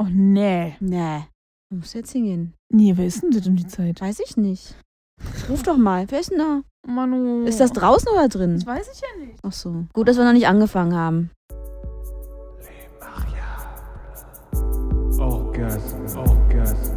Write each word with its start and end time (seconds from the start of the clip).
Oh, 0.00 0.06
nee. 0.10 0.76
Nee. 0.80 1.24
Du 1.68 1.76
musst 1.76 1.94
jetzt 1.94 2.12
hingehen. 2.12 2.54
Nee, 2.72 2.94
wer 2.96 3.06
ist 3.06 3.22
denn 3.22 3.32
das 3.32 3.46
um 3.46 3.54
die 3.54 3.66
Zeit? 3.66 4.00
Weiß 4.00 4.18
ich 4.24 4.38
nicht. 4.38 4.74
Ruf 5.50 5.62
doch 5.62 5.76
mal. 5.76 6.06
Wer 6.08 6.20
ist 6.20 6.30
denn 6.30 6.38
da? 6.38 6.62
Manu. 6.86 7.44
Ist 7.44 7.60
das 7.60 7.70
draußen 7.72 8.08
oder 8.10 8.26
drin? 8.28 8.54
Das 8.54 8.64
weiß 8.64 8.88
ich 8.94 9.00
ja 9.02 9.26
nicht. 9.26 9.38
Ach 9.42 9.52
so. 9.52 9.84
Gut, 9.92 10.08
dass 10.08 10.16
wir 10.16 10.24
noch 10.24 10.32
nicht 10.32 10.46
angefangen 10.46 10.94
haben. 10.94 11.30
Orgasme, 15.18 16.06
orgasme, 16.16 16.96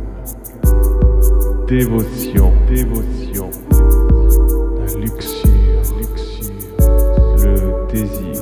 dévotion, 1.68 2.54
dévotion, 2.70 3.52
la 4.78 4.86
luxure, 4.98 5.52
luxure, 6.00 6.54
le 7.44 7.88
désir, 7.92 8.33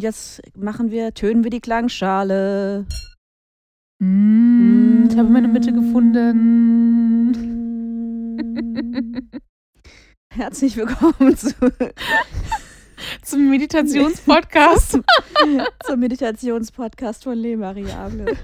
Und 0.00 0.04
jetzt 0.04 0.40
machen 0.56 0.90
wir, 0.90 1.12
tönen 1.12 1.44
wir 1.44 1.50
die 1.50 1.60
Klangschale. 1.60 2.86
Mm, 3.98 5.08
ich 5.10 5.18
habe 5.18 5.28
meine 5.28 5.46
Mitte 5.46 5.74
gefunden. 5.74 6.40
Herzlich 10.32 10.74
willkommen 10.78 11.36
zu, 11.36 11.50
Zum 13.22 13.50
Meditationspodcast. 13.50 15.00
zum 15.84 16.00
Meditationspodcast 16.00 17.24
von 17.24 17.36
Le 17.36 17.58
Mariable. 17.58 18.38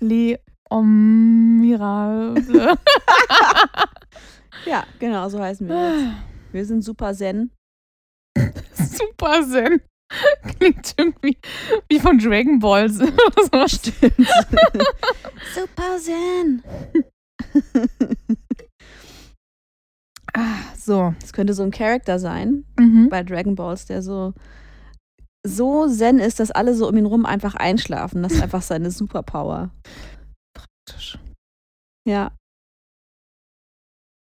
Le 0.00 0.38
Ommirable. 0.68 2.44
Ja, 4.66 4.84
genau, 4.98 5.30
so 5.30 5.40
heißen 5.40 5.66
wir 5.66 5.94
jetzt. 5.94 6.04
Wir 6.52 6.66
sind 6.66 6.84
super 6.84 7.14
zen. 7.14 7.52
Super 8.74 9.42
Zen. 9.48 9.80
Klingt 10.58 10.94
irgendwie 10.96 11.36
wie 11.88 12.00
von 12.00 12.18
Dragon 12.18 12.58
Balls. 12.58 12.96
so. 12.98 13.68
Stimmt. 13.68 14.14
super 15.54 15.98
zen. 15.98 16.62
Ah, 20.34 20.58
so. 20.76 21.14
Das 21.20 21.32
könnte 21.32 21.54
so 21.54 21.62
ein 21.62 21.70
Charakter 21.70 22.18
sein 22.18 22.64
Mhm. 22.78 23.08
bei 23.10 23.22
Dragon 23.22 23.54
Balls, 23.54 23.86
der 23.86 24.02
so 24.02 24.34
so 25.46 25.88
zen 25.88 26.18
ist, 26.18 26.40
dass 26.40 26.50
alle 26.50 26.74
so 26.74 26.88
um 26.88 26.96
ihn 26.96 27.06
rum 27.06 27.24
einfach 27.24 27.54
einschlafen. 27.54 28.22
Das 28.22 28.32
ist 28.32 28.42
einfach 28.42 28.62
seine 28.62 28.90
Superpower. 28.90 29.70
Ja. 32.06 32.32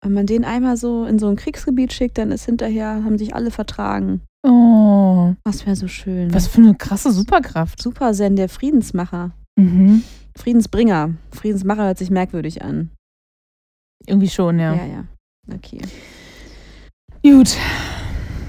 Wenn 0.02 0.12
man 0.14 0.26
den 0.26 0.44
einmal 0.44 0.76
so 0.76 1.04
in 1.04 1.18
so 1.18 1.28
ein 1.28 1.36
Kriegsgebiet 1.36 1.92
schickt, 1.92 2.16
dann 2.18 2.32
ist 2.32 2.44
hinterher, 2.46 3.04
haben 3.04 3.18
sich 3.18 3.34
alle 3.34 3.50
vertragen. 3.50 4.22
Oh, 4.42 5.34
Das 5.44 5.66
wäre 5.66 5.76
so 5.76 5.88
schön. 5.88 6.32
was 6.32 6.46
für 6.46 6.62
eine 6.62 6.74
krasse 6.74 7.12
Superkraft. 7.12 7.82
Super 7.82 8.12
Zen, 8.14 8.36
der 8.36 8.48
Friedensmacher. 8.48 9.32
Mhm. 9.58 10.02
Friedensbringer. 10.38 11.14
Friedensmacher 11.32 11.84
hört 11.84 11.98
sich 11.98 12.10
merkwürdig 12.10 12.62
an. 12.62 12.90
Irgendwie 14.06 14.30
schon, 14.30 14.58
ja. 14.58 14.74
Ja, 14.74 14.86
ja. 14.86 15.04
Okay. 15.54 15.80
Gut. 17.22 17.56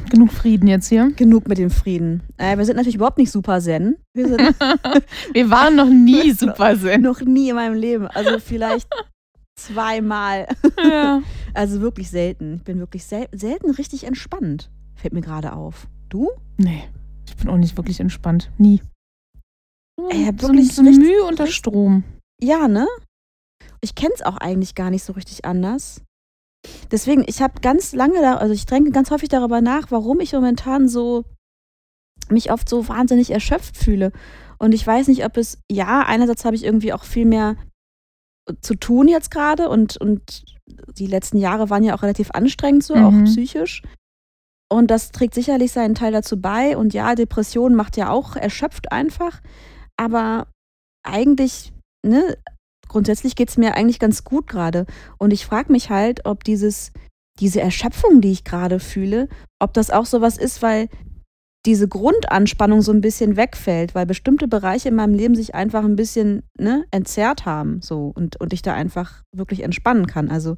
Genug 0.10 0.32
Frieden 0.32 0.68
jetzt 0.68 0.88
hier. 0.88 1.12
Genug 1.18 1.48
mit 1.50 1.58
dem 1.58 1.70
Frieden. 1.70 2.22
Äh, 2.38 2.58
wir 2.58 2.66
sind 2.66 2.76
natürlich 2.78 2.96
überhaupt 2.96 3.18
nicht 3.18 3.32
super 3.32 3.60
Zen. 3.60 3.98
Wir 4.14 4.30
Wir 5.34 5.50
waren 5.50 5.76
noch 5.76 5.90
nie 5.90 6.32
Super 6.34 6.78
Zen. 6.80 7.02
noch 7.02 7.20
nie 7.22 7.50
in 7.50 7.56
meinem 7.56 7.76
Leben. 7.76 8.08
Also 8.08 8.40
vielleicht 8.40 8.88
zweimal. 9.56 10.48
Ja. 10.78 11.22
Also 11.54 11.82
wirklich 11.82 12.10
selten. 12.10 12.56
Ich 12.56 12.64
bin 12.64 12.80
wirklich 12.80 13.04
sel 13.04 13.28
selten 13.34 13.72
richtig 13.72 14.06
entspannt. 14.06 14.72
Fällt 14.96 15.14
mir 15.14 15.20
gerade 15.20 15.52
auf. 15.52 15.88
Du? 16.08 16.32
Nee, 16.56 16.84
ich 17.28 17.36
bin 17.36 17.50
auch 17.50 17.58
nicht 17.58 17.76
wirklich 17.76 18.00
entspannt. 18.00 18.50
Nie. 18.58 18.82
Ey, 20.12 20.32
so, 20.40 20.48
wirklich 20.48 20.74
so 20.74 20.82
richtig- 20.82 21.00
Mühe 21.06 21.26
unter 21.26 21.48
Strom. 21.48 22.06
Ja, 22.42 22.70
ne? 22.70 22.88
Ich 23.82 23.96
kenne 23.96 24.14
es 24.16 24.22
auch 24.22 24.38
eigentlich 24.38 24.76
gar 24.76 24.92
nicht 24.92 25.04
so 25.04 25.12
richtig 25.12 25.44
anders. 25.44 26.02
Deswegen, 26.90 27.26
ich 27.28 27.42
habe 27.42 27.60
ganz 27.60 27.92
lange 27.94 28.22
da, 28.22 28.36
also 28.36 28.54
ich 28.54 28.66
denke 28.66 28.92
ganz 28.92 29.12
häufig 29.12 29.28
darüber 29.28 29.60
nach, 29.60 29.92
warum 29.92 30.22
ich 30.22 30.32
momentan 30.32 30.88
so 30.88 31.26
mich 32.30 32.50
oft 32.50 32.70
so 32.70 32.88
wahnsinnig 32.88 33.32
erschöpft 33.32 33.76
fühle. 33.76 34.14
Und 34.58 34.74
ich 34.74 34.88
weiß 34.88 35.10
nicht, 35.10 35.26
ob 35.26 35.36
es, 35.36 35.58
ja, 35.70 36.04
einerseits 36.06 36.46
habe 36.46 36.56
ich 36.56 36.64
irgendwie 36.64 36.94
auch 36.94 37.04
viel 37.04 37.26
mehr 37.26 37.58
zu 38.62 38.76
tun 38.76 39.08
jetzt 39.08 39.32
gerade 39.32 39.70
und, 39.70 39.98
und 39.98 40.44
die 40.98 41.08
letzten 41.08 41.38
Jahre 41.38 41.70
waren 41.70 41.84
ja 41.84 41.96
auch 41.96 42.04
relativ 42.04 42.32
anstrengend 42.32 42.84
so, 42.84 42.96
Mhm. 42.96 43.06
auch 43.06 43.24
psychisch. 43.26 43.82
Und 44.72 44.88
das 44.90 45.12
trägt 45.12 45.34
sicherlich 45.34 45.74
seinen 45.74 45.96
Teil 45.96 46.14
dazu 46.14 46.40
bei. 46.40 46.78
Und 46.78 46.94
ja, 46.94 47.14
Depression 47.16 47.76
macht 47.76 47.98
ja 47.98 48.10
auch 48.10 48.36
erschöpft 48.38 48.92
einfach. 48.92 49.42
Aber 49.98 50.48
eigentlich, 51.04 51.74
ne, 52.06 52.38
grundsätzlich 52.88 53.36
geht 53.36 53.50
es 53.50 53.58
mir 53.58 53.76
eigentlich 53.76 54.00
ganz 54.00 54.24
gut 54.24 54.48
gerade. 54.48 54.86
Und 55.18 55.34
ich 55.34 55.46
frage 55.46 55.72
mich 55.74 55.90
halt, 55.90 56.26
ob 56.26 56.46
dieses, 56.46 56.94
diese 57.40 57.60
Erschöpfung, 57.60 58.22
die 58.22 58.32
ich 58.32 58.46
gerade 58.46 58.80
fühle, 58.80 59.28
ob 59.60 59.74
das 59.74 59.90
auch 59.90 60.06
sowas 60.06 60.38
ist, 60.38 60.62
weil 60.62 60.88
diese 61.66 61.88
Grundanspannung 61.88 62.82
so 62.82 62.92
ein 62.92 63.02
bisschen 63.02 63.36
wegfällt, 63.38 63.94
weil 63.94 64.06
bestimmte 64.08 64.48
Bereiche 64.48 64.90
in 64.90 64.96
meinem 64.96 65.14
Leben 65.14 65.36
sich 65.36 65.54
einfach 65.54 65.84
ein 65.84 65.96
bisschen 65.96 66.42
ne, 66.58 66.86
entzerrt 66.90 67.46
haben 67.46 67.82
so 67.82 68.12
und, 68.16 68.40
und 68.42 68.52
ich 68.54 68.64
da 68.64 68.74
einfach 68.74 69.22
wirklich 69.36 69.62
entspannen 69.62 70.08
kann. 70.08 70.30
Also 70.30 70.56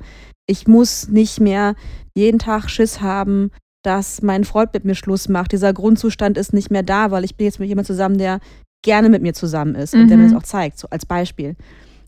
ich 0.48 0.68
muss 0.68 1.10
nicht 1.10 1.42
mehr 1.42 1.76
jeden 2.16 2.40
Tag 2.40 2.70
Schiss 2.70 3.02
haben, 3.02 3.52
dass 3.84 4.22
mein 4.22 4.46
Freund 4.46 4.74
mit 4.74 4.86
mir 4.86 4.96
Schluss 4.96 5.28
macht. 5.28 5.52
Dieser 5.52 5.74
Grundzustand 5.74 6.38
ist 6.38 6.54
nicht 6.54 6.72
mehr 6.72 6.84
da, 6.84 7.12
weil 7.12 7.26
ich 7.26 7.36
bin 7.36 7.46
jetzt 7.46 7.60
mit 7.60 7.68
jemandem 7.68 7.88
zusammen, 7.88 8.18
der 8.18 8.40
gerne 8.86 9.10
mit 9.10 9.22
mir 9.22 9.34
zusammen 9.34 9.76
ist 9.76 9.94
und 9.94 10.08
der 10.08 10.18
mir 10.18 10.28
Mhm. 10.28 10.34
das 10.34 10.38
auch 10.42 10.48
zeigt, 10.48 10.80
so 10.80 10.88
als 10.90 11.06
Beispiel. 11.06 11.56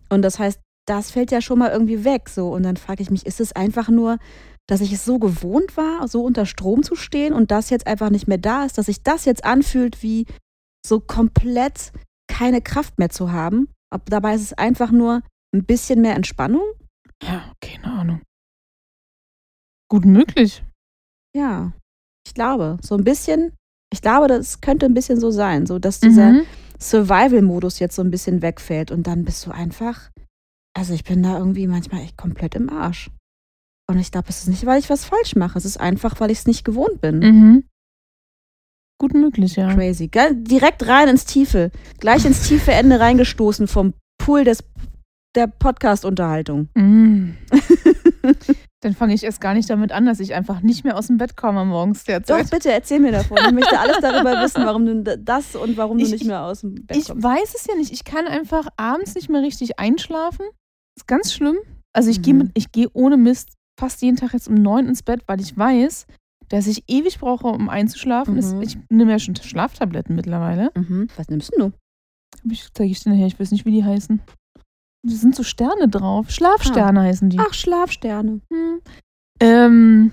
Und 0.09 0.21
das 0.21 0.39
heißt, 0.39 0.59
das 0.87 1.11
fällt 1.11 1.31
ja 1.31 1.41
schon 1.41 1.59
mal 1.59 1.71
irgendwie 1.71 2.05
weg. 2.05 2.29
So. 2.29 2.53
Und 2.53 2.63
dann 2.63 2.77
frage 2.77 3.01
ich 3.01 3.11
mich, 3.11 3.25
ist 3.25 3.41
es 3.41 3.51
einfach 3.53 3.89
nur, 3.89 4.19
dass 4.67 4.81
ich 4.81 4.91
es 4.93 5.05
so 5.05 5.19
gewohnt 5.19 5.77
war, 5.77 6.07
so 6.07 6.23
unter 6.23 6.45
Strom 6.45 6.83
zu 6.83 6.95
stehen 6.95 7.33
und 7.33 7.51
das 7.51 7.69
jetzt 7.69 7.87
einfach 7.87 8.09
nicht 8.09 8.27
mehr 8.27 8.37
da 8.37 8.65
ist, 8.65 8.77
dass 8.77 8.87
sich 8.87 9.03
das 9.03 9.25
jetzt 9.25 9.43
anfühlt, 9.45 10.01
wie 10.01 10.25
so 10.85 10.99
komplett 10.99 11.91
keine 12.27 12.61
Kraft 12.61 12.97
mehr 12.97 13.09
zu 13.09 13.31
haben. 13.31 13.69
Ob 13.93 14.09
dabei 14.09 14.35
ist 14.35 14.41
es 14.41 14.53
einfach 14.53 14.91
nur 14.91 15.21
ein 15.53 15.65
bisschen 15.65 16.01
mehr 16.01 16.15
Entspannung. 16.15 16.63
Ja, 17.23 17.51
keine 17.61 17.85
Ahnung. 17.85 18.21
Gut 19.89 20.05
möglich. 20.05 20.63
Ja, 21.35 21.73
ich 22.27 22.33
glaube, 22.33 22.77
so 22.81 22.95
ein 22.95 23.03
bisschen, 23.03 23.53
ich 23.93 24.01
glaube, 24.01 24.27
das 24.27 24.61
könnte 24.61 24.85
ein 24.87 24.93
bisschen 24.93 25.19
so 25.19 25.31
sein, 25.31 25.65
so 25.65 25.79
dass 25.79 25.99
dieser 25.99 26.31
Mhm. 26.33 26.45
Survival-Modus 26.81 27.79
jetzt 27.79 27.95
so 27.95 28.01
ein 28.01 28.11
bisschen 28.11 28.41
wegfällt 28.41 28.91
und 28.91 29.05
dann 29.07 29.23
bist 29.25 29.45
du 29.45 29.51
einfach, 29.51 30.09
also 30.75 30.93
ich 30.93 31.03
bin 31.03 31.23
da 31.23 31.37
irgendwie 31.37 31.67
manchmal 31.67 32.01
echt 32.01 32.17
komplett 32.17 32.55
im 32.55 32.69
Arsch. 32.69 33.11
Und 33.87 33.99
ich 33.99 34.11
glaube, 34.11 34.27
es 34.29 34.39
ist 34.39 34.47
nicht, 34.47 34.65
weil 34.65 34.79
ich 34.79 34.89
was 34.89 35.05
falsch 35.05 35.35
mache, 35.35 35.57
es 35.57 35.65
ist 35.65 35.79
einfach, 35.79 36.19
weil 36.19 36.31
ich 36.31 36.39
es 36.39 36.47
nicht 36.47 36.65
gewohnt 36.65 37.01
bin. 37.01 37.19
Mhm. 37.19 37.63
Gut 38.99 39.13
möglich, 39.13 39.55
ja. 39.57 39.73
Crazy. 39.73 40.09
Direkt 40.09 40.87
rein 40.87 41.09
ins 41.09 41.25
Tiefe, 41.25 41.71
gleich 41.99 42.25
ins 42.25 42.47
tiefe 42.47 42.71
Ende 42.71 42.99
reingestoßen 42.99 43.67
vom 43.67 43.93
Pool 44.17 44.43
des, 44.45 44.63
der 45.35 45.47
Podcast-Unterhaltung. 45.47 46.69
Mhm. 46.75 47.35
Dann 48.81 48.93
fange 48.93 49.13
ich 49.15 49.23
erst 49.23 49.41
gar 49.41 49.53
nicht 49.53 49.69
damit 49.69 49.91
an, 49.91 50.05
dass 50.05 50.19
ich 50.19 50.33
einfach 50.33 50.61
nicht 50.61 50.83
mehr 50.83 50.95
aus 50.97 51.07
dem 51.07 51.17
Bett 51.17 51.35
komme 51.35 51.65
morgens 51.65 51.99
Doch, 52.03 52.05
derzeit. 52.07 52.49
bitte 52.51 52.71
erzähl 52.71 52.99
mir 52.99 53.11
davon. 53.11 53.37
Ich 53.45 53.51
möchte 53.51 53.79
alles 53.79 53.97
darüber 53.99 54.31
wissen, 54.43 54.63
warum 54.65 54.85
du 54.85 55.17
das 55.17 55.55
und 55.55 55.75
warum 55.75 55.97
Ich- 55.99 56.05
du 56.05 56.11
nicht 56.11 56.25
mehr 56.25 56.41
aus 56.43 56.61
dem 56.61 56.75
Bett 56.85 56.95
Ich 56.97 57.07
kommst. 57.07 57.23
weiß 57.23 57.53
es 57.55 57.65
ja 57.67 57.75
nicht. 57.75 57.91
Ich 57.91 58.03
kann 58.03 58.27
einfach 58.27 58.67
abends 58.77 59.15
nicht 59.15 59.29
mehr 59.29 59.41
richtig 59.41 59.79
einschlafen. 59.79 60.45
ist 60.97 61.07
ganz 61.07 61.33
schlimm. 61.33 61.57
Also 61.93 62.09
ich 62.09 62.19
Mhm. 62.25 62.51
ich 62.53 62.71
gehe 62.71 62.87
ohne 62.93 63.17
Mist 63.17 63.49
fast 63.79 64.01
jeden 64.01 64.17
Tag 64.17 64.33
jetzt 64.33 64.47
um 64.47 64.55
neun 64.55 64.87
ins 64.87 65.03
Bett, 65.03 65.23
weil 65.27 65.41
ich 65.41 65.57
weiß, 65.57 66.07
dass 66.49 66.67
ich 66.67 66.83
ewig 66.87 67.19
brauche, 67.19 67.47
um 67.47 67.69
einzuschlafen. 67.69 68.35
Mhm. 68.35 68.61
Ich 68.61 68.77
nehme 68.89 69.11
ja 69.11 69.19
schon 69.19 69.35
Schlaftabletten 69.35 70.15
mittlerweile. 70.15 70.71
Mhm. 70.75 71.07
Was 71.17 71.29
nimmst 71.29 71.51
du? 71.57 71.71
Ich 72.49 72.71
zeige 72.73 72.91
ich 72.91 73.01
dir 73.01 73.09
nachher, 73.09 73.27
ich 73.27 73.39
weiß 73.39 73.51
nicht, 73.51 73.65
wie 73.65 73.71
die 73.71 73.83
heißen. 73.83 74.21
Da 75.03 75.13
sind 75.13 75.35
so 75.35 75.43
Sterne 75.43 75.87
drauf. 75.87 76.29
Schlafsterne 76.31 77.01
heißen 77.01 77.29
die. 77.29 77.39
Ach, 77.39 77.53
Schlafsterne. 77.53 78.41
Hm. 78.51 78.81
Ähm, 79.39 80.11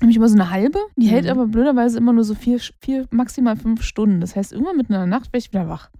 habe 0.00 0.10
ich 0.10 0.16
immer 0.16 0.28
so 0.28 0.34
eine 0.34 0.50
halbe. 0.50 0.78
Die 0.96 1.08
hält 1.08 1.24
Mhm. 1.24 1.30
aber 1.30 1.46
blöderweise 1.46 1.98
immer 1.98 2.12
nur 2.12 2.24
so 2.24 2.34
vier, 2.34 2.58
vier, 2.80 3.06
maximal 3.10 3.56
fünf 3.56 3.82
Stunden. 3.82 4.20
Das 4.20 4.36
heißt, 4.36 4.52
irgendwann 4.52 4.76
mitten 4.76 4.92
in 4.92 4.98
der 5.00 5.06
Nacht 5.06 5.26
werde 5.32 5.38
ich 5.38 5.52
wieder 5.52 5.68
wach. 5.68 5.90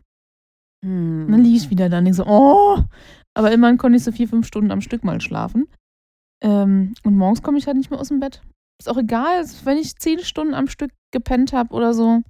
Hm. 0.85 1.27
Und 1.27 1.33
dann 1.33 1.43
liege 1.43 1.57
ich 1.57 1.71
wieder 1.71 1.89
da 1.89 1.99
und 1.99 2.05
denke 2.05 2.17
so, 2.17 2.27
oh. 2.27 2.79
Aber 3.35 3.53
immerhin 3.53 3.79
konnte 3.79 3.97
ich 3.97 4.05
so 4.05 4.13
vier, 4.13 4.29
fünf 4.29 4.47
Stunden 4.47 4.71
am 4.71 4.81
Stück 4.81 5.05
mal 5.05 5.21
schlafen. 5.21 5.67
Ähm, 6.43 6.95
und 7.05 7.17
morgens 7.17 7.43
komme 7.43 7.59
ich 7.59 7.67
halt 7.67 7.77
nicht 7.77 7.91
mehr 7.91 8.01
aus 8.01 8.09
dem 8.09 8.21
Bett. 8.21 8.43
Ist 8.81 8.89
auch 8.89 8.97
egal, 8.97 9.45
wenn 9.65 9.77
ich 9.79 9.97
zehn 9.97 10.21
Stunden 10.21 10.55
am 10.55 10.69
Stück 10.69 10.91
gepennt 11.13 11.53
habe 11.53 11.75
oder 11.75 11.93
so. 11.93 12.23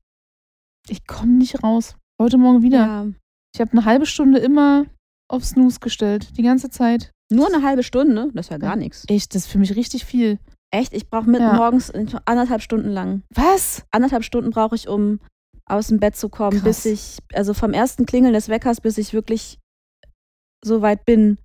Ich 0.89 1.07
komme 1.07 1.33
nicht 1.33 1.62
raus. 1.62 1.97
Heute 2.21 2.39
Morgen 2.39 2.62
wieder. 2.62 2.79
Ja. 2.79 3.07
Ich 3.55 3.61
habe 3.61 3.73
eine 3.73 3.85
halbe 3.85 4.07
Stunde 4.07 4.39
immer 4.39 4.87
auf 5.31 5.45
Snooze 5.45 5.79
gestellt. 5.81 6.37
Die 6.37 6.43
ganze 6.43 6.71
Zeit. 6.71 7.12
Nur 7.33 7.47
eine 7.47 7.65
halbe 7.65 7.85
Stunde, 7.85 8.31
das 8.35 8.47
ist 8.47 8.51
ja 8.51 8.59
gar 8.59 8.75
nichts. 8.77 9.05
Echt, 9.09 9.35
das 9.35 9.45
ist 9.45 9.51
für 9.53 9.59
mich 9.59 9.77
richtig 9.77 10.05
viel. 10.05 10.39
Echt, 10.73 10.93
ich 10.93 11.09
brauche 11.09 11.31
mit 11.31 11.41
Ja. 11.41 11.55
morgens 11.55 11.93
anderthalb 12.25 12.62
Stunden 12.62 12.89
lang. 12.91 13.23
Was? 13.33 13.85
Anderthalb 13.93 14.25
Stunden 14.25 14.51
brauche 14.51 14.75
ich, 14.75 14.89
um 14.89 15.21
aus 15.67 15.87
dem 15.89 16.01
Bett 16.01 16.17
zu 16.17 16.29
kommen, 16.29 16.61
Krass. 16.61 16.83
bis 16.83 16.85
ich, 16.87 17.19
also 17.33 17.55
vom 17.55 17.73
ersten 17.73 18.07
Klingeln 18.07 18.35
des 18.35 18.49
Weckers, 18.49 18.81
bis 18.81 18.99
ich 18.99 19.12
wirklich 19.12 19.59
so 20.65 20.83
weit 20.83 21.05
bin, 21.05 21.39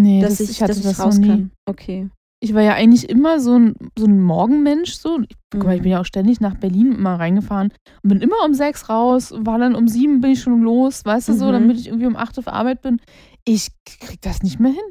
Nee, 0.00 0.20
dass 0.20 0.38
das, 0.38 0.40
ich, 0.40 0.50
ich 0.50 0.62
hatte 0.62 0.74
dass 0.74 0.82
das 0.82 0.92
ich 0.92 1.04
raus 1.04 1.20
kann. 1.20 1.50
Okay. 1.66 2.08
Ich 2.40 2.54
war 2.54 2.62
ja 2.62 2.74
eigentlich 2.74 3.08
immer 3.08 3.40
so 3.40 3.58
ein, 3.58 3.74
so 3.98 4.06
ein 4.06 4.20
Morgenmensch. 4.20 4.92
So. 4.94 5.18
Ich, 5.22 5.36
guck 5.50 5.64
mal, 5.64 5.72
ich 5.74 5.80
Mhm. 5.80 5.82
bin 5.84 5.92
ja 5.92 6.00
auch 6.00 6.04
ständig 6.06 6.40
nach 6.40 6.54
Berlin 6.54 7.00
mal 7.00 7.16
reingefahren 7.16 7.72
und 8.04 8.08
bin 8.08 8.20
immer 8.20 8.36
um 8.44 8.54
sechs 8.54 8.88
raus, 8.88 9.32
war 9.36 9.58
dann 9.58 9.74
um 9.74 9.88
sieben 9.88 10.20
bin 10.20 10.30
ich 10.32 10.40
schon 10.40 10.62
los, 10.62 11.04
weißt 11.04 11.28
du 11.30 11.32
so, 11.32 11.46
Mhm. 11.48 11.52
damit 11.52 11.80
ich 11.80 11.88
irgendwie 11.88 12.06
um 12.06 12.14
acht 12.16 12.38
auf 12.38 12.46
Arbeit 12.46 12.80
bin. 12.82 13.00
Ich 13.44 13.70
krieg 13.84 14.20
das 14.20 14.42
nicht 14.42 14.60
mehr 14.60 14.70
hin. 14.70 14.84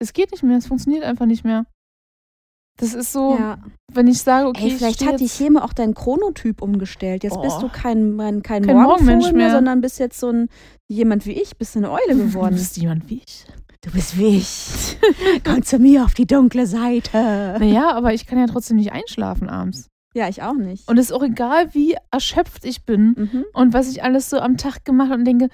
Es 0.00 0.12
geht 0.14 0.30
nicht 0.30 0.42
mehr, 0.42 0.56
es 0.56 0.66
funktioniert 0.66 1.04
einfach 1.04 1.26
nicht 1.26 1.44
mehr. 1.44 1.66
Das 2.80 2.94
ist 2.94 3.12
so, 3.12 3.36
Ja. 3.36 3.58
wenn 3.92 4.06
ich 4.06 4.20
sage, 4.22 4.46
okay, 4.46 4.68
Ey, 4.68 4.70
vielleicht 4.70 5.04
hat 5.04 5.18
die 5.20 5.26
Cheme 5.26 5.64
auch 5.64 5.72
deinen 5.72 5.94
Chronotyp 5.94 6.62
umgestellt. 6.62 7.24
Jetzt 7.24 7.42
bist 7.42 7.56
Oh. 7.58 7.62
du 7.62 7.68
kein, 7.68 8.16
kein, 8.16 8.42
kein, 8.42 8.62
Kein 8.64 8.76
Morgenvogel 8.76 9.16
Morgenmensch 9.16 9.32
mehr, 9.32 9.50
sondern 9.50 9.80
bist 9.80 9.98
jetzt 9.98 10.20
so 10.20 10.30
ein 10.30 10.48
jemand 10.88 11.26
wie 11.26 11.32
ich, 11.32 11.56
bist 11.58 11.76
eine 11.76 11.90
Eule 11.90 11.98
du 12.14 12.18
geworden. 12.18 12.54
bist 12.54 12.76
jemand 12.76 13.10
wie 13.10 13.20
ich. 13.26 13.44
Du 13.84 13.92
bist 13.92 14.18
wie 14.18 14.38
ich. 14.38 14.98
Komm 15.44 15.62
zu 15.62 15.78
mir 15.78 16.04
auf 16.04 16.14
die 16.14 16.26
dunkle 16.26 16.66
Seite. 16.66 17.56
Naja, 17.60 17.92
aber 17.94 18.12
ich 18.12 18.26
kann 18.26 18.38
ja 18.38 18.46
trotzdem 18.46 18.76
nicht 18.76 18.92
einschlafen 18.92 19.48
abends. 19.48 19.86
Ja, 20.14 20.28
ich 20.28 20.42
auch 20.42 20.54
nicht. 20.54 20.88
Und 20.88 20.98
es 20.98 21.06
ist 21.06 21.12
auch 21.12 21.22
egal, 21.22 21.74
wie 21.74 21.96
erschöpft 22.10 22.64
ich 22.64 22.84
bin 22.84 23.14
mhm. 23.16 23.44
und 23.52 23.72
was 23.74 23.88
ich 23.90 24.02
alles 24.02 24.30
so 24.30 24.38
am 24.40 24.56
Tag 24.56 24.84
gemacht 24.84 25.10
habe 25.10 25.20
und 25.20 25.24
denke, 25.26 25.48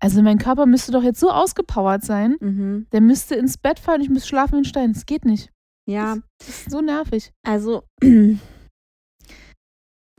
also 0.00 0.20
mein 0.22 0.38
Körper 0.38 0.66
müsste 0.66 0.90
doch 0.90 1.02
jetzt 1.02 1.20
so 1.20 1.30
ausgepowert 1.30 2.02
sein, 2.02 2.36
Mhm. 2.40 2.86
der 2.92 3.02
müsste 3.02 3.34
ins 3.36 3.56
Bett 3.58 3.78
fallen, 3.78 4.00
ich 4.00 4.08
müsste 4.08 4.28
schlafen 4.30 4.54
wie 4.54 4.58
ein 4.62 4.64
Stein. 4.64 4.92
Das 4.94 5.06
geht 5.06 5.24
nicht. 5.24 5.50
Ja, 5.88 6.16
Das 6.38 6.48
ist 6.48 6.70
so 6.70 6.80
nervig. 6.80 7.30
also 7.46 7.82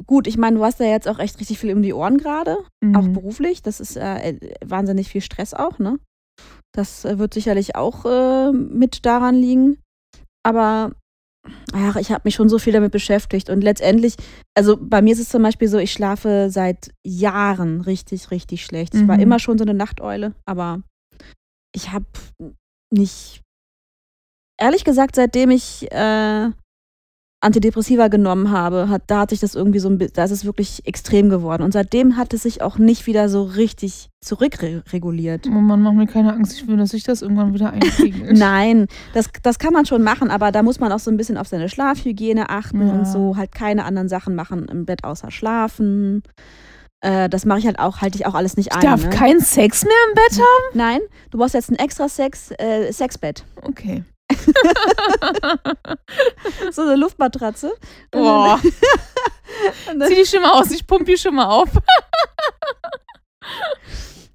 gut, 0.05 0.27
ich 0.27 0.37
meine, 0.37 0.57
du 0.57 0.63
hast 0.63 0.79
ja 0.79 0.85
jetzt 0.87 1.07
auch 1.07 1.19
echt 1.19 1.39
richtig 1.39 1.59
viel 1.59 1.73
um 1.75 1.81
die 1.81 1.93
Ohren 1.93 2.17
gerade, 2.17 2.57
auch 2.95 3.01
Mhm. 3.03 3.13
beruflich. 3.13 3.61
Das 3.61 3.79
ist 3.79 3.97
äh, 3.97 4.39
wahnsinnig 4.63 5.09
viel 5.09 5.21
Stress 5.21 5.53
auch, 5.53 5.79
ne? 5.79 5.99
Das 6.73 7.05
äh, 7.05 7.17
wird 7.19 7.33
sicherlich 7.33 7.75
auch 7.75 8.05
äh, 8.05 8.51
mit 8.51 9.05
daran 9.05 9.35
liegen. 9.35 9.77
Aber 10.43 10.93
ach, 11.73 11.95
ich 11.97 12.11
habe 12.11 12.21
mich 12.25 12.35
schon 12.35 12.49
so 12.49 12.59
viel 12.59 12.73
damit 12.73 12.91
beschäftigt. 12.91 13.49
Und 13.49 13.61
letztendlich, 13.61 14.15
also 14.55 14.77
bei 14.79 15.01
mir 15.01 15.13
ist 15.13 15.19
es 15.19 15.29
zum 15.29 15.43
Beispiel 15.43 15.67
so, 15.67 15.77
ich 15.77 15.91
schlafe 15.91 16.49
seit 16.49 16.91
Jahren 17.05 17.81
richtig, 17.81 18.31
richtig 18.31 18.65
schlecht. 18.65 18.95
Ich 18.95 19.07
war 19.07 19.17
Mhm. 19.17 19.23
immer 19.23 19.39
schon 19.39 19.57
so 19.57 19.63
eine 19.63 19.73
Nachteule, 19.73 20.33
aber 20.45 20.81
ich 21.75 21.91
habe 21.91 22.05
nicht, 22.93 23.41
ehrlich 24.59 24.83
gesagt, 24.83 25.15
seitdem 25.15 25.51
ich 25.51 25.91
äh, 25.91 26.49
Antidepressiva 27.41 28.07
genommen 28.07 28.51
habe, 28.51 28.87
hat, 28.89 29.03
da 29.07 29.21
hat 29.21 29.31
sich 29.31 29.39
das 29.39 29.55
irgendwie 29.55 29.79
so 29.79 29.89
ein 29.89 29.97
bisschen, 29.97 30.13
da 30.13 30.23
ist 30.23 30.31
es 30.31 30.45
wirklich 30.45 30.85
extrem 30.85 31.29
geworden. 31.29 31.63
Und 31.63 31.73
seitdem 31.73 32.15
hat 32.15 32.33
es 32.33 32.43
sich 32.43 32.61
auch 32.61 32.77
nicht 32.77 33.07
wieder 33.07 33.29
so 33.29 33.43
richtig 33.43 34.09
zurückreguliert. 34.23 35.47
Oh 35.47 35.51
Mann, 35.59 35.81
mach 35.81 35.93
mir 35.93 36.05
keine 36.07 36.33
Angst. 36.33 36.53
Ich 36.61 36.67
will, 36.67 36.77
dass 36.77 36.93
ich 36.93 37.03
das 37.03 37.21
irgendwann 37.23 37.53
wieder 37.53 37.71
einkriege. 37.73 38.33
Nein, 38.37 38.85
das, 39.13 39.29
das 39.41 39.57
kann 39.57 39.73
man 39.73 39.85
schon 39.87 40.03
machen, 40.03 40.29
aber 40.29 40.51
da 40.51 40.61
muss 40.61 40.79
man 40.79 40.91
auch 40.91 40.99
so 40.99 41.09
ein 41.09 41.17
bisschen 41.17 41.37
auf 41.37 41.47
seine 41.47 41.67
Schlafhygiene 41.67 42.49
achten 42.49 42.87
Ja. 42.87 42.93
und 42.93 43.05
so 43.07 43.35
halt 43.35 43.51
keine 43.53 43.85
anderen 43.85 44.07
Sachen 44.09 44.35
machen 44.35 44.65
im 44.65 44.85
Bett 44.85 45.03
außer 45.03 45.31
schlafen. 45.31 46.21
Äh, 47.03 47.27
das 47.29 47.45
mache 47.45 47.57
ich 47.59 47.65
halt 47.65 47.79
auch, 47.79 48.01
halte 48.01 48.17
ich 48.17 48.27
auch 48.27 48.35
alles 48.35 48.57
nicht 48.57 48.67
Ich 48.71 48.75
ein. 48.75 48.81
darf 48.81 49.03
ne? 49.03 49.09
keinen 49.09 49.39
Sex 49.39 49.83
mehr 49.83 49.93
im 50.09 50.13
Bett 50.13 50.37
haben? 50.39 50.77
Nein, 50.77 50.99
du 51.31 51.39
brauchst 51.39 51.55
jetzt 51.55 51.71
ein 51.71 51.75
extra 51.79 52.07
Sex, 52.07 52.51
äh, 52.59 52.91
Sexbett. 52.91 53.43
Okay. 53.63 54.03
So 56.71 56.83
eine 56.83 56.95
Luftmatratze. 56.95 57.73
Boah. 58.11 58.59
Zieh 60.07 60.15
die 60.15 60.25
schon 60.25 60.41
mal 60.41 60.59
aus, 60.59 60.71
ich 60.71 60.87
pump 60.87 61.05
die 61.05 61.17
schon 61.17 61.35
mal 61.35 61.47
auf. 61.47 61.69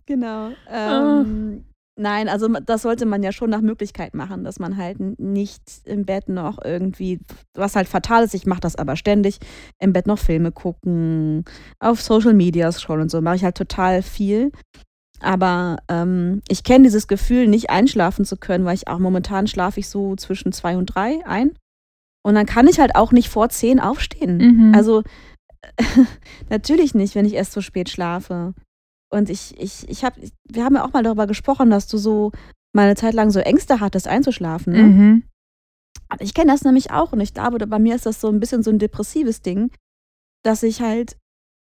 Genau. 0.08 0.52
Ah. 0.68 1.22
Ähm, 1.22 1.64
Nein, 1.98 2.28
also 2.28 2.48
das 2.48 2.82
sollte 2.82 3.06
man 3.06 3.22
ja 3.22 3.32
schon 3.32 3.48
nach 3.48 3.62
Möglichkeit 3.62 4.12
machen, 4.12 4.44
dass 4.44 4.58
man 4.58 4.76
halt 4.76 4.98
nicht 5.18 5.62
im 5.86 6.04
Bett 6.04 6.28
noch 6.28 6.62
irgendwie, 6.62 7.20
was 7.54 7.74
halt 7.74 7.88
fatal 7.88 8.24
ist, 8.24 8.34
ich 8.34 8.44
mache 8.44 8.60
das 8.60 8.76
aber 8.76 8.96
ständig, 8.96 9.38
im 9.78 9.94
Bett 9.94 10.06
noch 10.06 10.18
Filme 10.18 10.52
gucken, 10.52 11.46
auf 11.78 12.02
Social 12.02 12.34
Media 12.34 12.70
scrollen 12.70 13.04
und 13.04 13.10
so, 13.10 13.22
mache 13.22 13.36
ich 13.36 13.44
halt 13.44 13.56
total 13.56 14.02
viel. 14.02 14.52
Aber 15.20 15.78
ähm, 15.88 16.42
ich 16.48 16.64
kenne 16.64 16.84
dieses 16.84 17.08
Gefühl, 17.08 17.48
nicht 17.48 17.70
einschlafen 17.70 18.24
zu 18.24 18.36
können, 18.36 18.64
weil 18.64 18.74
ich 18.74 18.88
auch 18.88 18.98
momentan 18.98 19.46
schlafe 19.46 19.80
ich 19.80 19.88
so 19.88 20.16
zwischen 20.16 20.52
zwei 20.52 20.76
und 20.76 20.86
drei 20.86 21.24
ein. 21.24 21.56
Und 22.22 22.34
dann 22.34 22.46
kann 22.46 22.66
ich 22.66 22.80
halt 22.80 22.96
auch 22.96 23.12
nicht 23.12 23.28
vor 23.28 23.48
zehn 23.48 23.80
aufstehen. 23.80 24.38
Mhm. 24.38 24.74
Also 24.74 25.02
natürlich 26.50 26.94
nicht, 26.94 27.14
wenn 27.14 27.24
ich 27.24 27.34
erst 27.34 27.52
so 27.52 27.60
spät 27.60 27.88
schlafe. 27.88 28.54
Und 29.10 29.30
ich, 29.30 29.58
ich, 29.58 29.88
ich 29.88 30.04
habe, 30.04 30.20
wir 30.48 30.64
haben 30.64 30.74
ja 30.74 30.84
auch 30.84 30.92
mal 30.92 31.02
darüber 31.02 31.26
gesprochen, 31.26 31.70
dass 31.70 31.86
du 31.86 31.98
so 31.98 32.32
mal 32.74 32.86
eine 32.86 32.96
Zeit 32.96 33.14
lang 33.14 33.30
so 33.30 33.40
Ängste 33.40 33.80
hattest, 33.80 34.08
einzuschlafen. 34.08 34.72
Ne? 34.72 34.82
Mhm. 34.82 35.22
Aber 36.08 36.22
Ich 36.22 36.34
kenne 36.34 36.52
das 36.52 36.62
nämlich 36.62 36.90
auch 36.90 37.12
und 37.12 37.20
ich 37.20 37.34
glaube, 37.34 37.64
bei 37.66 37.78
mir 37.78 37.94
ist 37.94 38.06
das 38.06 38.20
so 38.20 38.28
ein 38.28 38.40
bisschen 38.40 38.62
so 38.62 38.70
ein 38.70 38.78
depressives 38.78 39.42
Ding, 39.42 39.70
dass 40.44 40.62
ich 40.62 40.80
halt 40.80 41.16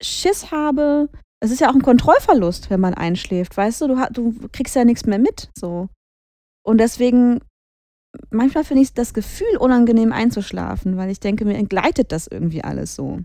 Schiss 0.03 0.51
habe. 0.51 1.09
Es 1.41 1.51
ist 1.51 1.61
ja 1.61 1.69
auch 1.71 1.75
ein 1.75 1.83
Kontrollverlust, 1.83 2.71
wenn 2.71 2.81
man 2.81 2.95
einschläft, 2.95 3.57
weißt 3.57 3.83
du? 3.83 3.89
Du, 3.89 4.33
du 4.33 4.49
kriegst 4.53 4.75
ja 4.75 4.85
nichts 4.85 5.05
mehr 5.07 5.19
mit, 5.19 5.51
so. 5.57 5.89
Und 6.65 6.79
deswegen, 6.79 7.41
manchmal 8.31 8.65
finde 8.65 8.83
ich 8.83 8.95
das 8.95 9.13
Gefühl 9.15 9.57
unangenehm 9.59 10.13
einzuschlafen, 10.13 10.97
weil 10.97 11.11
ich 11.11 11.21
denke, 11.21 11.45
mir 11.45 11.57
entgleitet 11.57 12.11
das 12.13 12.27
irgendwie 12.27 12.65
alles 12.65 12.95
so. 12.95 13.21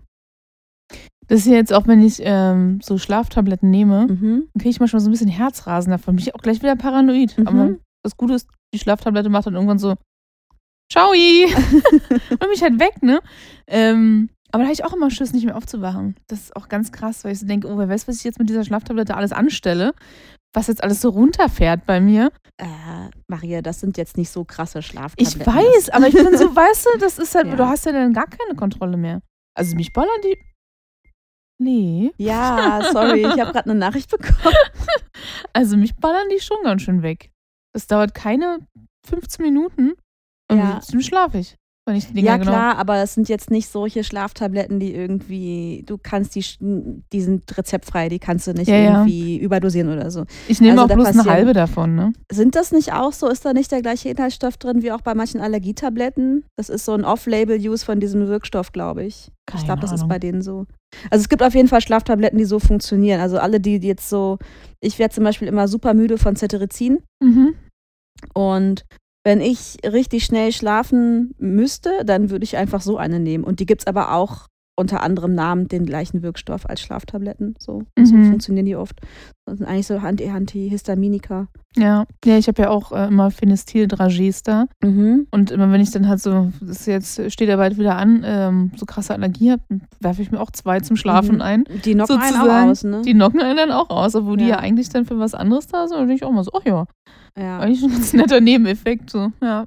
Das 1.28 1.40
ist 1.40 1.46
ja 1.46 1.54
jetzt 1.54 1.72
auch, 1.72 1.86
wenn 1.86 2.02
ich 2.02 2.20
ähm, 2.22 2.80
so 2.82 2.98
Schlaftabletten 2.98 3.70
nehme, 3.70 4.06
Mhm. 4.08 4.48
dann 4.52 4.60
kriege 4.60 4.70
ich 4.70 4.80
manchmal 4.80 5.00
so 5.00 5.08
ein 5.08 5.12
bisschen 5.12 5.28
Herzrasen 5.28 5.90
davon. 5.90 6.16
Bin 6.16 6.22
ich 6.24 6.34
auch 6.34 6.42
gleich 6.42 6.60
wieder 6.62 6.76
paranoid. 6.76 7.38
Mhm. 7.38 7.46
Aber 7.48 7.76
das 8.04 8.16
Gute 8.16 8.34
ist, 8.34 8.48
die 8.74 8.78
Schlaftablette 8.78 9.30
macht 9.30 9.46
dann 9.46 9.54
irgendwann 9.54 9.78
so, 9.78 9.94
Ciao! 10.92 11.12
und 11.12 12.48
mich 12.50 12.62
halt 12.62 12.78
weg, 12.78 13.02
ne? 13.02 13.20
Ähm, 13.66 14.28
aber 14.52 14.58
da 14.62 14.64
habe 14.68 14.72
ich 14.72 14.84
auch 14.84 14.92
immer 14.92 15.10
Schiss, 15.10 15.32
nicht 15.32 15.44
mehr 15.46 15.56
aufzuwachen. 15.56 16.14
Das 16.28 16.40
ist 16.40 16.56
auch 16.56 16.68
ganz 16.68 16.92
krass, 16.92 17.24
weil 17.24 17.32
ich 17.32 17.40
so 17.40 17.46
denke, 17.46 17.68
oh, 17.68 17.76
wer 17.78 17.88
weiß, 17.88 18.06
was 18.08 18.16
ich 18.18 18.24
jetzt 18.24 18.38
mit 18.38 18.48
dieser 18.48 18.64
Schlaftablette 18.64 19.16
alles 19.16 19.32
anstelle, 19.32 19.92
was 20.54 20.66
jetzt 20.68 20.82
alles 20.82 21.00
so 21.00 21.08
runterfährt 21.10 21.86
bei 21.86 22.00
mir. 22.00 22.30
Äh, 22.58 22.66
Maria, 23.28 23.62
das 23.62 23.80
sind 23.80 23.96
jetzt 23.96 24.16
nicht 24.16 24.30
so 24.30 24.44
krasse 24.44 24.78
Ich 24.80 24.86
Schlaftabletten. 24.86 25.46
weiß, 25.46 25.88
aber 25.90 26.06
ich 26.08 26.14
bin 26.14 26.36
so, 26.36 26.44
weißt 26.54 26.86
du, 26.94 26.98
das 26.98 27.18
ist 27.18 27.34
halt, 27.34 27.46
Ja. 27.48 27.56
du 27.56 27.66
hast 27.66 27.86
ja 27.86 27.92
dann 27.92 28.12
gar 28.12 28.26
keine 28.26 28.54
Kontrolle 28.54 28.96
mehr. 28.96 29.20
Also 29.58 29.74
mich 29.76 29.92
ballern 29.92 30.10
die. 30.24 30.36
Nee. 31.58 32.12
Ja, 32.18 32.80
sorry, 32.92 33.20
ich 33.20 33.40
habe 33.40 33.52
gerade 33.52 33.70
eine 33.70 33.74
Nachricht 33.78 34.10
bekommen. 34.10 34.54
Also 35.52 35.76
mich 35.76 35.94
ballern 35.96 36.28
die 36.34 36.40
schon 36.40 36.56
ganz 36.64 36.82
schön 36.82 37.02
weg. 37.02 37.30
Das 37.74 37.86
dauert 37.86 38.14
keine 38.14 38.66
15 39.06 39.44
Minuten 39.44 39.92
und 40.50 40.58
Ja. 40.58 40.80
dann 40.90 41.02
schlafe 41.02 41.38
ich, 41.38 41.56
wenn 41.84 41.96
ich 41.96 42.06
die 42.06 42.14
Dinger 42.14 42.26
Ja, 42.30 42.36
genau. 42.36 42.50
klar, 42.52 42.78
aber 42.78 43.02
es 43.02 43.14
sind 43.14 43.28
jetzt 43.28 43.50
nicht 43.50 43.68
solche 43.68 44.04
Schlaftabletten, 44.04 44.78
die 44.78 44.94
irgendwie, 44.94 45.82
du 45.86 45.98
kannst 45.98 46.36
die, 46.36 46.44
die 46.60 47.20
sind 47.20 47.56
rezeptfrei, 47.58 48.08
die 48.08 48.20
kannst 48.20 48.46
du 48.46 48.52
nicht 48.52 48.68
Ja, 48.68 48.76
ja. 48.76 48.90
irgendwie 49.00 49.38
überdosieren 49.38 49.92
oder 49.92 50.10
so. 50.12 50.24
Ich 50.46 50.60
nehme 50.60 50.80
Also 50.80 50.92
auch 50.92 50.96
bloß 50.96 51.08
eine 51.08 51.24
halbe 51.24 51.52
davon, 51.54 51.96
ne? 51.96 52.12
Sind 52.30 52.54
das 52.54 52.70
nicht 52.70 52.92
auch 52.92 53.12
so? 53.12 53.28
Ist 53.28 53.44
da 53.44 53.52
nicht 53.52 53.72
der 53.72 53.82
gleiche 53.82 54.08
Inhaltsstoff 54.10 54.56
drin 54.58 54.82
wie 54.82 54.92
auch 54.92 55.00
bei 55.00 55.14
manchen 55.14 55.40
Allergietabletten? 55.40 56.44
Das 56.56 56.68
ist 56.68 56.84
so 56.84 56.92
ein 56.92 57.04
Off-Label-Use 57.04 57.84
von 57.84 57.98
diesem 57.98 58.28
Wirkstoff, 58.28 58.70
glaube 58.70 59.02
ich. 59.04 59.28
ich 59.28 59.52
Keine 59.52 59.64
glaube, 59.64 59.80
das 59.80 59.90
ist 59.92 60.06
bei 60.08 60.20
denen 60.20 60.42
so. 60.42 60.66
Also 61.10 61.22
es 61.22 61.28
gibt 61.28 61.42
auf 61.42 61.54
jeden 61.54 61.68
Fall 61.68 61.80
Schlaftabletten, 61.80 62.38
die 62.38 62.44
so 62.44 62.60
funktionieren. 62.60 63.20
Also 63.20 63.38
alle, 63.38 63.58
die 63.58 63.80
die 63.80 63.88
jetzt 63.88 64.08
so, 64.08 64.38
ich 64.80 64.98
werde 65.00 65.14
zum 65.14 65.24
Beispiel 65.24 65.48
immer 65.48 65.66
super 65.66 65.94
müde 65.94 66.16
von 66.18 66.36
Cetirizin. 66.36 67.02
Mhm. 67.20 67.54
Und 68.34 68.84
wenn 69.24 69.40
ich 69.40 69.78
richtig 69.84 70.24
schnell 70.24 70.52
schlafen 70.52 71.34
müsste, 71.38 72.04
dann 72.04 72.30
würde 72.30 72.44
ich 72.44 72.56
einfach 72.56 72.80
so 72.80 72.96
eine 72.96 73.20
nehmen. 73.20 73.44
Und 73.44 73.60
die 73.60 73.66
gibt 73.66 73.82
es 73.82 73.86
aber 73.86 74.14
auch 74.14 74.48
unter 74.74 75.02
anderem 75.02 75.34
Namen 75.34 75.68
den 75.68 75.84
gleichen 75.84 76.22
Wirkstoff 76.22 76.68
als 76.68 76.80
Schlaftabletten. 76.80 77.54
So, 77.58 77.82
so 78.02 78.14
Mhm. 78.14 78.30
funktionieren 78.30 78.66
die 78.66 78.76
oft. 78.76 79.00
Das 79.44 79.58
sind 79.58 79.66
eigentlich 79.66 79.86
so 79.86 79.96
Anti- 79.98 80.28
Antihistaminika. 80.28 81.48
Ja. 81.76 82.04
Ja, 82.24 82.36
ich 82.38 82.48
habe 82.48 82.62
ja 82.62 82.70
auch 82.70 82.92
äh, 82.92 83.06
immer 83.08 83.30
Phenestildragés 83.30 84.42
da. 84.44 84.66
Mhm. 84.82 85.26
Und 85.30 85.50
immer 85.50 85.70
wenn 85.72 85.80
ich 85.80 85.90
dann 85.90 86.08
halt 86.08 86.20
so, 86.20 86.52
das 86.60 86.80
ist 86.80 86.86
jetzt 86.86 87.32
steht 87.32 87.48
ja 87.48 87.56
bald 87.56 87.78
wieder 87.78 87.96
an, 87.96 88.22
ähm, 88.24 88.70
so 88.76 88.86
krasse 88.86 89.12
Allergie 89.14 89.50
habe, 89.52 89.62
werfe 90.00 90.22
ich 90.22 90.30
mir 90.30 90.40
auch 90.40 90.50
zwei 90.50 90.80
zum 90.80 90.96
Schlafen 90.96 91.36
Mhm. 91.36 91.42
ein. 91.42 91.64
Die 91.84 91.92
knocken 91.94 92.16
einen 92.18 92.32
Sozusagen. 92.34 92.66
auch 92.66 92.70
aus, 92.70 92.84
ne? 92.84 93.02
Die 93.04 93.12
knocken 93.14 93.40
einen 93.40 93.56
dann 93.56 93.70
auch 93.72 93.90
aus, 93.90 94.14
obwohl 94.14 94.36
die 94.36 94.44
Ja. 94.44 94.50
ja 94.50 94.58
eigentlich 94.58 94.88
dann 94.88 95.04
für 95.04 95.18
was 95.18 95.34
anderes 95.34 95.66
da 95.66 95.86
sind. 95.88 95.98
Und 95.98 96.10
ich 96.10 96.24
auch 96.24 96.32
mal 96.32 96.44
so, 96.44 96.50
ach 96.54 96.64
ja, 96.64 96.86
ja. 97.38 97.58
eigentlich 97.58 97.82
ein 97.82 97.90
ganz 97.90 98.12
netter 98.14 98.40
Nebeneffekt. 98.40 99.10
So. 99.10 99.32
Ja. 99.42 99.66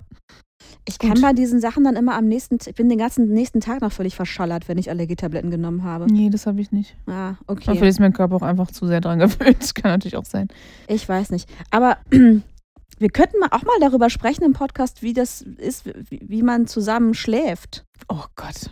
Ich 0.88 1.00
kann 1.00 1.14
Gut. 1.14 1.22
bei 1.24 1.34
diesen 1.34 1.60
Sachen 1.60 1.84
dann 1.84 1.96
immer 1.96 2.14
am 2.16 2.26
nächsten, 2.28 2.60
ich 2.64 2.76
bin 2.76 2.90
den 2.90 3.00
ganzen 3.00 3.28
nächsten 3.34 3.60
Tag 3.60 3.82
noch 3.82 3.92
völlig 3.92 4.16
verschallert, 4.16 4.68
wenn 4.68 4.78
ich 4.78 4.90
Allergietabletten 4.92 5.50
genommen 5.50 5.84
habe. 5.84 6.06
Nee, 6.06 6.30
das 6.30 6.46
habe 6.46 6.62
ich 6.62 6.72
nicht. 6.72 6.96
Ah, 7.08 7.30
Aber 7.30 7.38
okay. 7.48 7.62
vielleicht 7.64 7.84
ist 7.84 8.00
mein 8.00 8.14
Körper 8.14 8.36
auch 8.36 8.42
einfach 8.44 8.70
zu 8.70 8.86
sehr 8.86 9.02
dran 9.02 9.18
gewöhnt. 9.20 9.74
Kann 9.74 9.92
natürlich 9.92 10.16
auch 10.16 10.26
sein. 10.26 10.48
Ich 10.88 11.10
weiß 11.10 11.32
nicht. 11.32 11.50
Aber 11.72 11.98
wir 12.12 13.10
könnten 13.10 13.40
mal 13.40 13.50
auch 13.50 13.64
mal 13.64 13.80
darüber 13.80 14.12
sprechen 14.12 14.44
im 14.44 14.54
Podcast, 14.54 15.02
wie 15.02 15.14
das 15.14 15.42
ist, 15.42 15.86
wie, 15.86 16.22
wie 16.22 16.44
man 16.44 16.68
zusammen 16.68 17.16
schläft. 17.16 17.84
Oh 18.08 18.26
Gott. 18.36 18.70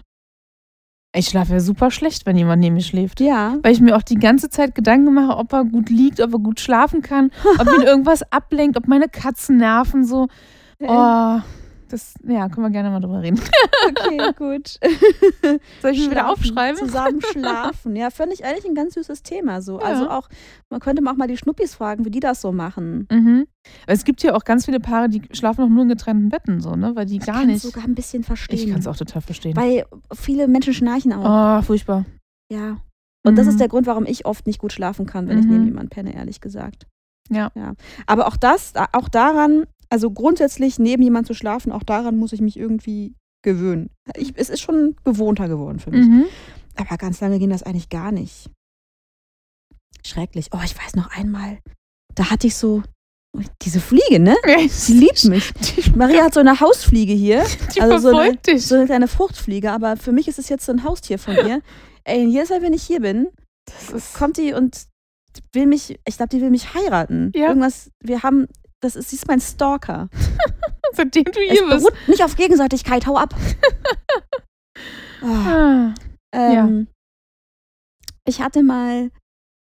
Ich 1.15 1.27
schlafe 1.27 1.53
ja 1.53 1.59
super 1.59 1.89
schlecht, 1.89 2.25
wenn 2.27 2.37
jemand 2.37 2.61
neben 2.61 2.75
mir 2.75 2.81
schläft. 2.81 3.21
Ja. 3.21 3.57
Weil 3.63 3.73
ich 3.73 3.81
mir 3.81 3.95
auch 3.95 4.01
die 4.03 4.15
ganze 4.15 4.49
Zeit 4.49 4.75
Gedanken 4.75 5.13
mache, 5.13 5.37
ob 5.37 5.51
er 5.53 5.63
gut 5.63 5.89
liegt, 5.89 6.19
ob 6.21 6.33
er 6.33 6.39
gut 6.39 6.59
schlafen 6.59 7.01
kann, 7.01 7.31
ob 7.59 7.67
ihn 7.67 7.81
irgendwas 7.85 8.23
ablenkt, 8.31 8.77
ob 8.77 8.87
meine 8.87 9.09
Katzen 9.09 9.57
nerven 9.57 10.05
so. 10.05 10.27
Oh, 10.79 11.39
das, 11.93 12.15
ja, 12.27 12.49
können 12.49 12.65
wir 12.65 12.71
gerne 12.71 12.89
mal 12.89 12.99
drüber 12.99 13.21
reden. 13.21 13.39
Okay, 13.87 14.17
gut. 14.37 14.79
Soll 15.81 15.91
ich 15.91 15.99
mir 16.05 16.11
wieder 16.11 16.29
aufschreiben? 16.31 16.77
Zusammen 16.77 17.21
schlafen. 17.31 17.95
Ja, 17.95 18.09
finde 18.09 18.33
ich 18.33 18.43
eigentlich 18.43 18.65
ein 18.65 18.75
ganz 18.75 18.95
süßes 18.95 19.23
Thema. 19.23 19.61
So. 19.61 19.79
Ja. 19.79 19.85
Also 19.85 20.09
auch, 20.09 20.27
man 20.69 20.79
könnte 20.79 21.03
auch 21.09 21.15
mal 21.15 21.27
die 21.27 21.37
Schnuppis 21.37 21.75
fragen, 21.75 22.03
wie 22.05 22.11
die 22.11 22.19
das 22.19 22.41
so 22.41 22.51
machen. 22.51 23.07
Mhm. 23.11 23.45
Aber 23.83 23.93
es 23.93 24.03
gibt 24.03 24.23
ja 24.23 24.33
auch 24.35 24.43
ganz 24.43 24.65
viele 24.65 24.79
Paare, 24.79 25.07
die 25.09 25.21
schlafen 25.31 25.63
auch 25.63 25.69
nur 25.69 25.83
in 25.83 25.89
getrennten 25.89 26.29
Betten, 26.29 26.59
so, 26.59 26.75
ne? 26.75 26.95
Weil 26.95 27.05
die 27.05 27.19
gar 27.19 27.37
kann 27.39 27.47
nicht. 27.47 27.61
sogar 27.61 27.83
ein 27.83 27.95
bisschen 27.95 28.23
verstehen. 28.23 28.59
Ich 28.59 28.69
kann 28.69 28.79
es 28.79 28.87
auch 28.87 28.97
total 28.97 29.21
verstehen. 29.21 29.55
Weil 29.55 29.85
viele 30.13 30.47
Menschen 30.47 30.73
schnarchen 30.73 31.13
auch. 31.13 31.59
Oh, 31.59 31.61
furchtbar. 31.61 32.05
Ja. 32.51 32.77
Und 33.25 33.37
das 33.37 33.45
Mhm. 33.45 33.51
ist 33.51 33.59
der 33.59 33.67
Grund, 33.69 33.87
warum 33.87 34.05
ich 34.05 34.25
oft 34.25 34.47
nicht 34.47 34.59
gut 34.59 34.73
schlafen 34.73 35.05
kann, 35.05 35.27
wenn 35.29 35.39
ich 35.39 35.45
Mhm. 35.45 35.51
neben 35.51 35.65
jemandem 35.65 35.89
penne, 35.91 36.13
ehrlich 36.15 36.41
gesagt. 36.41 36.87
Ja. 37.29 37.51
ja. 37.55 37.73
Aber 38.05 38.27
auch 38.27 38.35
das, 38.35 38.73
auch 38.91 39.07
daran, 39.07 39.63
also 39.93 40.09
grundsätzlich 40.09 40.79
neben 40.79 41.03
jemandem 41.03 41.27
zu 41.27 41.33
schlafen, 41.35 41.71
auch 41.71 41.83
daran 41.83 42.17
muss 42.17 42.33
ich 42.33 42.41
mich 42.41 42.57
irgendwie 42.57 43.13
gewöhnen. 43.43 43.91
Ich, 44.17 44.33
es 44.35 44.49
ist 44.49 44.61
schon 44.61 44.95
gewohnter 45.03 45.47
geworden 45.47 45.79
für 45.79 45.91
mich. 45.91 46.07
Mhm. 46.07 46.25
Aber 46.75 46.97
ganz 46.97 47.21
lange 47.21 47.37
ging 47.37 47.51
das 47.51 47.61
eigentlich 47.61 47.89
gar 47.89 48.11
nicht. 48.11 48.49
Schrecklich. 50.03 50.47
Oh, 50.51 50.59
ich 50.65 50.75
weiß 50.75 50.95
noch 50.95 51.11
einmal, 51.15 51.59
da 52.15 52.31
hatte 52.31 52.47
ich 52.47 52.55
so 52.55 52.81
diese 53.61 53.79
Fliege, 53.79 54.19
ne? 54.19 54.35
Sie 54.67 54.93
liebt 54.93 55.23
mich. 55.25 55.53
Maria 55.95 56.23
hat 56.23 56.33
so 56.33 56.39
eine 56.39 56.59
Hausfliege 56.59 57.13
hier, 57.13 57.43
Die 57.75 57.81
also 57.81 57.97
so 57.99 58.07
eine- 58.09 58.17
verfolgt 58.17 58.47
dich. 58.47 58.65
so 58.65 58.75
eine 58.75 58.85
kleine 58.85 59.07
Fruchtfliege, 59.07 59.71
aber 59.71 59.95
für 59.97 60.11
mich 60.11 60.27
ist 60.27 60.39
es 60.39 60.49
jetzt 60.49 60.65
so 60.65 60.71
ein 60.71 60.83
Haustier 60.83 61.19
von 61.19 61.35
ihr. 61.35 61.61
Ey, 62.03 62.25
jedes 62.25 62.49
Mal, 62.49 62.61
wenn 62.63 62.73
ich 62.73 62.83
hier 62.83 62.99
bin, 63.01 63.27
kommt 64.15 64.37
die 64.37 64.53
und 64.53 64.87
will 65.53 65.67
mich, 65.67 65.99
ich 66.07 66.17
glaube, 66.17 66.29
die 66.29 66.41
will 66.41 66.49
mich 66.51 66.73
heiraten. 66.73 67.31
Ja. 67.35 67.47
Irgendwas, 67.47 67.91
wir 68.03 68.23
haben, 68.23 68.47
das 68.83 68.95
ist, 68.95 69.09
sie 69.09 69.15
ist 69.15 69.27
mein 69.27 69.39
Stalker. 69.41 70.09
seitdem 70.93 71.23
du 71.25 71.39
Es 71.39 71.51
hier 71.51 71.67
bist. 71.67 71.85
beruht 71.85 72.07
nicht 72.07 72.23
auf 72.23 72.35
Gegenseitigkeit, 72.35 73.05
hau 73.07 73.17
ab. 73.17 73.33
Ah. 75.25 75.93
ähm, 76.33 76.87
Ich 78.25 78.41
hatte 78.41 78.61
mal 78.63 79.09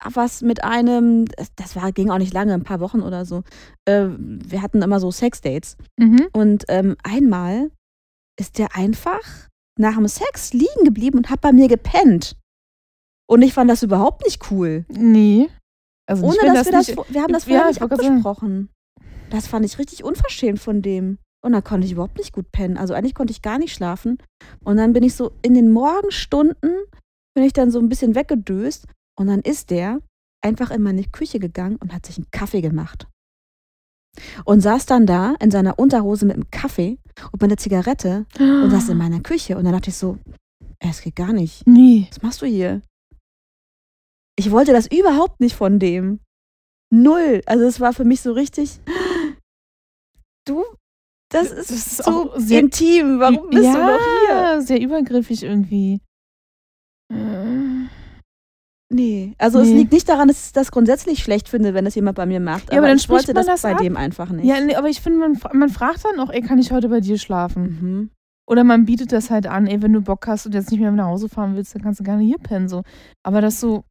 was 0.05 0.43
mit 0.43 0.65
einem, 0.65 1.27
das 1.57 1.77
war, 1.77 1.93
ging 1.93 2.11
auch 2.11 2.19
nicht 2.19 2.33
lange, 2.33 2.55
ein 2.55 2.65
paar 2.65 2.81
Wochen 2.81 3.03
oder 3.03 3.25
so. 3.25 3.43
Äh, 3.85 4.09
wir 4.19 4.61
hatten 4.63 4.83
immer 4.83 4.99
so 4.99 5.11
Sexdates. 5.13 5.77
Mhm. 5.99 6.27
Und 6.33 6.65
ähm, 6.69 6.97
einmal 7.05 7.71
ist 8.41 8.59
der 8.59 8.75
einfach 8.75 9.21
nach 9.79 9.95
dem 9.97 10.09
Sex 10.09 10.53
liegen 10.55 10.85
geblieben 10.85 11.19
und 11.19 11.31
hat 11.31 11.41
bei 11.41 11.53
mir 11.53 11.69
gepennt. 11.69 12.37
Und 13.29 13.43
ich 13.43 13.53
fand 13.55 13.71
das 13.71 13.83
überhaupt 13.85 14.25
nicht 14.25 14.51
cool. 14.51 14.85
Nee. 14.89 15.49
Also 16.09 16.27
nicht, 16.29 16.43
Ohne 16.43 16.53
dass 16.55 16.67
wir 16.67 16.73
das, 16.73 16.89
nicht, 16.89 16.97
vor- 16.97 17.07
wir 17.09 17.23
haben 17.23 17.33
das 17.33 17.45
Ja, 17.47 17.59
vorher 17.59 17.71
ich 17.71 17.81
nicht 17.81 17.93
abgesprochen. 17.93 18.71
Das 19.33 19.47
fand 19.47 19.65
ich 19.65 19.79
richtig 19.79 20.05
unverschämt 20.05 20.61
von 20.61 20.83
dem. 20.83 21.19
Und 21.43 21.53
dann 21.53 21.65
konnte 21.65 21.87
ich 21.87 21.93
überhaupt 21.93 22.19
nicht 22.19 22.35
gut 22.35 22.53
pennen. 22.53 22.77
Also 22.77 22.93
eigentlich 22.93 23.15
konnte 23.15 23.33
ich 23.33 23.41
gar 23.41 23.59
nicht 23.59 23.73
schlafen. 23.73 24.19
Und 24.63 24.77
dann 24.77 24.93
bin 24.93 25.03
ich 25.03 25.15
so 25.15 25.33
in 25.41 25.55
den 25.55 25.73
Morgenstunden, 25.73 26.85
bin 27.35 27.43
ich 27.43 27.55
dann 27.55 27.71
so 27.71 27.79
ein 27.79 27.89
bisschen 27.89 28.15
weggedöst. 28.15 28.87
Und 29.19 29.29
dann 29.29 29.41
ist 29.41 29.71
der 29.71 30.01
einfach 30.43 30.71
in 30.71 30.83
meine 30.83 31.05
Küche 31.05 31.39
gegangen 31.39 31.77
und 31.77 31.95
hat 31.95 32.05
sich 32.05 32.19
einen 32.19 32.31
Kaffee 32.31 32.61
gemacht. 32.61 33.07
Und 34.45 34.61
saß 34.61 34.85
dann 34.85 35.07
da 35.07 35.35
in 35.41 35.51
seiner 35.51 35.79
Unterhose 35.79 36.27
mit 36.27 36.37
einem 36.37 36.51
Kaffee 36.51 36.99
und 37.33 37.41
mit 37.41 37.51
einer 37.51 37.57
Zigarette 37.57 38.27
und 38.39 38.71
saß 38.71 38.91
in 38.91 38.99
meiner 38.99 39.21
Küche. 39.21 39.57
Und 39.57 39.65
dann 39.65 39.73
dachte 39.73 39.89
ich 39.89 39.97
so, 39.97 40.19
es 40.79 41.01
geht 41.01 41.17
gar 41.17 41.33
nicht. 41.33 41.67
Nee. 41.67 42.07
Was 42.11 42.21
machst 42.21 42.43
du 42.43 42.47
hier? 42.47 42.83
Ich 44.37 44.51
wollte 44.51 44.73
das 44.73 44.87
überhaupt 44.89 45.41
nicht 45.41 45.57
von 45.57 45.79
dem. 45.79 46.21
Null. 46.91 47.41
Also 47.47 47.65
es 47.65 47.81
war 47.81 47.95
für 47.95 48.05
mich 48.05 48.21
so 48.21 48.33
richtig. 48.33 48.79
Du, 50.47 50.65
das 51.31 51.51
ist, 51.51 51.71
Das 51.71 51.71
ist 51.71 51.97
so 52.05 52.33
sehr- 52.37 52.61
intim. 52.61 53.21
Warum 53.21 53.49
bist 53.51 53.65
ja, 53.65 53.73
du 53.73 53.79
noch 53.79 54.01
hier? 54.51 54.63
sehr 54.63 54.81
übergriffig 54.81 55.43
irgendwie. 55.43 56.01
Äh. 57.13 57.87
Nee. 58.91 59.35
Also 59.39 59.61
es 59.61 59.69
Nee. 59.69 59.77
liegt 59.79 59.93
nicht 59.93 60.09
daran, 60.09 60.29
dass 60.29 60.47
ich 60.49 60.53
das 60.53 60.71
grundsätzlich 60.71 61.23
schlecht 61.23 61.49
finde, 61.49 61.73
wenn 61.73 61.87
das 61.87 61.95
jemand 61.95 62.17
bei 62.17 62.27
mir 62.27 62.41
macht. 62.41 62.71
Ja, 62.71 62.79
aber 62.79 62.89
dann 62.89 62.99
ich 62.99 63.09
wollte 63.09 63.33
das, 63.33 63.47
das 63.47 63.63
bei 63.63 63.73
ab. 63.73 63.79
dem 63.79 63.97
einfach 63.97 64.29
nicht. 64.31 64.45
Ja, 64.45 64.61
nee, 64.61 64.75
aber 64.75 64.89
ich 64.89 65.01
finde, 65.01 65.19
man, 65.21 65.39
man 65.55 65.71
fragt 65.71 66.05
dann 66.05 66.21
auch, 66.21 66.29
ey, 66.31 66.43
kann 66.43 66.59
ich 66.59 66.73
heute 66.73 66.91
bei 66.91 67.01
dir 67.01 67.19
schlafen? 67.19 67.63
Mhm. 67.81 68.11
Oder 68.47 68.65
man 68.65 68.85
bietet 68.85 69.13
das 69.13 69.31
halt 69.31 69.47
an, 69.47 69.67
ey, 69.67 69.81
wenn 69.81 69.93
du 69.95 70.03
Bock 70.03 70.27
hast 70.27 70.45
und 70.45 70.55
jetzt 70.55 70.71
nicht 70.71 70.81
mehr 70.81 70.91
nach 70.91 71.07
Hause 71.07 71.29
fahren 71.31 71.55
willst, 71.57 71.75
dann 71.75 71.81
kannst 71.83 72.01
du 72.01 72.05
gerne 72.05 72.23
hier 72.23 72.39
pennen. 72.39 72.69
So. 72.69 72.83
Aber 73.23 73.41
das 73.41 73.61
so, 73.61 73.85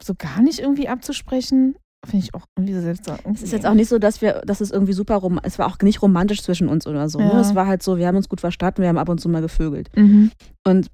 so 0.00 0.14
gar 0.16 0.42
nicht 0.42 0.60
irgendwie 0.60 0.88
abzusprechen, 0.88 1.76
finde 2.06 2.24
ich 2.24 2.34
auch 2.34 2.44
irgendwie 2.56 2.74
so 2.74 2.80
seltsam. 2.80 3.18
Es 3.34 3.42
ist 3.42 3.52
jetzt 3.52 3.66
auch 3.66 3.74
nicht 3.74 3.88
so, 3.88 3.98
dass 3.98 4.22
wir, 4.22 4.42
dass 4.46 4.60
es 4.60 4.70
irgendwie 4.70 4.92
super 4.92 5.16
rom 5.16 5.40
es 5.42 5.58
war 5.58 5.66
auch 5.66 5.78
nicht 5.82 6.00
romantisch 6.02 6.42
zwischen 6.42 6.68
uns 6.68 6.86
oder 6.86 7.08
so. 7.08 7.18
Ne? 7.18 7.30
Ja. 7.32 7.40
Es 7.40 7.54
war 7.54 7.66
halt 7.66 7.82
so, 7.82 7.98
wir 7.98 8.06
haben 8.06 8.16
uns 8.16 8.28
gut 8.28 8.40
verstanden, 8.40 8.82
wir 8.82 8.88
haben 8.88 8.98
ab 8.98 9.08
und 9.08 9.20
zu 9.20 9.28
mal 9.28 9.42
gevögelt. 9.42 9.90
Mhm. 9.96 10.30
Und 10.66 10.88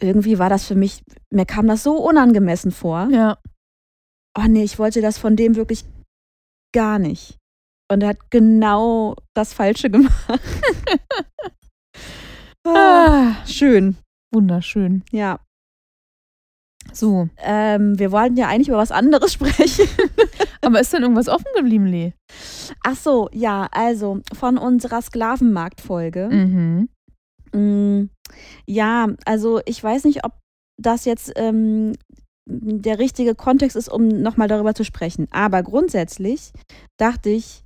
irgendwie 0.00 0.38
war 0.38 0.48
das 0.50 0.64
für 0.66 0.74
mich, 0.74 1.02
mir 1.30 1.46
kam 1.46 1.66
das 1.68 1.82
so 1.82 1.96
unangemessen 1.96 2.72
vor. 2.72 3.08
Ja. 3.10 3.38
Oh 4.36 4.46
nee, 4.48 4.64
ich 4.64 4.78
wollte 4.78 5.00
das 5.00 5.18
von 5.18 5.36
dem 5.36 5.54
wirklich 5.54 5.84
gar 6.74 6.98
nicht. 6.98 7.38
Und 7.90 8.02
er 8.02 8.08
hat 8.10 8.30
genau 8.30 9.14
das 9.34 9.52
Falsche 9.52 9.90
gemacht. 9.90 10.40
ah, 12.66 12.70
Ah, 13.36 13.46
schön, 13.46 13.96
wunderschön. 14.32 15.04
ja. 15.12 15.38
So. 16.92 17.28
Ähm, 17.38 17.98
wir 17.98 18.12
wollten 18.12 18.36
ja 18.36 18.48
eigentlich 18.48 18.68
über 18.68 18.78
was 18.78 18.92
anderes 18.92 19.32
sprechen. 19.34 19.88
Aber 20.60 20.80
ist 20.80 20.92
denn 20.92 21.02
irgendwas 21.02 21.28
offen 21.28 21.46
geblieben, 21.56 21.86
Lee? 21.86 22.12
Ach 22.82 22.96
so, 22.96 23.28
ja, 23.32 23.68
also 23.72 24.20
von 24.32 24.58
unserer 24.58 25.02
Sklavenmarktfolge. 25.02 26.28
Mhm. 26.30 26.88
Mm, 27.52 28.10
Ja, 28.66 29.08
also 29.24 29.60
ich 29.66 29.82
weiß 29.82 30.04
nicht, 30.04 30.24
ob 30.24 30.32
das 30.80 31.04
jetzt 31.04 31.32
ähm, 31.36 31.92
der 32.46 32.98
richtige 32.98 33.34
Kontext 33.34 33.76
ist, 33.76 33.88
um 33.88 34.08
nochmal 34.08 34.48
darüber 34.48 34.74
zu 34.74 34.84
sprechen. 34.84 35.28
Aber 35.30 35.62
grundsätzlich 35.62 36.52
dachte 36.98 37.30
ich, 37.30 37.62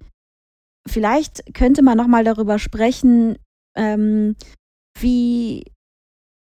vielleicht 0.86 1.54
könnte 1.54 1.82
man 1.82 1.96
nochmal 1.96 2.24
darüber 2.24 2.58
sprechen, 2.58 3.38
ähm, 3.76 4.36
wie 4.98 5.64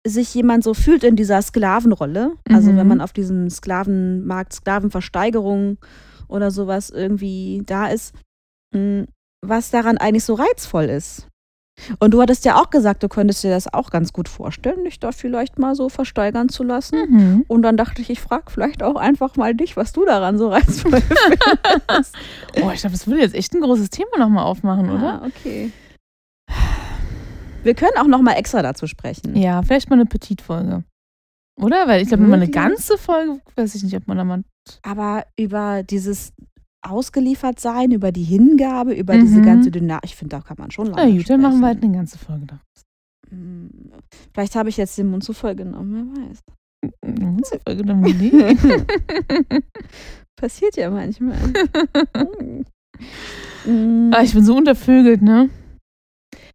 sich 0.06 0.34
jemand 0.34 0.64
so 0.64 0.74
fühlt 0.74 1.04
in 1.04 1.16
dieser 1.16 1.42
Sklavenrolle. 1.42 2.32
Also 2.50 2.72
Mhm. 2.72 2.78
wenn 2.78 2.88
man 2.88 3.02
auf 3.02 3.14
diesem 3.14 3.50
Sklavenmarkt, 3.50 4.54
Sklavenversteigerung 4.54 5.78
oder 6.28 6.50
sowas 6.52 6.90
irgendwie 6.90 7.62
da 7.66 7.88
ist, 7.88 8.16
mm, 8.74 9.04
was 9.46 9.70
daran 9.72 9.98
eigentlich 9.98 10.24
so 10.24 10.34
reizvoll 10.36 10.86
ist. 10.86 11.28
Und 12.00 12.14
du 12.14 12.22
hattest 12.22 12.46
ja 12.46 12.62
auch 12.62 12.70
gesagt, 12.70 13.02
du 13.02 13.08
könntest 13.08 13.44
dir 13.44 13.50
das 13.50 13.74
auch 13.74 13.90
ganz 13.90 14.12
gut 14.14 14.28
vorstellen, 14.30 14.84
dich 14.86 15.00
da 15.00 15.12
vielleicht 15.12 15.58
mal 15.58 15.74
so 15.74 15.90
versteigern 15.90 16.50
zu 16.50 16.64
lassen. 16.64 16.98
Mhm. 17.10 17.46
Und 17.48 17.62
dann 17.64 17.78
dachte 17.78 18.02
ich, 18.02 18.10
ich 18.10 18.20
frage 18.22 18.52
vielleicht 18.52 18.84
auch 18.84 18.96
einfach 18.96 19.36
mal 19.36 19.56
dich, 19.56 19.78
was 19.78 19.92
du 19.94 20.06
daran 20.06 20.38
so 20.38 20.50
reizvoll 20.50 20.92
findest. 21.02 22.16
Oh, 22.62 22.70
ich 22.74 22.82
glaube, 22.82 22.92
das 22.94 23.08
würde 23.08 23.22
jetzt 23.22 23.34
echt 23.36 23.54
ein 23.56 23.62
großes 23.62 23.90
Thema 23.90 24.18
nochmal 24.20 24.46
aufmachen, 24.46 24.90
oder? 24.92 25.22
Ah, 25.24 25.28
okay. 25.28 25.72
Wir 27.64 27.74
können 27.76 27.98
auch 27.98 28.08
noch 28.08 28.22
mal 28.22 28.34
extra 28.34 28.62
dazu 28.62 28.88
sprechen. 28.88 29.36
Ja, 29.36 29.62
vielleicht 29.62 29.90
mal 29.90 29.96
eine 29.98 30.06
Petit-Folge. 30.06 30.84
Oder? 31.60 31.88
Weil 31.88 32.02
ich 32.02 32.08
glaube, 32.08 32.24
wenn 32.24 32.30
man 32.30 32.40
eine 32.42 32.48
Wirklich? 32.48 32.64
ganze 32.64 32.98
Folge, 32.98 33.40
weiß 33.56 33.76
ich 33.76 33.84
nicht, 33.84 33.96
ob 33.96 34.08
man 34.08 34.18
da 34.18 34.24
mal. 34.24 34.44
Aber 34.84 35.26
über 35.38 35.84
dieses 35.84 36.34
Ausgeliefertsein, 36.84 37.92
über 37.92 38.12
die 38.12 38.24
Hingabe, 38.24 38.94
über 38.94 39.16
diese 39.18 39.40
Mhm. 39.40 39.46
ganze 39.46 39.70
Dynamik, 39.72 40.06
ich 40.06 40.16
finde, 40.16 40.38
da 40.38 40.42
kann 40.42 40.58
man 40.60 40.72
schon 40.72 40.88
Na 40.90 40.98
lange 41.04 41.18
gut, 41.18 41.30
dann 41.30 41.42
machen 41.42 41.60
wir 41.60 41.68
halt 41.68 41.84
eine 41.84 41.94
ganze 41.96 42.18
Folge 42.18 42.46
da. 42.48 42.60
Hm, 43.30 43.70
Vielleicht 44.34 44.56
habe 44.56 44.70
ich 44.70 44.78
jetzt 44.78 44.98
den 44.98 45.08
Mund 45.12 45.24
zu 45.24 45.34
voll 45.34 45.56
genommen, 45.56 46.14
wer 46.16 46.24
weiß. 46.30 46.40
Eine 47.06 47.14
ganze 47.14 47.60
Folge 47.60 47.84
dann 47.84 48.00
mit 48.00 48.18
Lee. 48.20 48.32
Passiert 50.36 50.76
ja 50.78 50.90
manchmal. 50.90 51.38
Hm. 53.64 54.12
ah, 54.14 54.24
ich 54.24 54.34
bin 54.34 54.44
so 54.44 54.56
untervögelt, 54.56 55.22
ne? 55.22 55.50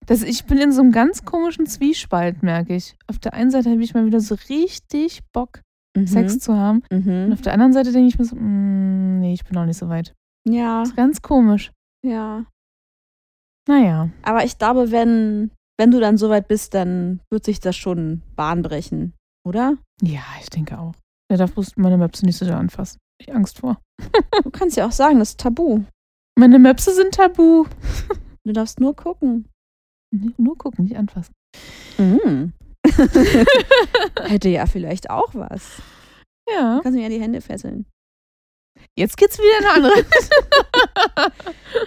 Das, 0.06 0.22
ich 0.22 0.44
bin 0.44 0.58
in 0.58 0.72
so 0.72 0.80
einem 0.82 0.92
ganz 0.92 1.24
komischen 1.24 1.66
Zwiespalt, 1.66 2.42
merke 2.42 2.74
ich. 2.76 2.96
Auf 3.08 3.18
der 3.18 3.34
einen 3.34 3.50
Seite 3.50 3.70
habe 3.70 3.82
ich 3.82 3.92
mal 3.94 4.06
wieder 4.06 4.20
so 4.20 4.36
richtig 4.48 5.22
Bock, 5.32 5.60
Mhm. 5.96 6.06
Sex 6.06 6.38
zu 6.38 6.54
haben. 6.56 6.82
Und 6.90 7.06
Mhm. 7.06 7.32
auf 7.32 7.40
der 7.42 7.52
anderen 7.54 7.72
Seite 7.72 7.90
denke 7.92 8.08
ich 8.08 8.18
mir 8.18 8.24
so, 8.24 8.36
mm, 8.36 9.20
nee, 9.20 9.32
ich 9.32 9.44
bin 9.44 9.54
noch 9.54 9.64
nicht 9.66 9.78
so 9.78 9.88
weit. 9.88 10.14
Ja, 10.48 10.80
Das 10.80 10.90
ist 10.90 10.96
ganz 10.96 11.22
komisch. 11.22 11.72
ja. 12.04 12.44
Naja. 13.68 14.10
Aber 14.22 14.44
ich 14.44 14.58
glaube, 14.58 14.92
wenn, 14.92 15.50
wenn 15.78 15.90
du 15.90 15.98
dann 15.98 16.18
soweit 16.18 16.46
bist, 16.46 16.74
dann 16.74 17.20
wird 17.32 17.44
sich 17.44 17.58
das 17.58 17.74
schon 17.76 18.22
Bahn 18.36 18.62
brechen, 18.62 19.12
oder? 19.44 19.76
Ja, 20.02 20.22
ich 20.40 20.50
denke 20.50 20.78
auch. 20.78 20.94
Der 21.30 21.38
darf 21.38 21.52
bloß 21.52 21.76
meine 21.76 21.98
Möpse 21.98 22.24
nicht 22.24 22.36
so 22.36 22.44
anfassen. 22.46 22.98
Ich 23.20 23.28
hab 23.28 23.34
Angst 23.36 23.58
vor. 23.58 23.80
Du 24.44 24.50
kannst 24.50 24.76
ja 24.76 24.86
auch 24.86 24.92
sagen, 24.92 25.18
das 25.18 25.30
ist 25.30 25.40
tabu. 25.40 25.82
Meine 26.38 26.58
Möpse 26.60 26.94
sind 26.94 27.14
tabu. 27.14 27.64
Du 28.44 28.52
darfst 28.52 28.78
nur 28.78 28.94
gucken. 28.94 29.48
Nur 30.36 30.56
gucken, 30.58 30.84
nicht 30.84 30.96
anfassen. 30.96 31.32
Mhm. 31.98 32.52
Hätte 34.24 34.48
ja 34.48 34.66
vielleicht 34.66 35.10
auch 35.10 35.34
was. 35.34 35.80
Ja. 36.48 36.76
Du 36.76 36.82
kannst 36.82 36.96
mir 36.96 37.02
ja 37.02 37.08
die 37.08 37.20
Hände 37.20 37.40
fesseln. 37.40 37.86
Jetzt 38.98 39.16
geht's 39.16 39.38
wieder 39.38 39.58
in 39.58 39.64
eine 39.66 39.74
andere. 39.90 40.06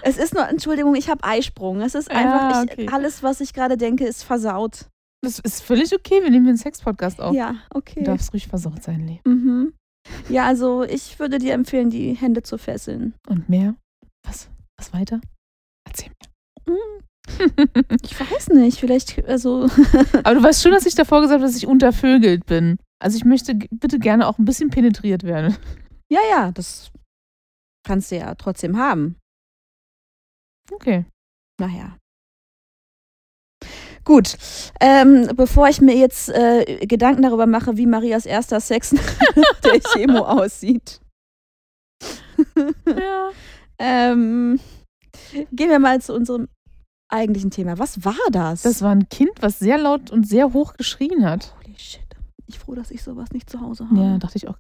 Es 0.04 0.18
ist 0.18 0.34
nur, 0.34 0.48
Entschuldigung, 0.48 0.96
ich 0.96 1.10
habe 1.10 1.24
Eisprung. 1.24 1.82
Es 1.82 1.96
ist 1.96 2.10
Ja, 2.12 2.18
einfach, 2.18 2.64
okay. 2.72 2.84
ich, 2.84 2.94
alles, 2.94 3.24
was 3.24 3.42
ich 3.42 3.54
gerade 3.54 3.78
denke, 3.78 4.06
ist 4.06 4.24
versaut. 4.24 4.88
Das 5.24 5.40
ist 5.40 5.62
völlig 5.62 5.94
okay. 5.94 6.22
Wir 6.24 6.30
nehmen 6.30 6.48
einen 6.48 6.58
Sex-Podcast 6.58 7.20
auf. 7.22 7.36
Ja, 7.36 7.56
Du 7.72 7.78
okay. 7.80 8.04
darfst 8.04 8.34
ruhig 8.34 8.48
versaut 8.48 8.84
sein, 8.84 9.06
Lee. 9.08 9.20
Mhm. 9.26 9.74
Ja, 10.30 10.46
also 10.46 10.84
ich 10.84 11.20
würde 11.20 11.38
dir 11.40 11.54
empfehlen, 11.54 11.90
die 11.90 12.14
Hände 12.14 12.42
zu 12.44 12.58
fesseln. 12.58 13.14
Und 13.28 13.50
mehr? 13.50 13.76
Was? 14.26 14.50
Was 14.78 14.94
weiter? 14.94 15.20
Erzähl 15.88 16.12
Mhm. 16.68 16.76
Ich 18.04 18.20
weiß 18.20 18.50
nicht, 18.50 18.80
vielleicht, 18.80 19.24
also, 19.26 19.64
Aber 20.24 20.36
du 20.36 20.44
weißt 20.44 20.62
schon, 20.64 20.72
dass 20.72 20.86
ich 20.86 20.96
davor 20.96 21.22
gesagt 21.22 21.40
habe, 21.42 21.48
dass 21.48 21.58
ich 21.58 21.68
untervögelt 21.68 22.46
bin. 22.46 22.78
Also 23.02 23.18
ich 23.18 23.26
möchte 23.26 23.56
bitte 23.72 24.00
gerne 24.00 24.28
auch 24.28 24.38
ein 24.40 24.46
bisschen 24.46 24.70
penetriert 24.70 25.24
werden. 25.24 25.56
ja, 26.12 26.20
ja, 26.30 26.52
das 26.52 26.92
kannst 27.86 28.12
du 28.12 28.18
ja 28.18 28.36
trotzdem 28.36 28.78
haben. 28.78 29.16
Okay. 30.72 31.06
Naja. 31.60 31.98
Gut, 34.06 34.38
ähm, 34.80 35.30
bevor 35.36 35.68
ich 35.70 35.82
mir 35.82 35.96
jetzt 35.96 36.30
äh, 36.30 36.86
Gedanken 36.88 37.22
darüber 37.22 37.46
mache, 37.46 37.78
wie 37.78 37.86
Marias 37.86 38.26
erster 38.26 38.60
Sex 38.60 38.92
nach 39.36 39.60
der 39.64 39.80
Chemo 39.82 40.20
aussieht, 40.20 41.00
Ja. 42.88 43.30
ähm, 43.78 44.60
gehen 45.52 45.70
wir 45.70 45.80
mal 45.80 46.02
zu 46.02 46.14
unserem 46.14 46.48
eigentlichen 47.10 47.52
Thema. 47.52 47.78
Was 47.78 48.06
war 48.06 48.16
das? 48.32 48.62
Das 48.62 48.82
war 48.82 48.92
ein 48.92 49.10
Kind, 49.10 49.32
was 49.42 49.60
sehr 49.60 49.78
laut 49.78 50.12
und 50.12 50.28
sehr 50.28 50.54
hoch 50.54 50.74
geschrien 50.74 51.26
hat. 51.26 51.54
Holy 51.64 51.78
shit. 51.78 52.02
Ich 52.48 52.60
froh, 52.60 52.76
dass 52.76 52.92
ich 52.92 53.04
sowas 53.04 53.32
nicht 53.32 53.50
zu 53.50 53.62
Hause 53.62 53.86
habe. 53.90 54.00
Ja, 54.00 54.18
dachte 54.18 54.38
ich 54.38 54.48
auch. 54.48 54.58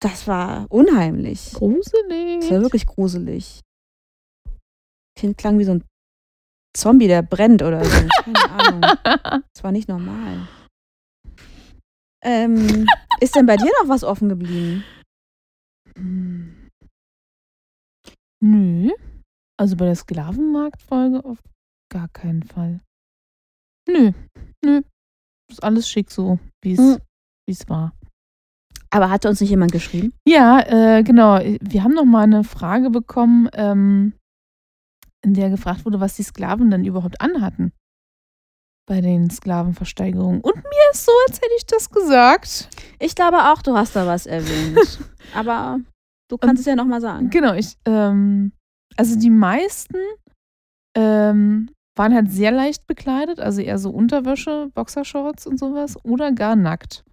Das 0.00 0.28
war 0.28 0.66
unheimlich. 0.70 1.50
Das 1.50 1.54
Gruselig. 1.54 2.50
war 2.50 2.60
wirklich 2.60 2.86
gruselig. 2.86 3.60
Kind 5.18 5.38
klang 5.38 5.58
wie 5.58 5.64
so 5.64 5.72
ein 5.72 5.84
Zombie, 6.76 7.06
der 7.08 7.22
brennt 7.22 7.62
oder 7.62 7.84
so. 7.84 8.08
Keine 8.24 8.50
Ahnung. 8.50 8.80
Das 9.54 9.64
war 9.64 9.72
nicht 9.72 9.88
normal. 9.88 10.48
Ähm, 12.22 12.86
ist 13.20 13.36
denn 13.36 13.46
bei 13.46 13.56
dir 13.56 13.70
noch 13.82 13.88
was 13.88 14.02
offen 14.02 14.28
geblieben? 14.28 14.84
Hm. 15.96 16.68
Nö. 18.40 18.90
Also 19.56 19.76
bei 19.76 19.84
der 19.84 19.94
Sklavenmarktfolge 19.94 21.24
auf 21.24 21.38
gar 21.92 22.08
keinen 22.08 22.42
Fall. 22.42 22.80
Nö. 23.88 24.12
Nö. 24.64 24.82
Ist 25.50 25.62
alles 25.62 25.88
schick 25.88 26.10
so, 26.10 26.38
wie 26.62 26.72
es 26.72 26.78
Hm. 26.78 26.98
es 27.48 27.68
war. 27.68 27.92
Aber 28.90 29.10
hatte 29.10 29.28
uns 29.28 29.40
nicht 29.40 29.50
jemand 29.50 29.72
geschrieben? 29.72 30.12
Ja, 30.26 30.60
äh, 30.60 31.02
genau. 31.02 31.38
Wir 31.38 31.82
haben 31.82 31.94
noch 31.94 32.04
mal 32.04 32.22
eine 32.22 32.44
Frage 32.44 32.90
bekommen, 32.90 33.48
ähm, 33.52 34.14
in 35.24 35.34
der 35.34 35.50
gefragt 35.50 35.84
wurde, 35.84 36.00
was 36.00 36.14
die 36.14 36.22
Sklaven 36.22 36.70
denn 36.70 36.84
überhaupt 36.84 37.20
anhatten 37.20 37.72
bei 38.86 39.00
den 39.00 39.30
Sklavenversteigerungen. 39.30 40.40
Und 40.42 40.56
mir 40.56 40.90
ist 40.92 41.04
so, 41.06 41.12
als 41.26 41.36
hätte 41.38 41.54
ich 41.56 41.66
das 41.66 41.90
gesagt. 41.90 42.68
Ich 42.98 43.14
glaube 43.14 43.38
auch, 43.50 43.62
du 43.62 43.76
hast 43.76 43.96
da 43.96 44.06
was 44.06 44.26
erwähnt. 44.26 44.78
Aber 45.34 45.80
du 46.30 46.36
kannst 46.38 46.60
es 46.60 46.66
ja 46.66 46.76
nochmal 46.76 47.00
sagen. 47.00 47.30
Genau, 47.30 47.54
ich, 47.54 47.76
ähm, 47.86 48.52
also 48.96 49.18
die 49.18 49.30
meisten 49.30 49.96
ähm, 50.96 51.70
waren 51.96 52.14
halt 52.14 52.30
sehr 52.30 52.50
leicht 52.50 52.86
bekleidet, 52.86 53.40
also 53.40 53.60
eher 53.60 53.78
so 53.78 53.90
Unterwäsche, 53.90 54.70
Boxershorts 54.74 55.46
und 55.46 55.58
sowas 55.58 55.96
oder 56.04 56.32
gar 56.32 56.56
nackt. 56.56 57.04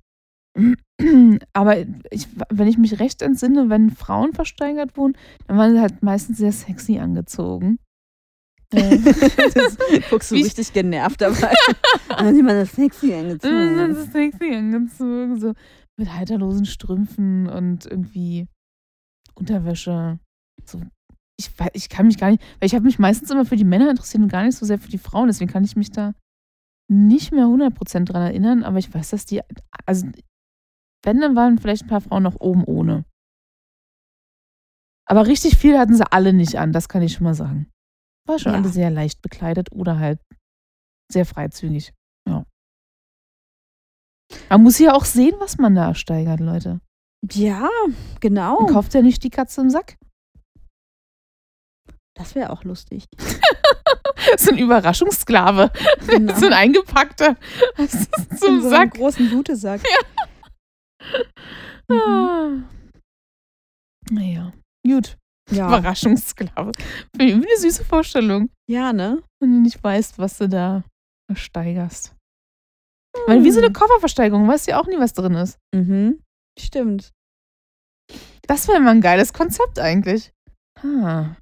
Aber 1.53 1.77
ich, 2.11 2.27
wenn 2.49 2.67
ich 2.67 2.77
mich 2.77 2.99
recht 2.99 3.21
entsinne, 3.21 3.69
wenn 3.69 3.89
Frauen 3.89 4.33
versteigert 4.33 4.97
wurden, 4.97 5.17
dann 5.47 5.57
waren 5.57 5.73
sie 5.73 5.79
halt 5.81 6.03
meistens 6.03 6.37
sehr 6.37 6.51
sexy 6.51 6.99
angezogen. 6.99 7.77
Ähm, 8.73 9.03
das 9.53 9.77
guckst 10.09 10.31
du 10.31 10.35
Wie- 10.35 10.43
richtig 10.43 10.71
genervt 10.71 11.19
dabei. 11.19 11.51
Und 12.17 12.19
dann 12.19 12.35
man 12.45 12.55
das 12.55 12.71
sexy 12.71 13.09
dann 13.11 13.37
sind 13.37 13.51
angezogen. 13.51 13.95
sie 13.95 14.11
sexy 14.11 14.55
angezogen, 14.55 15.39
so 15.41 15.53
mit 15.97 16.13
halterlosen 16.13 16.65
Strümpfen 16.65 17.49
und 17.49 17.85
irgendwie 17.85 18.47
Unterwäsche. 19.35 20.19
So, 20.63 20.79
ich, 21.47 21.51
ich 21.73 21.89
kann 21.89 22.07
mich 22.07 22.17
gar 22.17 22.31
nicht, 22.31 22.41
weil 22.59 22.67
ich 22.67 22.75
habe 22.75 22.85
mich 22.85 22.99
meistens 22.99 23.29
immer 23.31 23.45
für 23.45 23.55
die 23.55 23.63
Männer 23.63 23.89
interessiert 23.89 24.23
und 24.23 24.29
gar 24.29 24.43
nicht 24.43 24.57
so 24.57 24.65
sehr 24.65 24.79
für 24.79 24.89
die 24.89 24.97
Frauen, 24.97 25.27
deswegen 25.27 25.51
kann 25.51 25.63
ich 25.63 25.75
mich 25.75 25.91
da 25.91 26.13
nicht 26.89 27.31
mehr 27.31 27.45
100% 27.45 28.05
dran 28.05 28.21
erinnern, 28.21 28.63
aber 28.63 28.77
ich 28.77 28.93
weiß, 28.93 29.11
dass 29.11 29.25
die, 29.25 29.41
also 29.85 30.07
wenn, 31.03 31.19
dann 31.21 31.35
waren 31.35 31.57
vielleicht 31.57 31.83
ein 31.83 31.87
paar 31.89 32.01
Frauen 32.01 32.23
noch 32.23 32.39
oben 32.39 32.63
ohne. 32.65 33.05
Aber 35.07 35.25
richtig 35.27 35.57
viel 35.57 35.77
hatten 35.77 35.95
sie 35.95 36.09
alle 36.11 36.33
nicht 36.33 36.57
an, 36.57 36.71
das 36.73 36.89
kann 36.89 37.01
ich 37.01 37.13
schon 37.13 37.23
mal 37.25 37.33
sagen. 37.33 37.69
War 38.27 38.39
schon 38.39 38.51
Ja. 38.53 38.59
alle 38.59 38.69
sehr 38.69 38.89
leicht 38.91 39.21
bekleidet 39.21 39.71
oder 39.71 39.99
halt 39.99 40.19
sehr 41.11 41.25
freizügig. 41.25 41.91
Ja. 42.27 42.45
Man 44.49 44.63
muss 44.63 44.79
ja 44.79 44.93
auch 44.93 45.05
sehen, 45.05 45.35
was 45.39 45.57
man 45.57 45.75
da 45.75 45.87
ersteigert, 45.87 46.39
Leute. 46.39 46.79
Ja, 47.33 47.67
genau. 48.19 48.61
Man 48.61 48.71
kauft 48.73 48.93
ja 48.93 49.01
nicht 49.01 49.23
die 49.23 49.29
Katze 49.29 49.61
im 49.61 49.69
Sack. 49.69 49.97
Das 52.21 52.35
wäre 52.35 52.51
auch 52.51 52.63
lustig. 52.63 53.05
so 54.37 54.51
ein 54.51 54.59
Überraschungssklave. 54.59 55.71
Genau. 56.05 56.35
so 56.35 56.45
ein 56.45 56.53
eingepackter 56.53 57.35
zum 58.37 58.61
so 58.61 58.69
Sack. 58.69 58.93
großen 58.93 59.27
Blutesack. 59.27 59.81
Mhm. 61.89 61.95
Ah. 61.97 62.51
Naja, 64.11 64.51
gut. 64.85 65.17
Ja. 65.49 65.67
Überraschungssklave. 65.67 66.73
Finde 67.17 67.33
ich 67.33 67.33
Eine 67.33 67.57
süße 67.57 67.83
Vorstellung, 67.85 68.51
ja, 68.69 68.93
ne? 68.93 69.23
wenn 69.39 69.51
du 69.51 69.59
nicht 69.61 69.83
weißt, 69.83 70.19
was 70.19 70.37
du 70.37 70.47
da 70.47 70.83
versteigerst. 71.27 72.13
Weil 73.25 73.43
wie 73.43 73.51
so 73.51 73.59
eine 73.59 73.73
Kofferversteigerung, 73.73 74.47
weißt 74.47 74.67
du 74.67 74.71
ja 74.71 74.79
auch 74.79 74.85
nie, 74.85 74.99
was 74.99 75.13
drin 75.13 75.33
ist. 75.33 75.57
Mhm. 75.73 76.21
Stimmt. 76.59 77.09
Das 78.45 78.67
wäre 78.67 78.79
mal 78.79 78.91
ein 78.91 79.01
geiles 79.01 79.33
Konzept 79.33 79.79
eigentlich. 79.79 80.31
Ah. 80.83 81.35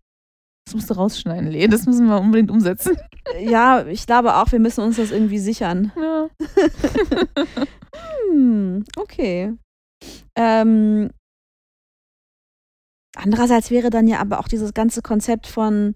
Das 0.70 0.76
musst 0.76 0.92
du 0.92 0.94
rausschneiden, 0.94 1.50
Lee. 1.50 1.68
Das 1.68 1.88
müssen 1.88 2.06
wir 2.06 2.20
unbedingt 2.20 2.52
umsetzen. 2.52 2.96
Ja, 3.40 3.86
ich 3.86 4.08
glaube 4.08 4.36
auch, 4.36 4.52
wir 4.52 4.60
müssen 4.60 4.84
uns 4.84 4.96
das 4.96 5.12
irgendwie 5.12 5.38
sichern. 5.38 5.92
Ja. 5.96 6.30
Hm, 8.32 8.86
okay. 8.98 9.54
Ähm, 10.36 11.10
andererseits 13.16 13.70
wäre 13.70 13.90
dann 13.90 14.08
ja 14.08 14.20
aber 14.20 14.40
auch 14.40 14.48
dieses 14.48 14.74
ganze 14.74 15.02
Konzept 15.02 15.48
von, 15.48 15.94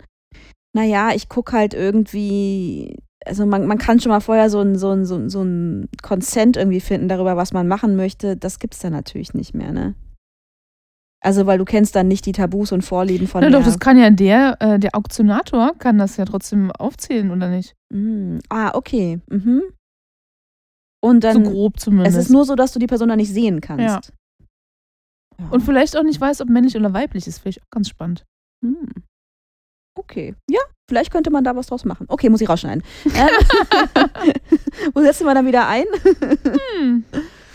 naja, 0.74 1.12
ich 1.14 1.28
gucke 1.30 1.54
halt 1.54 1.74
irgendwie, 1.74 2.98
also 3.26 3.46
man, 3.46 3.66
man 3.66 3.78
kann 3.78 4.00
schon 4.00 4.12
mal 4.12 4.20
vorher 4.20 4.50
so 4.50 4.60
ein, 4.60 4.76
so 4.76 4.92
ein, 4.92 5.06
so 5.06 5.16
ein, 5.16 5.30
so 5.30 5.44
ein 5.44 5.90
Consent 6.02 6.58
irgendwie 6.58 6.82
finden 6.82 7.08
darüber, 7.08 7.38
was 7.38 7.54
man 7.54 7.68
machen 7.68 7.96
möchte. 7.96 8.38
Das 8.38 8.60
gibt's 8.60 8.80
dann 8.80 8.94
natürlich 8.94 9.34
nicht 9.34 9.54
mehr, 9.54 9.72
ne? 9.72 9.96
Also, 11.24 11.46
weil 11.46 11.58
du 11.58 11.66
kennst 11.66 11.96
dann 11.96 12.10
nicht 12.10 12.26
die 12.26 12.34
Tabus 12.34 12.74
und 12.74 12.82
Vorlieben 12.82 13.28
von 13.28 13.42
der... 13.42 13.50
doch, 13.50 13.64
das 13.64 13.80
kann 13.80 13.98
ja 13.98 14.10
der, 14.10 14.58
äh, 14.60 14.78
der 14.78 14.94
Auktionator 14.94 15.74
kann 15.80 15.98
das 15.98 16.18
ja 16.18 16.26
trotzdem 16.26 16.70
aufzählen, 16.72 17.32
oder 17.32 17.48
nicht? 17.50 17.76
Mm, 17.94 18.40
ah, 18.50 18.76
okay. 18.76 19.22
Mhm. 19.30 19.62
Und 21.02 21.24
dann, 21.24 21.46
so 21.46 21.52
grob 21.52 21.80
zumindest. 21.80 22.18
es 22.18 22.26
ist 22.26 22.32
nur 22.32 22.46
so, 22.46 22.56
dass 22.56 22.74
du 22.74 22.80
die 22.80 22.88
Person 22.88 23.10
dann 23.10 23.18
nicht 23.18 23.32
sehen 23.32 23.62
kannst. 23.62 23.84
Ja. 23.84 24.02
Ja. 25.40 25.50
Und 25.50 25.62
vielleicht 25.62 25.98
auch 25.98 26.04
nicht 26.04 26.20
weiß, 26.20 26.42
ob 26.42 26.50
männlich 26.50 26.76
oder 26.76 26.94
weiblich 26.94 27.26
ist. 27.26 27.40
Vielleicht 27.40 27.62
auch 27.64 27.70
ganz 27.70 27.90
spannend. 27.90 28.26
Hm. 28.64 28.88
Okay. 29.96 30.36
Ja, 30.50 30.62
vielleicht 30.90 31.12
könnte 31.12 31.30
man 31.30 31.44
da 31.44 31.56
was 31.56 31.68
draus 31.68 31.86
machen. 31.86 32.06
Okay, 32.10 32.30
muss 32.30 32.42
ich 32.42 32.50
rausschneiden. 32.50 32.84
Ähm, 33.16 33.30
Wo 34.94 35.02
setzen 35.02 35.26
wir 35.26 35.34
dann 35.34 35.46
wieder 35.46 35.68
ein? 35.68 35.86
Hm. 36.80 37.04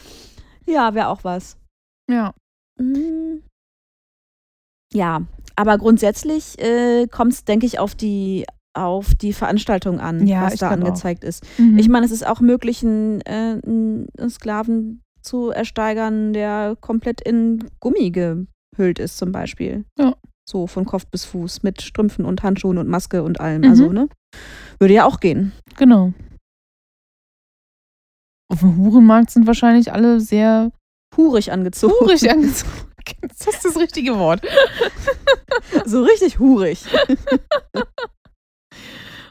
ja, 0.66 0.94
wäre 0.94 1.08
auch 1.08 1.24
was. 1.24 1.56
Ja. 2.10 2.34
Hm. 2.78 3.42
Ja, 4.92 5.22
aber 5.56 5.78
grundsätzlich 5.78 6.58
äh, 6.60 7.06
kommt 7.08 7.32
es, 7.32 7.44
denke 7.44 7.66
ich, 7.66 7.78
auf 7.78 7.94
die 7.94 8.44
auf 8.74 9.14
die 9.16 9.32
Veranstaltung 9.32 9.98
an, 9.98 10.24
Ja, 10.26 10.42
was 10.42 10.56
da 10.56 10.68
glaub 10.68 10.70
auch. 10.70 10.86
angezeigt 10.86 11.24
ist. 11.24 11.44
Mhm. 11.58 11.78
Ich 11.78 11.88
meine, 11.88 12.06
es 12.06 12.12
ist 12.12 12.24
auch 12.24 12.40
möglich, 12.40 12.84
einen, 12.84 13.20
äh, 13.22 13.60
einen 13.64 14.06
Sklaven 14.30 15.02
zu 15.20 15.50
ersteigern, 15.50 16.32
der 16.32 16.76
komplett 16.80 17.20
in 17.20 17.64
Gummi 17.80 18.10
gehüllt 18.12 19.00
ist, 19.00 19.18
zum 19.18 19.32
Beispiel. 19.32 19.84
Ja. 19.98 20.14
So 20.48 20.68
von 20.68 20.84
Kopf 20.84 21.06
bis 21.08 21.24
Fuß 21.24 21.64
mit 21.64 21.82
Strümpfen 21.82 22.24
und 22.24 22.44
Handschuhen 22.44 22.78
und 22.78 22.88
Maske 22.88 23.24
und 23.24 23.40
allem. 23.40 23.62
Mhm. 23.62 23.68
Also, 23.68 23.90
ne? 23.92 24.08
Würde 24.78 24.94
ja 24.94 25.06
auch 25.06 25.18
gehen. 25.18 25.50
Genau. 25.76 26.12
Auf 28.50 28.60
dem 28.60 28.76
Hurenmarkt 28.78 29.30
sind 29.30 29.46
wahrscheinlich 29.48 29.92
alle 29.92 30.20
sehr 30.20 30.70
Hurig 31.16 31.50
angezogen. 31.52 31.94
hurig 32.00 32.30
angezogen. 32.30 32.72
Das 33.22 33.46
ist 33.54 33.64
das 33.64 33.76
richtige 33.76 34.18
Wort. 34.18 34.42
So 35.84 36.02
richtig 36.02 36.38
hurig. 36.38 36.84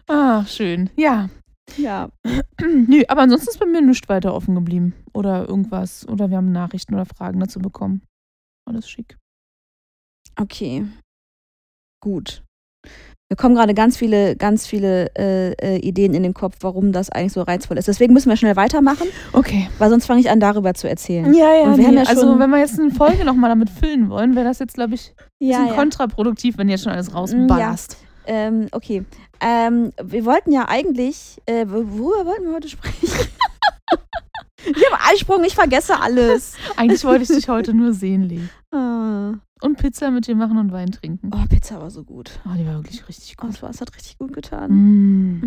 Ah, 0.10 0.46
schön. 0.46 0.90
Ja. 0.96 1.30
Ja. 1.76 2.10
Nö, 2.62 3.04
aber 3.10 3.22
ansonsten 3.24 3.50
ist 3.50 3.60
bei 3.60 3.66
mir 3.66 3.82
nichts 3.82 4.08
weiter 4.08 4.34
offen 4.34 4.56
geblieben. 4.56 4.94
Oder 5.14 5.50
irgendwas. 5.50 6.08
Oder 6.08 6.30
wir 6.30 6.38
haben 6.38 6.54
Nachrichten 6.54 6.94
oder 6.94 7.06
Fragen 7.06 7.42
dazu 7.42 7.60
bekommen. 7.60 8.02
Alles 8.66 8.90
schick. 8.90 9.18
Okay. 10.40 10.88
Gut. 12.02 12.44
Mir 13.30 13.36
kommen 13.36 13.56
gerade 13.56 13.74
ganz 13.74 13.98
viele, 13.98 14.38
ganz 14.38 14.66
viele 14.66 15.12
äh, 15.18 15.52
äh, 15.56 15.78
Ideen 15.80 16.14
in 16.14 16.24
den 16.24 16.34
Kopf, 16.34 16.56
warum 16.62 16.94
das 16.94 17.10
eigentlich 17.10 17.34
so 17.34 17.42
reizvoll 17.42 17.78
ist. 17.78 17.90
Deswegen 17.90 18.14
müssen 18.14 18.30
wir 18.30 18.38
schnell 18.38 18.56
weitermachen, 18.56 19.06
Okay. 19.34 19.68
weil 19.80 19.90
sonst 19.90 20.06
fange 20.06 20.22
ich 20.22 20.30
an, 20.30 20.40
darüber 20.40 20.74
zu 20.74 20.88
erzählen. 20.88 21.34
Ja, 21.34 21.54
ja, 21.54 21.76
nee, 21.76 21.94
ja 21.94 22.04
also 22.04 22.40
wenn 22.40 22.50
wir 22.50 22.60
jetzt 22.60 22.80
eine 22.80 22.90
Folge 22.92 23.26
nochmal 23.26 23.50
damit 23.50 23.70
füllen 23.70 24.10
wollen, 24.10 24.34
wäre 24.36 24.46
das 24.46 24.60
jetzt, 24.60 24.76
glaube 24.76 24.96
ich, 24.96 25.14
ein 25.42 25.48
ja, 25.48 25.58
bisschen 25.58 25.68
ja. 25.68 25.74
kontraproduktiv, 25.82 26.58
wenn 26.58 26.70
jetzt 26.70 26.84
schon 26.86 26.94
alles 26.94 27.12
Mm, 27.12 27.16
rausballerst. 27.16 27.98
Ähm, 28.28 28.68
okay. 28.72 29.04
Ähm, 29.42 29.92
wir 30.02 30.24
wollten 30.24 30.54
ja 30.54 30.70
eigentlich, 30.70 31.38
äh, 31.48 31.66
worüber 31.68 32.26
wollten 32.26 32.46
wir 32.46 32.54
heute 32.56 32.70
sprechen? 32.70 32.96
ich 34.66 34.86
habe 34.90 35.04
Eisprung, 35.12 35.44
ich 35.44 35.54
vergesse 35.54 36.00
alles. 36.00 36.54
Eigentlich 36.78 37.04
wollte 37.04 37.24
ich 37.24 37.30
dich 37.30 37.50
heute 37.50 37.74
nur 37.74 37.92
sehen, 37.92 38.24
Lee. 38.24 38.42
Ah. 38.72 39.34
Und 39.62 39.78
Pizza 39.78 40.12
mit 40.12 40.28
dir 40.28 40.36
machen 40.36 40.58
und 40.58 40.72
Wein 40.72 40.92
trinken. 40.92 41.32
Oh, 41.34 41.44
Pizza 41.50 41.82
war 41.82 41.90
so 41.90 42.04
gut. 42.04 42.40
Oh, 42.46 42.56
die 42.58 42.66
war 42.66 42.76
wirklich 42.76 43.08
richtig 43.08 43.36
Oh, 43.40 43.46
gut. 43.46 43.56
es, 43.56 43.62
war, 43.64 43.70
es 43.70 43.82
hat 43.82 43.96
richtig 43.96 44.18
gut 44.18 44.34
getan. 44.34 44.72
Mm. 44.72 45.40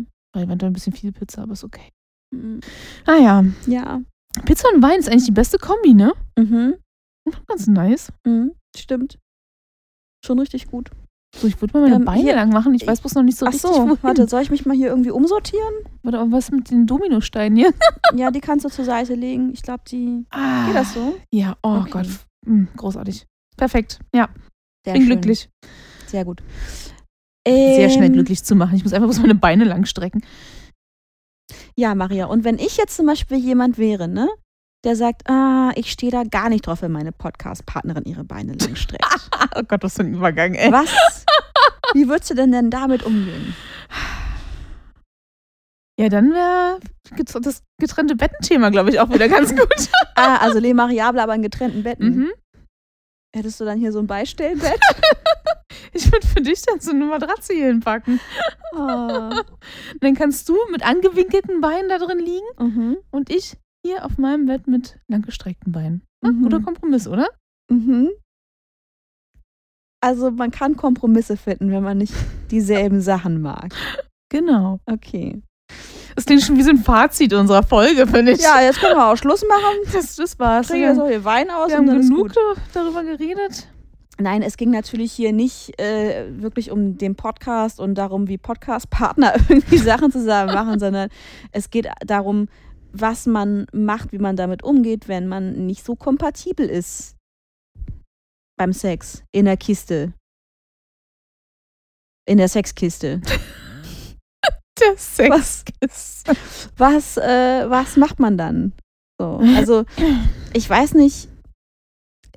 Mm. 0.00 0.06
War 0.34 0.42
eventuell 0.42 0.70
ein 0.70 0.74
bisschen 0.74 0.92
viel 0.92 1.12
Pizza, 1.12 1.42
aber 1.42 1.52
ist 1.52 1.64
okay. 1.64 1.90
Mm. 2.34 2.58
Naja, 3.06 3.44
Ja. 3.66 4.00
Pizza 4.44 4.68
und 4.74 4.82
Wein 4.82 4.98
ist 5.00 5.08
eigentlich 5.08 5.24
die 5.24 5.32
beste 5.32 5.58
Kombi, 5.58 5.92
ne? 5.94 6.12
Mhm. 6.38 6.74
Ganz 7.48 7.66
nice. 7.66 8.12
Mhm. 8.26 8.52
Stimmt. 8.76 9.18
Schon 10.24 10.38
richtig 10.38 10.68
gut. 10.68 10.90
So, 11.34 11.46
ich 11.46 11.60
würde 11.60 11.72
mal 11.78 11.82
meine 11.84 11.96
Ähm, 11.96 12.04
Beine 12.04 12.20
hier- 12.22 12.34
lang 12.34 12.50
machen. 12.50 12.74
Ich 12.74 12.86
weiß 12.86 13.00
bloß 13.00 13.14
noch 13.14 13.22
nicht 13.22 13.38
so 13.38 13.46
Ach 13.46 13.52
richtig, 13.52 13.70
so, 13.70 13.76
wohin. 13.88 13.98
warte, 14.02 14.28
soll 14.28 14.42
ich 14.42 14.50
mich 14.50 14.66
mal 14.66 14.76
hier 14.76 14.88
irgendwie 14.88 15.10
umsortieren? 15.10 15.72
Warte, 16.02 16.18
aber 16.18 16.30
was 16.32 16.50
mit 16.50 16.70
den 16.70 16.86
Dominosteinen 16.86 17.56
hier? 17.56 17.72
Ja, 18.14 18.30
die 18.32 18.40
kannst 18.40 18.64
du 18.64 18.68
zur 18.68 18.84
Seite 18.84 19.14
legen. 19.14 19.52
Ich 19.52 19.62
glaube, 19.62 19.84
die. 19.88 20.26
Ah, 20.30 20.66
Geht 20.66 20.74
das 20.74 20.92
so? 20.94 21.16
Ja, 21.32 21.56
oh 21.62 21.76
Okay. 21.82 21.90
Gott. 21.90 22.06
Mm, 22.46 22.64
großartig. 22.76 23.26
Perfekt. 23.60 24.00
Ja, 24.14 24.28
Sehr 24.84 24.94
bin 24.94 25.02
schön. 25.02 25.10
glücklich. 25.10 25.48
Sehr 26.06 26.24
gut. 26.24 26.42
Sehr 27.46 27.90
schnell 27.90 28.06
Ähm, 28.06 28.12
glücklich 28.14 28.42
zu 28.42 28.54
machen. 28.54 28.74
Ich 28.74 28.82
muss 28.84 28.92
einfach 28.92 29.06
bloß 29.06 29.20
meine 29.20 29.34
Beine 29.34 29.64
lang 29.64 29.84
strecken. 29.84 30.22
Ja, 31.76 31.94
Maria. 31.94 32.24
Und 32.26 32.44
wenn 32.44 32.58
ich 32.58 32.76
jetzt 32.78 32.96
zum 32.96 33.06
Beispiel 33.06 33.36
jemand 33.38 33.76
wäre, 33.78 34.08
ne? 34.08 34.28
Der 34.84 34.96
sagt, 34.96 35.28
ah, 35.28 35.72
ich 35.74 35.92
stehe 35.92 36.10
da 36.10 36.22
gar 36.24 36.48
nicht 36.48 36.66
drauf, 36.66 36.80
wenn 36.80 36.90
meine 36.90 37.12
Podcast-Partnerin 37.12 38.04
ihre 38.04 38.24
Beine 38.24 38.54
lang 38.54 38.76
streckt. 38.76 39.04
Oh 39.56 39.62
Gott, 39.66 39.82
was 39.82 39.94
für 39.96 40.02
ein 40.02 40.14
Übergang, 40.14 40.54
ey. 40.54 40.70
Was? 40.72 41.24
Wie 41.92 42.08
würdest 42.08 42.30
du 42.30 42.34
denn 42.34 42.52
denn 42.52 42.70
damit 42.70 43.02
umgehen? 43.02 43.54
Ja, 45.98 46.08
dann 46.08 46.32
wäre 46.32 46.78
das 47.42 47.62
getrennte 47.78 48.16
Bettenthema, 48.16 48.70
glaube 48.70 48.90
ich, 48.90 49.00
auch 49.00 49.10
wieder 49.10 49.28
ganz 49.28 49.50
gut. 49.56 49.88
Ah, 50.14 50.36
also 50.36 50.58
Le 50.60 50.72
Mariable, 50.72 51.20
aber 51.22 51.34
in 51.34 51.42
getrennten 51.42 51.82
Betten. 51.82 52.16
mhm. 52.16 52.30
Hättest 53.34 53.60
du 53.60 53.64
dann 53.64 53.78
hier 53.78 53.92
so 53.92 53.98
ein 54.00 54.06
Beistellbett? 54.06 54.80
Ich 55.92 56.10
würde 56.12 56.24
für 56.26 56.40
dich 56.40 56.62
dann 56.62 56.78
so 56.78 56.92
eine 56.92 57.04
Matratze 57.04 57.52
hier 57.52 57.66
hinpacken. 57.66 58.20
Oh. 58.74 58.76
Dann 60.00 60.14
kannst 60.14 60.48
du 60.48 60.56
mit 60.70 60.84
angewinkelten 60.84 61.60
Beinen 61.60 61.88
da 61.88 61.98
drin 61.98 62.18
liegen 62.20 62.46
Mhm. 62.58 62.96
und 63.10 63.28
ich 63.28 63.56
hier 63.84 64.04
auf 64.04 64.16
meinem 64.16 64.46
Bett 64.46 64.68
mit 64.68 65.00
langgestreckten 65.08 65.72
Beinen. 65.72 66.02
Mhm. 66.24 66.42
Guter 66.42 66.60
Kompromiss, 66.60 67.08
oder? 67.08 67.28
Mhm. 67.72 68.10
Also 70.00 70.30
man 70.30 70.50
kann 70.52 70.76
Kompromisse 70.76 71.36
finden, 71.36 71.72
wenn 71.72 71.82
man 71.82 71.98
nicht 71.98 72.14
dieselben 72.52 73.00
Sachen 73.00 73.40
mag. 73.40 73.74
Genau. 74.30 74.78
Okay. 74.86 75.42
Das 76.20 76.26
klingt 76.26 76.42
schon 76.42 76.58
wie 76.58 76.62
so 76.62 76.68
ein 76.68 76.76
Fazit 76.76 77.32
unserer 77.32 77.62
Folge, 77.62 78.06
finde 78.06 78.32
ich. 78.32 78.42
Ja, 78.42 78.60
jetzt 78.60 78.78
können 78.78 78.94
wir 78.94 79.06
auch 79.06 79.16
Schluss 79.16 79.42
machen. 79.48 79.74
das, 79.94 80.16
das 80.16 80.38
war's. 80.38 80.68
Wir, 80.68 80.76
jetzt 80.76 81.00
auch 81.00 81.08
hier 81.08 81.24
Wein 81.24 81.50
aus 81.50 81.70
wir 81.70 81.78
und 81.78 81.88
haben 81.88 82.00
genug 82.02 82.34
darüber 82.74 83.02
geredet. 83.04 83.66
Nein, 84.18 84.42
es 84.42 84.58
ging 84.58 84.70
natürlich 84.70 85.12
hier 85.12 85.32
nicht 85.32 85.80
äh, 85.80 86.26
wirklich 86.28 86.70
um 86.70 86.98
den 86.98 87.14
Podcast 87.14 87.80
und 87.80 87.94
darum, 87.94 88.28
wie 88.28 88.36
Podcast-Partner 88.36 89.32
irgendwie 89.48 89.78
Sachen 89.78 90.12
zusammen 90.12 90.52
machen, 90.52 90.78
sondern 90.78 91.08
es 91.52 91.70
geht 91.70 91.88
darum, 92.04 92.48
was 92.92 93.24
man 93.24 93.64
macht, 93.72 94.12
wie 94.12 94.18
man 94.18 94.36
damit 94.36 94.62
umgeht, 94.62 95.08
wenn 95.08 95.26
man 95.26 95.64
nicht 95.64 95.86
so 95.86 95.96
kompatibel 95.96 96.68
ist 96.68 97.16
beim 98.58 98.74
Sex 98.74 99.24
in 99.32 99.46
der 99.46 99.56
Kiste. 99.56 100.12
In 102.26 102.36
der 102.36 102.48
Sexkiste. 102.48 103.22
Der 104.80 104.96
Sex 104.96 105.64
ist. 105.80 106.30
was, 106.76 107.16
äh, 107.16 107.68
was 107.68 107.96
macht 107.96 108.18
man 108.18 108.36
dann? 108.38 108.72
So, 109.20 109.40
also, 109.56 109.84
ich 110.54 110.68
weiß 110.68 110.94
nicht. 110.94 111.28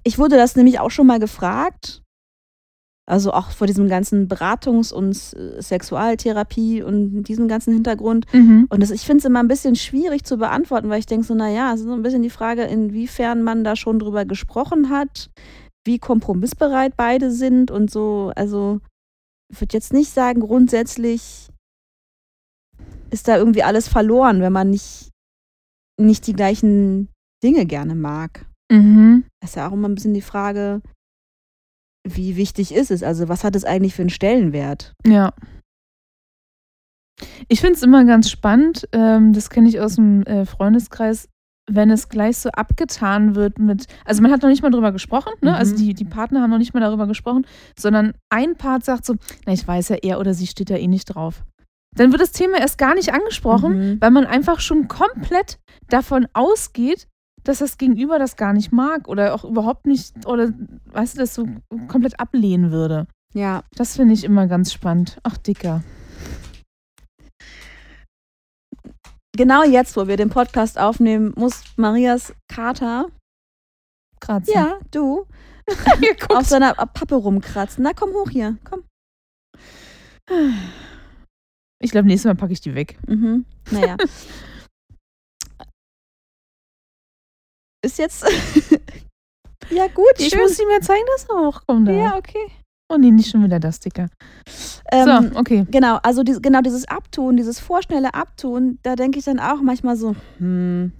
Ich 0.04 0.18
wurde 0.18 0.36
das 0.36 0.56
nämlich 0.56 0.80
auch 0.80 0.92
schon 0.92 1.08
mal 1.08 1.20
gefragt. 1.20 2.02
Also 3.06 3.34
auch 3.34 3.52
vor 3.52 3.68
diesem 3.68 3.90
ganzen 3.90 4.30
Beratungs- 4.30 4.94
und 4.94 5.14
Sexualtherapie 5.14 6.84
und 6.84 7.24
diesem 7.24 7.50
ganzen 7.50 7.74
Hintergrund. 7.74 8.26
Mhm. 8.34 8.68
Und 8.70 8.82
das, 8.82 8.92
ich 8.92 9.02
finde 9.02 9.20
es 9.20 9.26
immer 9.26 9.40
ein 9.40 9.50
bisschen 9.50 9.76
schwierig 9.76 10.24
zu 10.24 10.38
beantworten, 10.38 10.90
weil 10.90 11.00
ich 11.00 11.06
denke 11.06 11.26
so, 11.26 11.36
naja, 11.36 11.74
es 11.74 11.82
ist 11.82 11.88
so 11.88 11.94
ein 11.94 12.02
bisschen 12.02 12.22
die 12.22 12.30
Frage, 12.30 12.64
inwiefern 12.64 13.44
man 13.44 13.66
da 13.66 13.76
schon 13.76 14.00
drüber 14.00 14.24
gesprochen 14.24 14.90
hat, 14.90 15.30
wie 15.86 16.00
kompromissbereit 16.00 16.96
beide 16.96 17.32
sind 17.32 17.72
und 17.72 17.92
so. 17.92 18.32
Also 18.36 18.80
ich 19.52 19.60
würde 19.60 19.74
jetzt 19.74 19.92
nicht 19.92 20.14
sagen, 20.14 20.40
grundsätzlich 20.40 21.50
ist 23.14 23.28
da 23.28 23.38
irgendwie 23.38 23.64
alles 23.64 23.88
verloren, 23.88 24.42
wenn 24.42 24.52
man 24.52 24.72
nicht, 24.72 25.12
nicht 26.00 26.26
die 26.28 26.34
gleichen 26.34 27.10
Dinge 27.44 27.66
gerne 27.66 27.96
mag. 27.96 28.46
Mhm. 28.72 29.26
Das 29.40 29.52
ist 29.52 29.56
ja 29.56 29.70
auch 29.70 29.74
immer 29.74 29.88
ein 29.88 29.96
bisschen 29.96 30.16
die 30.16 30.22
Frage, 30.22 30.82
wie 32.06 32.36
wichtig 32.36 32.74
ist 32.74 32.92
es? 32.92 33.04
Also 33.04 33.30
was 33.30 33.44
hat 33.44 33.56
es 33.56 33.66
eigentlich 33.66 33.94
für 33.94 34.02
einen 34.02 34.10
Stellenwert? 34.10 34.94
Ja. 35.06 35.34
Ich 37.48 37.62
finde 37.62 37.76
es 37.76 37.84
immer 37.84 38.04
ganz 38.04 38.30
spannend, 38.30 38.88
ähm, 38.92 39.34
das 39.34 39.50
kenne 39.50 39.70
ich 39.70 39.80
aus 39.80 39.96
dem 39.96 40.24
äh, 40.24 40.46
Freundeskreis, 40.46 41.30
wenn 41.70 41.92
es 41.92 42.10
gleich 42.10 42.38
so 42.38 42.50
abgetan 42.50 43.36
wird 43.36 43.60
mit, 43.60 43.86
also 44.04 44.22
man 44.22 44.32
hat 44.32 44.42
noch 44.42 44.50
nicht 44.50 44.64
mal 44.64 44.72
drüber 44.72 44.92
gesprochen, 44.92 45.32
ne? 45.42 45.52
Mhm. 45.52 45.56
also 45.56 45.76
die, 45.76 45.94
die 45.94 46.06
Partner 46.06 46.42
haben 46.42 46.50
noch 46.50 46.58
nicht 46.58 46.74
mal 46.74 46.80
darüber 46.80 47.08
gesprochen, 47.08 47.46
sondern 47.78 48.14
ein 48.30 48.56
Part 48.58 48.84
sagt 48.84 49.06
so, 49.06 49.16
na 49.46 49.54
ich 49.54 49.66
weiß 49.66 49.90
ja, 49.90 49.98
er 50.02 50.20
oder 50.20 50.34
sie 50.34 50.48
steht 50.48 50.72
da 50.72 50.76
eh 50.76 50.88
nicht 50.88 51.06
drauf. 51.06 51.44
Dann 51.96 52.12
wird 52.12 52.22
das 52.22 52.32
Thema 52.32 52.58
erst 52.60 52.78
gar 52.78 52.96
nicht 52.96 53.14
angesprochen, 53.14 53.78
Mhm. 53.94 54.02
weil 54.02 54.12
man 54.12 54.26
einfach 54.26 54.60
schon 54.60 54.88
komplett 54.88 55.60
davon 55.90 56.28
ausgeht, 56.34 57.08
dass 57.44 57.60
das 57.60 57.78
Gegenüber 57.78 58.20
das 58.20 58.36
gar 58.38 58.54
nicht 58.54 58.72
mag 58.72 59.08
oder 59.08 59.34
auch 59.36 59.44
überhaupt 59.44 59.86
nicht, 59.86 60.26
oder 60.26 60.52
weißt 60.86 61.16
du, 61.16 61.20
das 61.20 61.34
so 61.36 61.46
komplett 61.88 62.20
ablehnen 62.20 62.72
würde. 62.72 63.06
Ja, 63.34 63.64
Das 63.76 63.96
finde 63.96 64.14
ich 64.14 64.24
immer 64.24 64.48
ganz 64.48 64.72
spannend. 64.72 65.20
Ach, 65.24 65.38
Dicker. 65.38 65.84
genau 69.36 69.64
jetzt, 69.64 69.98
wo 69.98 70.08
wir 70.08 70.16
den 70.18 70.30
Podcast 70.30 70.78
aufnehmen, 70.80 71.34
muss 71.36 71.64
Marias 71.76 72.34
Kater, 72.48 73.08
Grazie. 74.20 74.54
ja, 74.54 74.78
du, 74.92 75.26
auf 76.30 76.46
seiner 76.48 76.74
Pappe 76.76 77.16
rumkratzen. 77.16 77.84
Na, 77.84 77.92
komm 77.94 78.12
hoch 78.12 78.30
hier, 78.30 78.58
komm. 78.64 78.84
Ich 81.84 81.92
glaube, 81.92 82.08
nächstes 82.08 82.30
Mal 82.30 82.36
packe 82.36 82.54
ich 82.54 82.62
die 82.62 82.74
weg. 82.76 82.98
Mhm. 83.08 83.46
Naja. 83.72 83.98
Ist 87.86 87.98
jetzt. 88.00 88.24
ja, 89.70 89.88
gut, 89.88 90.14
Ich 90.18 90.30
schön. 90.30 90.40
muss 90.40 90.58
ihm 90.60 90.70
ja 90.72 90.80
zeigen, 90.82 91.04
dass 91.14 91.26
er 91.30 91.36
hochkommt. 91.48 91.90
Ja, 91.90 92.16
okay. 92.18 92.48
Oh 92.90 92.98
nee, 92.98 93.12
nicht 93.12 93.30
schon 93.30 93.44
wieder 93.44 93.60
das, 93.60 93.80
Dicker. 93.80 94.10
Ähm, 94.92 95.32
so, 95.34 95.40
okay. 95.40 95.66
Genau, 95.70 95.98
also 96.04 96.24
dies, 96.24 96.42
genau 96.42 96.62
dieses 96.62 96.88
Abtun, 96.88 97.36
dieses 97.38 97.60
vorschnelle 97.60 98.14
Abtun, 98.14 98.80
da 98.84 98.96
denke 98.96 99.20
ich 99.20 99.26
dann 99.26 99.40
auch 99.40 99.62
manchmal 99.62 99.96
so, 99.98 100.16
hm, 100.38 100.92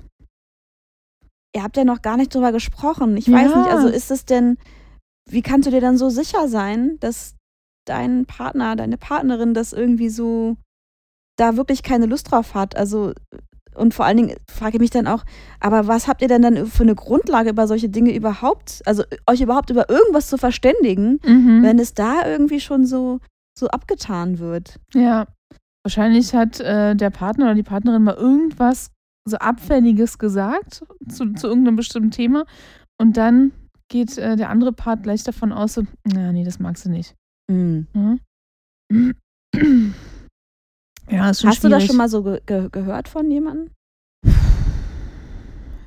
ihr 1.56 1.64
habt 1.64 1.78
ja 1.78 1.84
noch 1.86 2.02
gar 2.02 2.18
nicht 2.18 2.34
drüber 2.34 2.52
gesprochen. 2.52 3.16
Ich 3.16 3.32
weiß 3.32 3.52
Ja. 3.52 3.58
nicht, 3.58 3.70
also 3.70 3.88
ist 3.88 4.12
es 4.12 4.26
denn, 4.26 4.58
wie 5.30 5.42
kannst 5.42 5.68
du 5.68 5.72
dir 5.72 5.82
dann 5.82 5.98
so 5.98 6.10
sicher 6.10 6.48
sein, 6.50 6.98
dass 7.00 7.36
dein 7.86 8.26
Partner, 8.26 8.76
deine 8.76 8.98
Partnerin 8.98 9.54
das 9.54 9.72
irgendwie 9.72 10.10
so 10.10 10.58
da 11.38 11.58
wirklich 11.58 11.84
keine 11.84 12.06
Lust 12.06 12.32
drauf 12.32 12.54
hat? 12.56 12.76
Also 12.76 13.14
und 13.76 13.96
vor 13.96 14.06
allen 14.06 14.18
Dingen 14.18 14.36
frage 14.52 14.76
ich 14.76 14.80
mich 14.80 14.92
dann 14.92 15.08
auch, 15.08 15.24
aber 15.60 15.88
was 15.88 16.08
habt 16.08 16.22
ihr 16.22 16.28
denn 16.28 16.44
dann 16.44 16.68
für 16.68 16.84
eine 16.84 16.94
Grundlage 16.94 17.50
über 17.50 17.68
solche 17.68 17.90
Dinge 17.90 18.16
überhaupt, 18.16 18.84
also 18.86 19.04
euch 19.28 19.42
überhaupt 19.42 19.72
über 19.72 19.90
irgendwas 19.90 20.30
zu 20.30 20.38
verständigen, 20.38 21.20
Mhm. 21.26 21.64
wenn 21.64 21.80
es 21.80 21.96
da 21.96 22.22
irgendwie 22.28 22.60
schon 22.60 22.86
so, 22.86 23.20
so 23.58 23.68
abgetan 23.70 24.38
wird? 24.38 24.80
Ja. 24.94 25.26
Wahrscheinlich 25.84 26.36
hat 26.36 26.60
äh, 26.60 26.96
der 26.96 27.10
Partner 27.10 27.46
oder 27.46 27.56
die 27.56 27.64
Partnerin 27.64 28.04
mal 28.04 28.14
irgendwas 28.16 28.92
so 29.28 29.38
Abfälliges 29.38 30.20
gesagt 30.20 30.84
zu, 31.10 31.34
zu 31.34 31.48
irgendeinem 31.48 31.76
bestimmten 31.76 32.12
Thema 32.12 32.46
und 33.02 33.18
dann 33.18 33.54
geht 33.90 34.18
äh, 34.20 34.36
der 34.36 34.50
andere 34.50 34.72
Part 34.72 35.02
gleich 35.04 35.24
davon 35.24 35.52
aus, 35.52 35.74
so, 35.74 35.84
na, 36.04 36.32
nee, 36.32 36.44
das 36.44 36.60
magst 36.60 36.86
du 36.86 36.90
nicht. 36.92 37.16
Hm. 37.52 37.88
Ja, 37.96 38.18
ja 41.14 41.30
ist 41.30 41.42
schon 41.42 41.50
Hast 41.50 41.64
du 41.64 41.70
das 41.70 41.78
schwierig. 41.84 41.88
schon 41.88 41.98
mal 41.98 42.10
so 42.10 42.24
ge 42.24 42.42
ge 42.46 42.70
gehört 42.72 43.08
von 43.08 43.30
jemandem? 43.32 43.70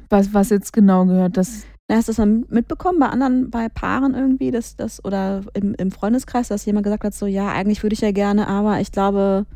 Was, 0.08 0.32
was 0.32 0.50
jetzt 0.50 0.72
genau 0.72 1.04
gehört, 1.04 1.36
das. 1.36 1.64
Na, 1.88 1.96
Hast 1.96 2.08
du 2.08 2.12
das 2.12 2.18
mal 2.18 2.44
mitbekommen 2.48 2.98
bei 2.98 3.08
anderen, 3.08 3.50
bei 3.50 3.68
Paaren 3.68 4.14
irgendwie, 4.14 4.50
dass 4.50 4.76
das 4.76 5.04
oder 5.04 5.42
im, 5.54 5.74
im 5.74 5.90
Freundeskreis, 5.90 6.48
dass 6.48 6.64
jemand 6.64 6.84
gesagt 6.84 7.04
hat, 7.04 7.14
so 7.14 7.26
ja, 7.26 7.48
eigentlich 7.48 7.82
würde 7.82 7.94
ich 7.94 8.00
ja 8.00 8.12
gerne, 8.12 8.46
aber 8.48 8.80
ich 8.80 8.90
glaube, 8.92 9.46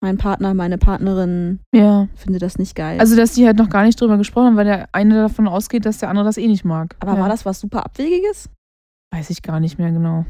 mein 0.00 0.18
Partner, 0.18 0.54
meine 0.54 0.78
Partnerin 0.78 1.60
Ja. 1.72 2.08
findet 2.16 2.42
das 2.42 2.58
nicht 2.58 2.74
geil. 2.74 2.98
Also, 2.98 3.14
dass 3.16 3.34
die 3.34 3.46
halt 3.46 3.58
noch 3.58 3.68
gar 3.70 3.84
nicht 3.84 4.00
drüber 4.00 4.18
gesprochen 4.18 4.46
haben, 4.48 4.56
weil 4.56 4.64
der 4.64 4.88
eine 4.92 5.14
davon 5.22 5.46
ausgeht, 5.46 5.86
dass 5.86 5.98
der 5.98 6.08
andere 6.08 6.24
das 6.24 6.36
eh 6.36 6.48
nicht 6.48 6.64
mag. 6.64 6.96
aber 7.00 7.14
ja. 7.14 7.20
war 7.20 7.28
das 7.28 7.44
was 7.44 7.60
super 7.60 7.84
Abwegiges? 7.84 8.48
Weiß 9.12 9.30
ich 9.30 9.42
gar 9.42 9.60
nicht 9.60 9.78
mehr 9.78 9.92
genau. 9.92 10.24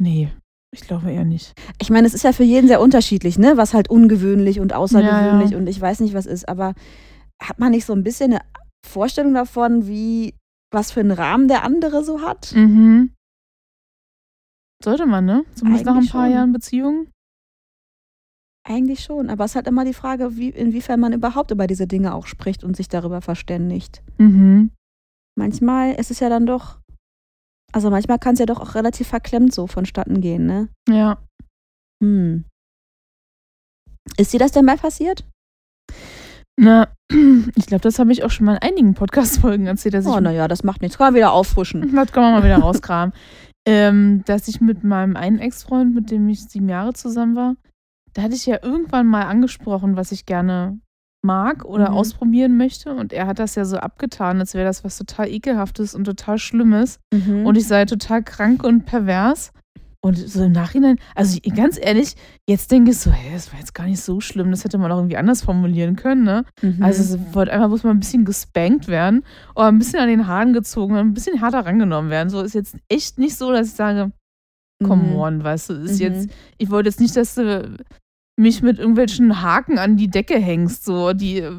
Nee, 0.00 0.30
ich 0.72 0.80
glaube 0.82 1.10
eher 1.10 1.24
nicht. 1.24 1.54
Ich 1.80 1.90
meine, 1.90 2.06
es 2.06 2.14
ist 2.14 2.24
ja 2.24 2.32
für 2.32 2.44
jeden 2.44 2.68
sehr 2.68 2.80
unterschiedlich, 2.80 3.38
ne? 3.38 3.56
Was 3.56 3.74
halt 3.74 3.88
ungewöhnlich 3.90 4.60
und 4.60 4.72
außergewöhnlich 4.74 5.50
Ja, 5.50 5.52
ja. 5.52 5.58
und 5.58 5.66
ich 5.66 5.80
weiß 5.80 6.00
nicht, 6.00 6.14
was 6.14 6.26
ist, 6.26 6.48
aber 6.48 6.74
hat 7.42 7.58
man 7.58 7.70
nicht 7.70 7.86
so 7.86 7.92
ein 7.92 8.02
bisschen 8.04 8.32
eine 8.32 8.42
Vorstellung 8.86 9.34
davon, 9.34 9.86
wie, 9.86 10.34
was 10.72 10.90
für 10.92 11.00
einen 11.00 11.12
Rahmen 11.12 11.48
der 11.48 11.64
andere 11.64 12.04
so 12.04 12.20
hat? 12.20 12.52
Mhm. 12.54 13.12
Sollte 14.84 15.06
man, 15.06 15.24
ne? 15.24 15.44
Zumindest 15.54 15.86
nach 15.86 15.96
ein 15.96 16.06
paar 16.06 16.26
schon. 16.26 16.32
Jahren 16.34 16.52
Beziehung. 16.52 17.08
Eigentlich 18.68 19.00
schon, 19.02 19.30
aber 19.30 19.44
es 19.44 19.52
ist 19.52 19.54
halt 19.56 19.66
immer 19.66 19.84
die 19.86 19.94
Frage, 19.94 20.36
wie, 20.36 20.50
inwiefern 20.50 21.00
man 21.00 21.14
überhaupt 21.14 21.50
über 21.50 21.66
diese 21.66 21.86
Dinge 21.86 22.14
auch 22.14 22.26
spricht 22.26 22.62
und 22.64 22.76
sich 22.76 22.88
darüber 22.88 23.22
verständigt. 23.22 24.02
Mhm. 24.18 24.70
Manchmal 25.38 25.94
ist 25.94 26.10
es 26.10 26.20
ja 26.20 26.28
dann 26.28 26.44
doch, 26.44 26.78
also 27.72 27.90
manchmal 27.90 28.18
kann 28.18 28.34
es 28.34 28.40
ja 28.40 28.46
doch 28.46 28.60
auch 28.60 28.74
relativ 28.74 29.08
verklemmt 29.08 29.52
so 29.52 29.66
vonstatten 29.66 30.20
gehen, 30.20 30.46
ne? 30.46 30.68
Ja. 30.88 31.18
Hm. 32.02 32.44
Ist 34.16 34.32
dir 34.32 34.38
das 34.38 34.52
denn 34.52 34.64
mal 34.64 34.78
passiert? 34.78 35.24
Na, 36.60 36.88
ich 37.54 37.66
glaube, 37.66 37.82
das 37.82 37.98
habe 37.98 38.10
ich 38.12 38.24
auch 38.24 38.30
schon 38.30 38.46
mal 38.46 38.56
in 38.56 38.62
einigen 38.62 38.94
Podcast-Folgen 38.94 39.66
erzählt, 39.66 39.94
dass 39.94 40.06
Oh, 40.06 40.18
naja, 40.20 40.48
das 40.48 40.64
macht 40.64 40.82
nichts. 40.82 40.98
Kann 40.98 41.08
man 41.08 41.14
wieder 41.14 41.32
auffrischen. 41.32 41.92
Das 41.94 42.12
kann 42.12 42.22
man 42.22 42.32
mal 42.32 42.44
wieder 42.44 42.58
rauskramen. 42.62 43.12
ähm, 43.66 44.22
dass 44.24 44.48
ich 44.48 44.60
mit 44.60 44.82
meinem 44.82 45.14
einen 45.16 45.38
Ex-Freund, 45.38 45.94
mit 45.94 46.10
dem 46.10 46.28
ich 46.28 46.44
sieben 46.44 46.68
Jahre 46.68 46.94
zusammen 46.94 47.36
war, 47.36 47.54
da 48.14 48.22
hatte 48.22 48.34
ich 48.34 48.46
ja 48.46 48.58
irgendwann 48.62 49.06
mal 49.06 49.24
angesprochen, 49.24 49.96
was 49.96 50.10
ich 50.10 50.26
gerne 50.26 50.80
mag 51.22 51.64
oder 51.64 51.90
Mhm. 51.90 51.96
ausprobieren 51.96 52.56
möchte. 52.56 52.94
Und 52.94 53.12
er 53.12 53.26
hat 53.26 53.38
das 53.38 53.54
ja 53.54 53.64
so 53.64 53.76
abgetan, 53.78 54.38
als 54.40 54.54
wäre 54.54 54.64
das 54.66 54.84
was 54.84 54.96
total 54.98 55.28
ekelhaftes 55.28 55.94
und 55.94 56.04
total 56.04 56.38
Schlimmes. 56.38 57.00
Mhm. 57.12 57.44
Und 57.46 57.56
ich 57.56 57.66
sei 57.66 57.84
total 57.84 58.22
krank 58.22 58.62
und 58.64 58.86
pervers. 58.86 59.52
Und 60.00 60.16
so 60.16 60.44
im 60.44 60.52
Nachhinein, 60.52 60.96
also 61.16 61.40
ganz 61.56 61.76
ehrlich, 61.80 62.14
jetzt 62.48 62.70
denke 62.70 62.92
ich 62.92 62.98
so, 62.98 63.10
hä, 63.10 63.32
das 63.32 63.52
war 63.52 63.58
jetzt 63.58 63.74
gar 63.74 63.84
nicht 63.86 64.00
so 64.00 64.20
schlimm, 64.20 64.52
das 64.52 64.62
hätte 64.62 64.78
man 64.78 64.92
auch 64.92 64.98
irgendwie 64.98 65.16
anders 65.16 65.42
formulieren 65.42 65.96
können, 65.96 66.22
ne? 66.22 66.44
Mhm. 66.62 66.80
Also 66.80 67.02
es 67.16 67.34
wollte 67.34 67.52
einfach 67.52 67.66
bloß 67.66 67.82
mal 67.82 67.90
ein 67.90 67.98
bisschen 67.98 68.24
gespankt 68.24 68.86
werden 68.86 69.24
oder 69.56 69.66
ein 69.66 69.78
bisschen 69.78 69.98
an 69.98 70.08
den 70.08 70.28
Haaren 70.28 70.52
gezogen 70.52 70.94
ein 70.94 71.14
bisschen 71.14 71.40
härter 71.40 71.66
rangenommen 71.66 72.10
werden. 72.12 72.30
So 72.30 72.40
ist 72.42 72.54
jetzt 72.54 72.76
echt 72.88 73.18
nicht 73.18 73.34
so, 73.34 73.50
dass 73.50 73.66
ich 73.66 73.74
sage, 73.74 74.12
come 74.84 75.02
Mhm. 75.02 75.16
on, 75.16 75.42
weißt 75.44 75.70
du, 75.70 75.74
ist 75.74 75.94
Mhm. 75.98 76.06
jetzt, 76.06 76.30
ich 76.58 76.70
wollte 76.70 76.90
jetzt 76.90 77.00
nicht, 77.00 77.16
dass 77.16 77.34
du 77.34 77.76
mich 78.38 78.62
mit 78.62 78.78
irgendwelchen 78.78 79.42
Haken 79.42 79.78
an 79.78 79.96
die 79.96 80.08
Decke 80.08 80.38
hängst, 80.38 80.84
so 80.84 81.12
die 81.12 81.40
äh, 81.40 81.52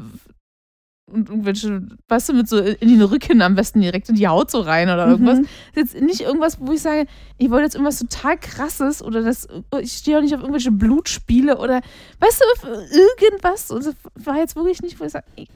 und 1.12 1.28
irgendwelche, 1.28 1.82
weißt 2.08 2.28
du, 2.28 2.32
mit 2.34 2.48
so 2.48 2.58
in 2.58 2.88
den 2.88 3.02
Rücken 3.02 3.42
am 3.42 3.56
besten 3.56 3.80
direkt 3.80 4.08
in 4.08 4.14
die 4.14 4.28
Haut 4.28 4.50
so 4.50 4.60
rein 4.60 4.88
oder 4.88 5.08
irgendwas. 5.08 5.38
Mhm. 5.40 5.44
Ist 5.74 5.76
jetzt 5.76 6.00
nicht 6.00 6.20
irgendwas, 6.20 6.60
wo 6.60 6.72
ich 6.72 6.82
sage, 6.82 7.06
ich 7.36 7.50
wollte 7.50 7.64
jetzt 7.64 7.74
irgendwas 7.74 7.98
total 7.98 8.38
krasses 8.38 9.02
oder 9.02 9.22
das, 9.22 9.48
ich 9.80 9.92
stehe 9.92 10.18
auch 10.18 10.22
nicht 10.22 10.34
auf 10.34 10.40
irgendwelche 10.40 10.70
Blutspiele 10.70 11.58
oder 11.58 11.80
weißt 12.20 12.42
du, 12.62 12.68
irgendwas. 12.68 13.70
Und 13.70 13.86
das 13.86 13.94
war 14.14 14.36
jetzt 14.38 14.54
wirklich 14.54 14.82
nicht, 14.82 15.00
wo 15.00 15.04
ich 15.04 15.12
sage, 15.12 15.26
ey, 15.36 15.48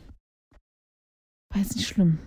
war 1.52 1.62
jetzt 1.62 1.76
nicht 1.76 1.86
schlimm. 1.86 2.18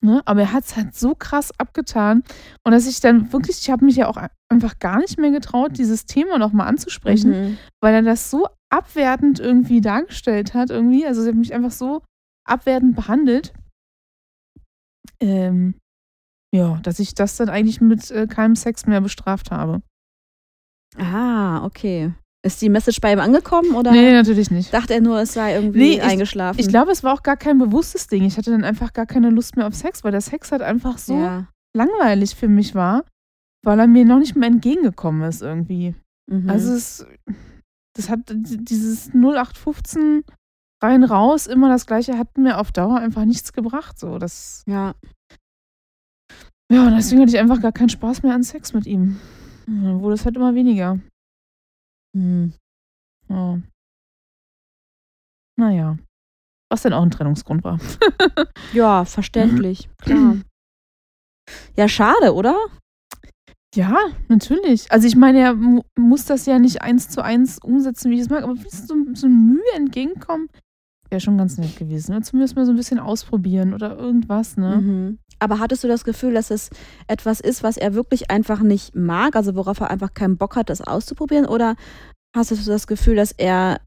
Ne? 0.00 0.22
Aber 0.26 0.40
er 0.42 0.52
hat 0.52 0.64
es 0.64 0.76
halt 0.76 0.94
so 0.94 1.14
krass 1.14 1.50
abgetan. 1.58 2.22
Und 2.64 2.72
dass 2.72 2.86
ich 2.86 3.00
dann 3.00 3.32
wirklich, 3.32 3.58
ich 3.60 3.70
habe 3.70 3.84
mich 3.84 3.96
ja 3.96 4.06
auch 4.08 4.16
einfach 4.48 4.78
gar 4.78 4.98
nicht 4.98 5.18
mehr 5.18 5.30
getraut, 5.32 5.76
dieses 5.76 6.06
Thema 6.06 6.38
nochmal 6.38 6.68
anzusprechen, 6.68 7.30
Mhm. 7.30 7.58
weil 7.82 7.94
er 7.94 8.02
das 8.02 8.30
so 8.30 8.46
abwertend 8.70 9.40
irgendwie 9.40 9.80
dargestellt 9.80 10.54
hat, 10.54 10.70
irgendwie. 10.70 11.04
Also 11.06 11.22
sie 11.22 11.28
hat 11.30 11.34
mich 11.36 11.52
einfach 11.52 11.72
so 11.72 12.02
abwertend 12.46 12.94
behandelt. 12.94 13.52
Ähm, 15.20 15.74
ja, 16.54 16.78
dass 16.82 16.98
ich 17.00 17.14
das 17.14 17.36
dann 17.36 17.48
eigentlich 17.48 17.80
mit 17.80 18.10
äh, 18.10 18.26
keinem 18.26 18.54
Sex 18.56 18.86
mehr 18.86 19.00
bestraft 19.00 19.50
habe. 19.50 19.82
Ah, 20.96 21.64
okay. 21.64 22.14
Ist 22.46 22.62
die 22.62 22.68
Message 22.68 23.00
bei 23.00 23.12
ihm 23.12 23.18
angekommen 23.18 23.74
oder 23.74 23.90
Nee, 23.90 24.12
natürlich 24.12 24.50
nicht. 24.50 24.72
dachte 24.72 24.94
er 24.94 25.00
nur, 25.00 25.18
es 25.20 25.32
sei 25.34 25.54
irgendwie 25.56 25.78
Nee, 25.80 25.92
ich- 25.96 26.02
eingeschlafen? 26.02 26.60
Ich 26.60 26.68
glaube, 26.68 26.92
es 26.92 27.02
war 27.02 27.12
auch 27.14 27.22
gar 27.24 27.36
kein 27.36 27.58
bewusstes 27.58 28.06
Ding. 28.06 28.22
Ich 28.24 28.36
hatte 28.38 28.50
dann 28.52 28.62
einfach 28.64 28.92
gar 28.92 29.06
keine 29.06 29.30
Lust 29.30 29.56
mehr 29.56 29.66
auf 29.66 29.74
Sex, 29.74 30.04
weil 30.04 30.12
der 30.12 30.20
Sex 30.20 30.52
halt 30.52 30.62
einfach 30.62 30.98
so 30.98 31.14
Ja. 31.18 31.48
langweilig 31.76 32.36
für 32.36 32.46
mich 32.48 32.74
war, 32.76 33.04
weil 33.64 33.80
er 33.80 33.88
mir 33.88 34.04
noch 34.04 34.20
nicht 34.20 34.36
mehr 34.36 34.48
entgegengekommen 34.48 35.22
ist 35.28 35.42
irgendwie. 35.42 35.96
Mhm. 36.30 36.48
Also 36.48 36.74
es, 36.74 37.04
das 37.96 38.08
hat 38.08 38.20
dieses 38.30 39.12
0815 39.14 40.22
rein 40.80 41.02
raus, 41.02 41.48
immer 41.48 41.68
das 41.68 41.86
gleiche, 41.86 42.16
hat 42.18 42.38
mir 42.38 42.58
auf 42.58 42.70
Dauer 42.70 42.98
einfach 42.98 43.24
nichts 43.24 43.52
gebracht. 43.52 43.98
So, 43.98 44.18
das, 44.18 44.62
ja. 44.68 44.94
ja, 46.70 46.86
und 46.86 46.94
deswegen 46.94 47.20
hatte 47.22 47.32
ich 47.32 47.38
einfach 47.38 47.60
gar 47.60 47.72
keinen 47.72 47.88
Spaß 47.88 48.22
mehr 48.22 48.34
an 48.34 48.44
Sex 48.44 48.72
mit 48.74 48.86
ihm. 48.86 49.18
Und 49.66 49.82
dann 49.84 50.00
wurde 50.00 50.14
es 50.14 50.24
halt 50.24 50.36
immer 50.36 50.54
weniger. 50.54 51.00
Hm. 52.18 52.52
Ja. 53.28 53.60
Naja. 55.56 55.96
Was 56.70 56.82
denn 56.82 56.92
auch 56.92 57.02
ein 57.02 57.10
Trennungsgrund 57.10 57.64
war. 57.64 57.78
Ja, 58.74 59.04
verständlich. 59.06 59.88
Klar. 59.98 60.36
Ja, 61.76 61.88
schade, 61.88 62.34
oder? 62.34 62.54
Ja, 63.74 63.96
natürlich. 64.28 64.90
Also 64.92 65.06
ich 65.06 65.16
meine, 65.16 65.38
er 65.38 65.54
mu 65.54 65.82
muss 65.96 66.26
das 66.26 66.44
ja 66.44 66.58
nicht 66.58 66.82
eins 66.82 67.08
zu 67.08 67.22
eins 67.22 67.58
umsetzen, 67.58 68.10
wie 68.10 68.16
ich 68.16 68.22
es 68.22 68.28
mag, 68.28 68.42
aber 68.42 68.54
so, 68.56 68.94
so 69.14 69.28
Mühe 69.28 69.62
entgegenkommen, 69.76 70.48
wäre 71.08 71.20
schon 71.20 71.38
ganz 71.38 71.56
nett 71.56 71.76
gewesen. 71.78 72.12
Oder 72.12 72.22
zumindest 72.22 72.56
mal 72.56 72.66
so 72.66 72.72
ein 72.72 72.76
bisschen 72.76 72.98
ausprobieren 72.98 73.72
oder 73.72 73.96
irgendwas, 73.96 74.56
ne? 74.58 74.76
Mhm. 74.76 75.18
Aber 75.38 75.58
hattest 75.58 75.84
du 75.84 75.88
das 75.88 76.04
Gefühl, 76.04 76.34
dass 76.34 76.50
es 76.50 76.70
etwas 77.06 77.40
ist, 77.40 77.62
was 77.62 77.76
er 77.76 77.94
wirklich 77.94 78.30
einfach 78.30 78.60
nicht 78.60 78.94
mag, 78.94 79.36
also 79.36 79.54
worauf 79.54 79.80
er 79.80 79.90
einfach 79.90 80.14
keinen 80.14 80.36
Bock 80.36 80.56
hat, 80.56 80.68
das 80.70 80.80
auszuprobieren? 80.80 81.46
Oder 81.46 81.76
hast 82.36 82.50
du 82.50 82.56
das 82.56 82.86
Gefühl, 82.86 83.16
dass 83.16 83.32
er 83.32 83.80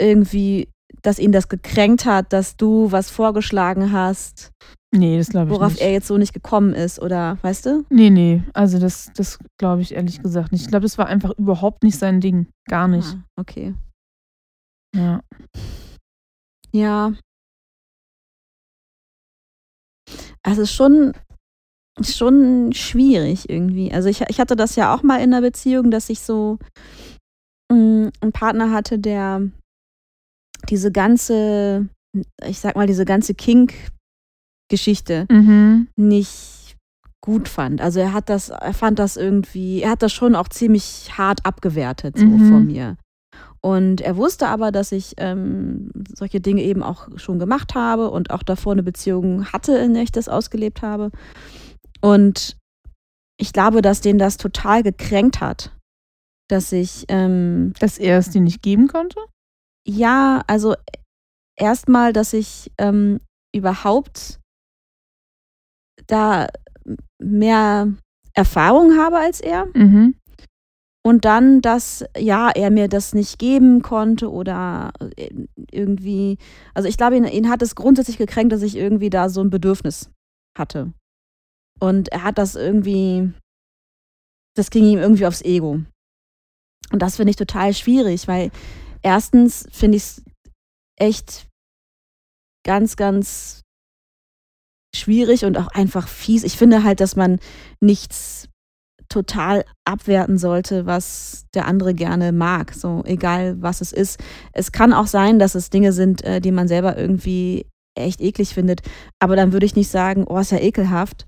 irgendwie, 0.00 0.68
dass 1.02 1.18
ihn 1.18 1.32
das 1.32 1.48
gekränkt 1.48 2.04
hat, 2.04 2.32
dass 2.32 2.56
du 2.56 2.90
was 2.92 3.10
vorgeschlagen 3.10 3.92
hast, 3.92 4.50
Nee, 4.92 5.18
das 5.18 5.28
glaube 5.28 5.46
ich 5.52 5.56
worauf 5.56 5.74
nicht. 5.74 5.82
er 5.82 5.92
jetzt 5.92 6.08
so 6.08 6.18
nicht 6.18 6.32
gekommen 6.32 6.74
ist? 6.74 7.00
Oder 7.00 7.38
weißt 7.42 7.66
du? 7.66 7.84
nee, 7.90 8.10
nee, 8.10 8.42
also 8.54 8.80
das, 8.80 9.10
das 9.14 9.38
glaube 9.56 9.82
ich 9.82 9.94
ehrlich 9.94 10.20
gesagt 10.20 10.50
nicht. 10.50 10.62
Ich 10.62 10.68
glaube, 10.68 10.82
das 10.82 10.98
war 10.98 11.06
einfach 11.06 11.30
überhaupt 11.38 11.84
nicht 11.84 11.96
sein 11.96 12.20
Ding. 12.20 12.48
Gar 12.68 12.88
nicht. 12.88 13.06
Ah, 13.14 13.24
okay. 13.38 13.74
Ja. 14.96 15.20
Ja. 16.72 17.12
Also 20.42 20.62
es 20.62 20.70
ist 20.70 20.76
schon, 20.76 21.12
schon 22.02 22.72
schwierig 22.72 23.48
irgendwie. 23.50 23.92
Also 23.92 24.08
ich, 24.08 24.22
ich 24.22 24.40
hatte 24.40 24.56
das 24.56 24.76
ja 24.76 24.94
auch 24.94 25.02
mal 25.02 25.16
in 25.16 25.32
einer 25.34 25.42
Beziehung, 25.42 25.90
dass 25.90 26.08
ich 26.10 26.20
so 26.20 26.58
mh, 27.70 28.10
einen 28.20 28.32
Partner 28.32 28.70
hatte, 28.72 28.98
der 28.98 29.42
diese 30.68 30.92
ganze, 30.92 31.88
ich 32.44 32.60
sag 32.60 32.76
mal, 32.76 32.86
diese 32.86 33.04
ganze 33.04 33.34
Kink-Geschichte 33.34 35.26
Mhm. 35.30 35.88
nicht 35.96 36.76
gut 37.22 37.48
fand. 37.48 37.80
Also 37.80 38.00
er 38.00 38.12
hat 38.12 38.28
das, 38.30 38.48
er 38.50 38.72
fand 38.74 38.98
das 38.98 39.16
irgendwie, 39.16 39.82
er 39.82 39.90
hat 39.90 40.02
das 40.02 40.12
schon 40.12 40.34
auch 40.34 40.48
ziemlich 40.48 41.10
hart 41.18 41.44
abgewertet 41.44 42.16
so 42.18 42.24
Mhm. 42.26 42.48
von 42.48 42.66
mir. 42.66 42.96
Und 43.62 44.00
er 44.00 44.16
wusste 44.16 44.48
aber, 44.48 44.72
dass 44.72 44.90
ich 44.90 45.14
ähm, 45.18 45.90
solche 46.14 46.40
Dinge 46.40 46.62
eben 46.62 46.82
auch 46.82 47.08
schon 47.16 47.38
gemacht 47.38 47.74
habe 47.74 48.10
und 48.10 48.30
auch 48.30 48.42
davor 48.42 48.72
eine 48.72 48.82
Beziehung 48.82 49.52
hatte, 49.52 49.76
in 49.76 49.92
der 49.92 50.02
ich 50.02 50.12
das 50.12 50.28
ausgelebt 50.28 50.80
habe. 50.80 51.10
Und 52.00 52.56
ich 53.38 53.52
glaube, 53.52 53.82
dass 53.82 54.00
den 54.00 54.18
das 54.18 54.38
total 54.38 54.82
gekränkt 54.82 55.40
hat, 55.40 55.76
dass 56.48 56.72
ich, 56.72 57.04
ähm, 57.08 57.74
Dass 57.80 57.98
er 57.98 58.18
es 58.18 58.30
dir 58.30 58.40
nicht 58.40 58.62
geben 58.62 58.88
konnte? 58.88 59.18
Ja, 59.86 60.42
also 60.46 60.74
erstmal, 61.56 62.12
dass 62.12 62.32
ich 62.32 62.70
ähm, 62.78 63.20
überhaupt 63.54 64.40
da 66.06 66.48
mehr 67.22 67.92
Erfahrung 68.34 68.96
habe 68.98 69.18
als 69.18 69.40
er. 69.40 69.66
Mhm. 69.74 70.14
Und 71.02 71.24
dann, 71.24 71.62
dass 71.62 72.04
ja, 72.16 72.50
er 72.50 72.70
mir 72.70 72.88
das 72.88 73.14
nicht 73.14 73.38
geben 73.38 73.80
konnte 73.80 74.30
oder 74.30 74.92
äh, 75.16 75.30
irgendwie, 75.70 76.36
also 76.74 76.88
ich 76.88 76.98
glaube, 76.98 77.16
ihn, 77.16 77.24
ihn 77.24 77.48
hat 77.48 77.62
es 77.62 77.74
grundsätzlich 77.74 78.18
gekränkt, 78.18 78.52
dass 78.52 78.62
ich 78.62 78.76
irgendwie 78.76 79.08
da 79.08 79.30
so 79.30 79.40
ein 79.40 79.48
Bedürfnis 79.48 80.10
hatte. 80.58 80.92
Und 81.78 82.08
er 82.08 82.22
hat 82.22 82.36
das 82.36 82.54
irgendwie, 82.54 83.32
das 84.54 84.70
ging 84.70 84.84
ihm 84.84 84.98
irgendwie 84.98 85.26
aufs 85.26 85.40
Ego. 85.40 85.80
Und 86.92 86.98
das 87.00 87.16
finde 87.16 87.30
ich 87.30 87.36
total 87.36 87.72
schwierig, 87.72 88.28
weil 88.28 88.50
erstens 89.00 89.66
finde 89.72 89.96
ich 89.96 90.02
es 90.02 90.22
echt 90.98 91.48
ganz, 92.66 92.96
ganz 92.96 93.62
schwierig 94.94 95.46
und 95.46 95.56
auch 95.56 95.68
einfach 95.68 96.08
fies. 96.08 96.44
Ich 96.44 96.58
finde 96.58 96.84
halt, 96.84 97.00
dass 97.00 97.16
man 97.16 97.38
nichts 97.80 98.48
total 99.10 99.64
abwerten 99.84 100.38
sollte, 100.38 100.86
was 100.86 101.44
der 101.52 101.66
andere 101.66 101.92
gerne 101.94 102.32
mag, 102.32 102.72
so 102.72 103.02
egal 103.04 103.60
was 103.60 103.80
es 103.82 103.92
ist. 103.92 104.18
Es 104.52 104.72
kann 104.72 104.92
auch 104.94 105.06
sein, 105.08 105.38
dass 105.38 105.54
es 105.54 105.68
Dinge 105.68 105.92
sind, 105.92 106.24
äh, 106.24 106.40
die 106.40 106.52
man 106.52 106.68
selber 106.68 106.96
irgendwie 106.96 107.66
echt 107.98 108.20
eklig 108.22 108.54
findet, 108.54 108.80
aber 109.18 109.36
dann 109.36 109.52
würde 109.52 109.66
ich 109.66 109.76
nicht 109.76 109.90
sagen, 109.90 110.24
oh, 110.26 110.38
ist 110.38 110.52
ja 110.52 110.58
ekelhaft, 110.60 111.26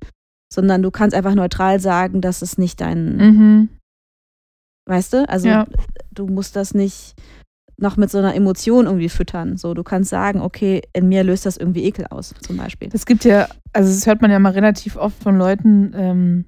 sondern 0.50 0.80
du 0.82 0.90
kannst 0.90 1.14
einfach 1.14 1.34
neutral 1.34 1.80
sagen, 1.80 2.20
dass 2.20 2.40
es 2.40 2.56
nicht 2.56 2.80
dein, 2.80 3.16
Mhm. 3.16 3.68
weißt 4.88 5.12
du? 5.12 5.28
Also 5.28 5.48
Ja. 5.48 5.66
du 6.12 6.26
musst 6.26 6.56
das 6.56 6.74
nicht 6.74 7.14
noch 7.78 7.96
mit 7.96 8.10
so 8.10 8.18
einer 8.18 8.34
Emotion 8.36 8.86
irgendwie 8.86 9.08
füttern. 9.08 9.56
So, 9.56 9.74
du 9.74 9.82
kannst 9.82 10.10
sagen, 10.10 10.40
okay, 10.40 10.82
in 10.92 11.08
mir 11.08 11.24
löst 11.24 11.46
das 11.46 11.56
irgendwie 11.56 11.82
Ekel 11.84 12.06
aus, 12.10 12.32
zum 12.40 12.56
Beispiel. 12.56 12.88
Es 12.92 13.06
gibt 13.06 13.24
ja, 13.24 13.48
also 13.72 13.90
das 13.92 14.06
hört 14.06 14.22
man 14.22 14.30
ja 14.30 14.38
mal 14.38 14.52
relativ 14.52 14.96
oft 14.96 15.20
von 15.20 15.36
Leuten 15.36 15.92
ähm, 15.96 16.44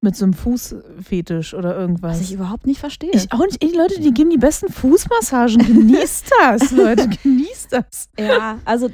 mit 0.00 0.14
so 0.14 0.24
einem 0.24 0.34
Fußfetisch 0.34 1.54
oder 1.54 1.76
irgendwas. 1.76 2.12
Was 2.12 2.20
ich 2.20 2.32
überhaupt 2.32 2.66
nicht 2.66 2.78
verstehe. 2.78 3.10
Ich 3.12 3.32
auch 3.32 3.44
nicht. 3.44 3.60
Die 3.62 3.76
Leute, 3.76 4.00
die 4.00 4.12
geben 4.12 4.30
die 4.30 4.38
besten 4.38 4.68
Fußmassagen. 4.72 5.58
Genießt 5.58 6.30
das, 6.40 6.70
Leute. 6.70 7.08
Genießt 7.08 7.72
das. 7.72 8.08
Ja, 8.18 8.60
also 8.64 8.88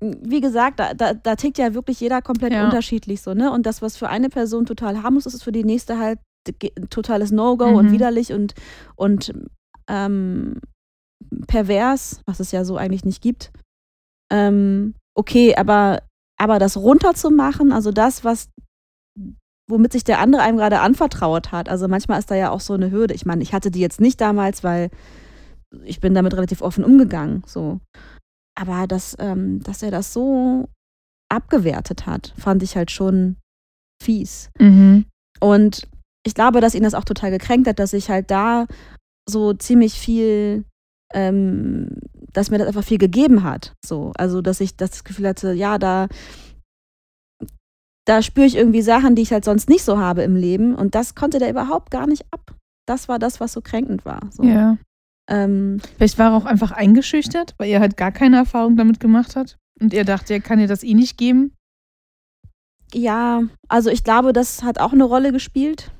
wie 0.00 0.40
gesagt, 0.40 0.80
da, 0.80 0.94
da, 0.94 1.12
da 1.14 1.36
tickt 1.36 1.58
ja 1.58 1.74
wirklich 1.74 2.00
jeder 2.00 2.22
komplett 2.22 2.52
Ja. 2.52 2.64
unterschiedlich 2.64 3.20
so, 3.22 3.34
ne? 3.34 3.50
Und 3.52 3.66
das, 3.66 3.82
was 3.82 3.96
für 3.96 4.08
eine 4.08 4.28
Person 4.30 4.64
total 4.66 5.02
harmlos 5.02 5.26
ist, 5.26 5.34
ist 5.34 5.42
für 5.42 5.52
die 5.52 5.64
nächste 5.64 5.98
halt 5.98 6.18
totales 6.88 7.32
No-Go 7.32 7.66
und 7.76 7.86
Mhm. 7.88 7.90
widerlich 7.92 8.32
und, 8.32 8.54
und 8.96 9.32
ähm, 9.88 10.60
pervers, 11.48 12.20
was 12.24 12.40
es 12.40 12.50
ja 12.52 12.64
so 12.64 12.76
eigentlich 12.76 13.04
nicht 13.04 13.20
gibt. 13.20 13.50
Ähm, 14.32 14.94
okay, 15.14 15.54
aber, 15.56 16.02
aber 16.38 16.58
das 16.58 16.76
runterzumachen, 16.78 17.72
also 17.72 17.90
das, 17.92 18.24
was 18.24 18.48
womit 19.70 19.92
sich 19.92 20.04
der 20.04 20.20
andere 20.20 20.42
einem 20.42 20.58
gerade 20.58 20.80
anvertraut 20.80 21.52
hat. 21.52 21.68
Also 21.68 21.88
manchmal 21.88 22.18
ist 22.18 22.30
da 22.30 22.34
ja 22.34 22.50
auch 22.50 22.60
so 22.60 22.74
eine 22.74 22.90
Hürde. 22.90 23.14
Ich 23.14 23.24
meine, 23.24 23.42
ich 23.42 23.52
hatte 23.52 23.70
die 23.70 23.80
jetzt 23.80 24.00
nicht 24.00 24.20
damals, 24.20 24.62
weil 24.62 24.90
ich 25.84 26.00
bin 26.00 26.14
damit 26.14 26.34
relativ 26.34 26.62
offen 26.62 26.84
umgegangen. 26.84 27.42
So. 27.46 27.80
Aber 28.58 28.86
dass, 28.86 29.16
ähm, 29.18 29.62
dass 29.62 29.82
er 29.82 29.90
das 29.90 30.12
so 30.12 30.68
abgewertet 31.30 32.06
hat, 32.06 32.34
fand 32.36 32.62
ich 32.62 32.76
halt 32.76 32.90
schon 32.90 33.36
fies. 34.02 34.50
Mhm. 34.58 35.06
Und 35.40 35.88
ich 36.26 36.34
glaube, 36.34 36.60
dass 36.60 36.74
ihn 36.74 36.82
das 36.82 36.94
auch 36.94 37.04
total 37.04 37.30
gekränkt 37.30 37.68
hat, 37.68 37.78
dass 37.78 37.92
ich 37.92 38.10
halt 38.10 38.30
da 38.30 38.66
so 39.28 39.54
ziemlich 39.54 39.94
viel, 39.94 40.64
ähm, 41.14 41.96
dass 42.32 42.50
mir 42.50 42.58
das 42.58 42.68
einfach 42.68 42.84
viel 42.84 42.98
gegeben 42.98 43.44
hat. 43.44 43.74
So, 43.84 44.12
also 44.16 44.42
dass 44.42 44.60
ich 44.60 44.76
das 44.76 45.04
Gefühl 45.04 45.28
hatte, 45.28 45.52
ja, 45.52 45.78
da, 45.78 46.08
da 48.10 48.22
spüre 48.22 48.44
ich 48.44 48.56
irgendwie 48.56 48.82
Sachen, 48.82 49.14
die 49.14 49.22
ich 49.22 49.32
halt 49.32 49.44
sonst 49.44 49.68
nicht 49.68 49.84
so 49.84 49.96
habe 49.98 50.22
im 50.22 50.34
Leben. 50.34 50.74
Und 50.74 50.96
das 50.96 51.14
konnte 51.14 51.38
der 51.38 51.48
überhaupt 51.48 51.92
gar 51.92 52.08
nicht 52.08 52.24
ab. 52.32 52.56
Das 52.84 53.08
war 53.08 53.20
das, 53.20 53.38
was 53.38 53.52
so 53.52 53.60
kränkend 53.60 54.04
war. 54.04 54.18
So. 54.32 54.42
Ja. 54.42 54.78
Ähm, 55.30 55.80
Vielleicht 55.96 56.18
war 56.18 56.32
er 56.32 56.36
auch 56.36 56.44
einfach 56.44 56.72
eingeschüchtert, 56.72 57.54
weil 57.58 57.70
er 57.70 57.78
halt 57.78 57.96
gar 57.96 58.10
keine 58.10 58.38
Erfahrung 58.38 58.76
damit 58.76 58.98
gemacht 58.98 59.36
hat. 59.36 59.58
Und 59.80 59.94
er 59.94 60.04
dachte, 60.04 60.32
er 60.34 60.40
kann 60.40 60.58
dir 60.58 60.66
das 60.66 60.82
eh 60.82 60.94
nicht 60.94 61.18
geben. 61.18 61.52
Ja, 62.92 63.42
also 63.68 63.90
ich 63.90 64.02
glaube, 64.02 64.32
das 64.32 64.64
hat 64.64 64.80
auch 64.80 64.92
eine 64.92 65.04
Rolle 65.04 65.30
gespielt. 65.30 65.92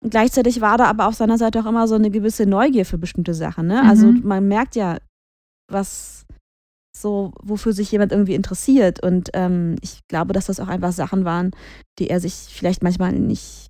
Und 0.00 0.10
gleichzeitig 0.10 0.60
war 0.60 0.78
da 0.78 0.84
aber 0.84 1.08
auf 1.08 1.14
seiner 1.16 1.36
Seite 1.36 1.58
auch 1.58 1.66
immer 1.66 1.88
so 1.88 1.96
eine 1.96 2.10
gewisse 2.12 2.46
Neugier 2.46 2.86
für 2.86 2.98
bestimmte 2.98 3.34
Sachen. 3.34 3.66
Ne? 3.66 3.82
Also 3.82 4.06
Mhm. 4.06 4.20
man 4.22 4.46
merkt 4.46 4.76
ja, 4.76 4.98
was 5.68 6.26
so, 7.00 7.32
wofür 7.42 7.72
sich 7.72 7.90
jemand 7.90 8.12
irgendwie 8.12 8.34
interessiert. 8.34 9.02
Und 9.02 9.30
ähm, 9.34 9.76
ich 9.82 10.00
glaube, 10.08 10.32
dass 10.32 10.46
das 10.46 10.60
auch 10.60 10.68
einfach 10.68 10.92
Sachen 10.92 11.24
waren, 11.24 11.52
die 11.98 12.10
er 12.10 12.20
sich 12.20 12.34
vielleicht 12.34 12.82
manchmal 12.82 13.12
nicht, 13.12 13.68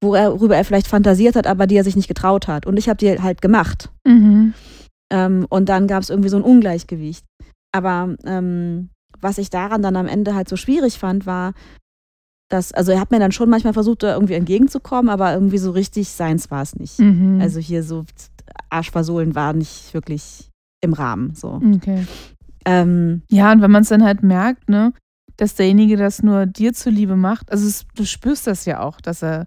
worüber 0.00 0.56
er 0.56 0.64
vielleicht 0.64 0.86
fantasiert 0.86 1.36
hat, 1.36 1.46
aber 1.46 1.66
die 1.66 1.76
er 1.76 1.84
sich 1.84 1.96
nicht 1.96 2.08
getraut 2.08 2.48
hat. 2.48 2.66
Und 2.66 2.76
ich 2.78 2.88
habe 2.88 2.98
die 2.98 3.20
halt 3.20 3.42
gemacht. 3.42 3.90
Mhm. 4.06 4.54
Ähm, 5.12 5.46
und 5.48 5.68
dann 5.68 5.86
gab 5.86 6.02
es 6.02 6.10
irgendwie 6.10 6.28
so 6.28 6.36
ein 6.36 6.42
Ungleichgewicht. 6.42 7.24
Aber 7.72 8.16
ähm, 8.24 8.90
was 9.20 9.38
ich 9.38 9.50
daran 9.50 9.82
dann 9.82 9.96
am 9.96 10.06
Ende 10.06 10.34
halt 10.34 10.48
so 10.48 10.56
schwierig 10.56 10.98
fand, 10.98 11.26
war, 11.26 11.54
dass, 12.50 12.72
also 12.72 12.92
er 12.92 13.00
hat 13.00 13.10
mir 13.10 13.18
dann 13.18 13.32
schon 13.32 13.50
manchmal 13.50 13.72
versucht, 13.72 14.02
da 14.02 14.14
irgendwie 14.14 14.34
entgegenzukommen, 14.34 15.08
aber 15.08 15.32
irgendwie 15.32 15.58
so 15.58 15.70
richtig 15.70 16.08
seins 16.10 16.50
war 16.50 16.62
es 16.62 16.76
nicht. 16.76 16.98
Mhm. 16.98 17.40
Also 17.40 17.58
hier 17.58 17.82
so 17.82 18.04
Arschversohlen 18.70 19.34
war 19.34 19.52
nicht 19.52 19.94
wirklich 19.94 20.50
im 20.84 20.92
Rahmen. 20.92 21.34
So. 21.34 21.60
Okay. 21.76 22.06
Ähm, 22.64 23.22
Ja, 23.30 23.52
und 23.52 23.60
wenn 23.62 23.70
man 23.70 23.82
es 23.82 23.88
dann 23.88 24.04
halt 24.04 24.22
merkt, 24.22 24.68
ne, 24.68 24.92
dass 25.36 25.54
derjenige 25.56 25.96
das 25.96 26.22
nur 26.22 26.46
dir 26.46 26.72
zuliebe 26.72 27.16
macht, 27.16 27.50
also 27.50 27.66
es, 27.66 27.86
du 27.94 28.04
spürst 28.04 28.46
das 28.46 28.64
ja 28.64 28.80
auch, 28.80 29.00
dass 29.00 29.22
er 29.22 29.46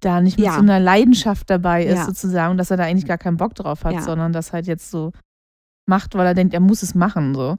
da 0.00 0.20
nicht 0.20 0.36
mit 0.36 0.46
Ja. 0.46 0.54
so 0.54 0.60
einer 0.60 0.78
Leidenschaft 0.80 1.48
dabei 1.48 1.84
ist, 1.86 1.96
Ja. 1.98 2.04
sozusagen, 2.04 2.58
dass 2.58 2.70
er 2.70 2.76
da 2.76 2.84
eigentlich 2.84 3.06
gar 3.06 3.18
keinen 3.18 3.36
Bock 3.38 3.54
drauf 3.54 3.84
hat, 3.84 3.94
Ja. 3.94 4.02
sondern 4.02 4.32
das 4.32 4.52
halt 4.52 4.66
jetzt 4.66 4.90
so 4.90 5.12
macht, 5.88 6.14
weil 6.14 6.26
er 6.26 6.34
denkt, 6.34 6.52
er 6.54 6.60
muss 6.60 6.82
es 6.82 6.94
machen. 6.94 7.34
So. 7.34 7.56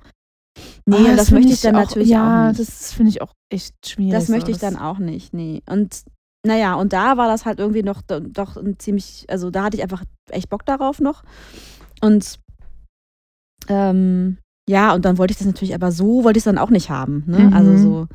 nee, 0.85 0.95
und 0.97 1.17
das, 1.17 1.29
find 1.29 1.39
möchte 1.41 1.53
ich 1.53 1.61
dann 1.61 1.75
auch, 1.75 1.79
natürlich 1.81 2.09
ja, 2.09 2.43
auch 2.43 2.47
nicht. 2.49 2.59
das 2.59 2.93
finde 2.93 3.09
ich 3.09 3.21
auch 3.21 3.33
echt 3.51 3.73
schwierig. 3.88 4.13
Das 4.13 4.29
möchte 4.29 4.51
ich 4.51 4.57
dann 4.57 4.77
auch 4.77 4.99
nicht, 4.99 5.33
nee. 5.33 5.61
Und 5.69 6.03
naja, 6.47 6.75
und 6.75 6.93
da 6.93 7.17
war 7.17 7.27
das 7.27 7.45
halt 7.45 7.59
irgendwie 7.59 7.83
noch 7.83 8.01
do- 8.03 8.19
doch 8.19 8.55
ein 8.55 8.77
ziemlich, 8.79 9.25
also 9.29 9.49
da 9.49 9.63
hatte 9.63 9.77
ich 9.77 9.83
einfach 9.83 10.03
echt 10.29 10.49
Bock 10.49 10.65
darauf 10.65 10.99
noch. 11.01 11.23
Und 12.01 12.38
ähm, 13.67 14.38
ja, 14.67 14.93
und 14.93 15.06
dann 15.06 15.17
wollte 15.17 15.32
ich 15.32 15.38
das 15.38 15.47
natürlich, 15.47 15.75
aber 15.75 15.91
so 15.91 16.23
wollte 16.23 16.38
ich 16.38 16.41
es 16.41 16.45
dann 16.45 16.58
auch 16.58 16.69
nicht 16.69 16.89
haben. 16.89 17.23
Ne? 17.28 17.39
Mhm. 17.39 17.54
Also 17.54 17.78
so, 17.78 18.08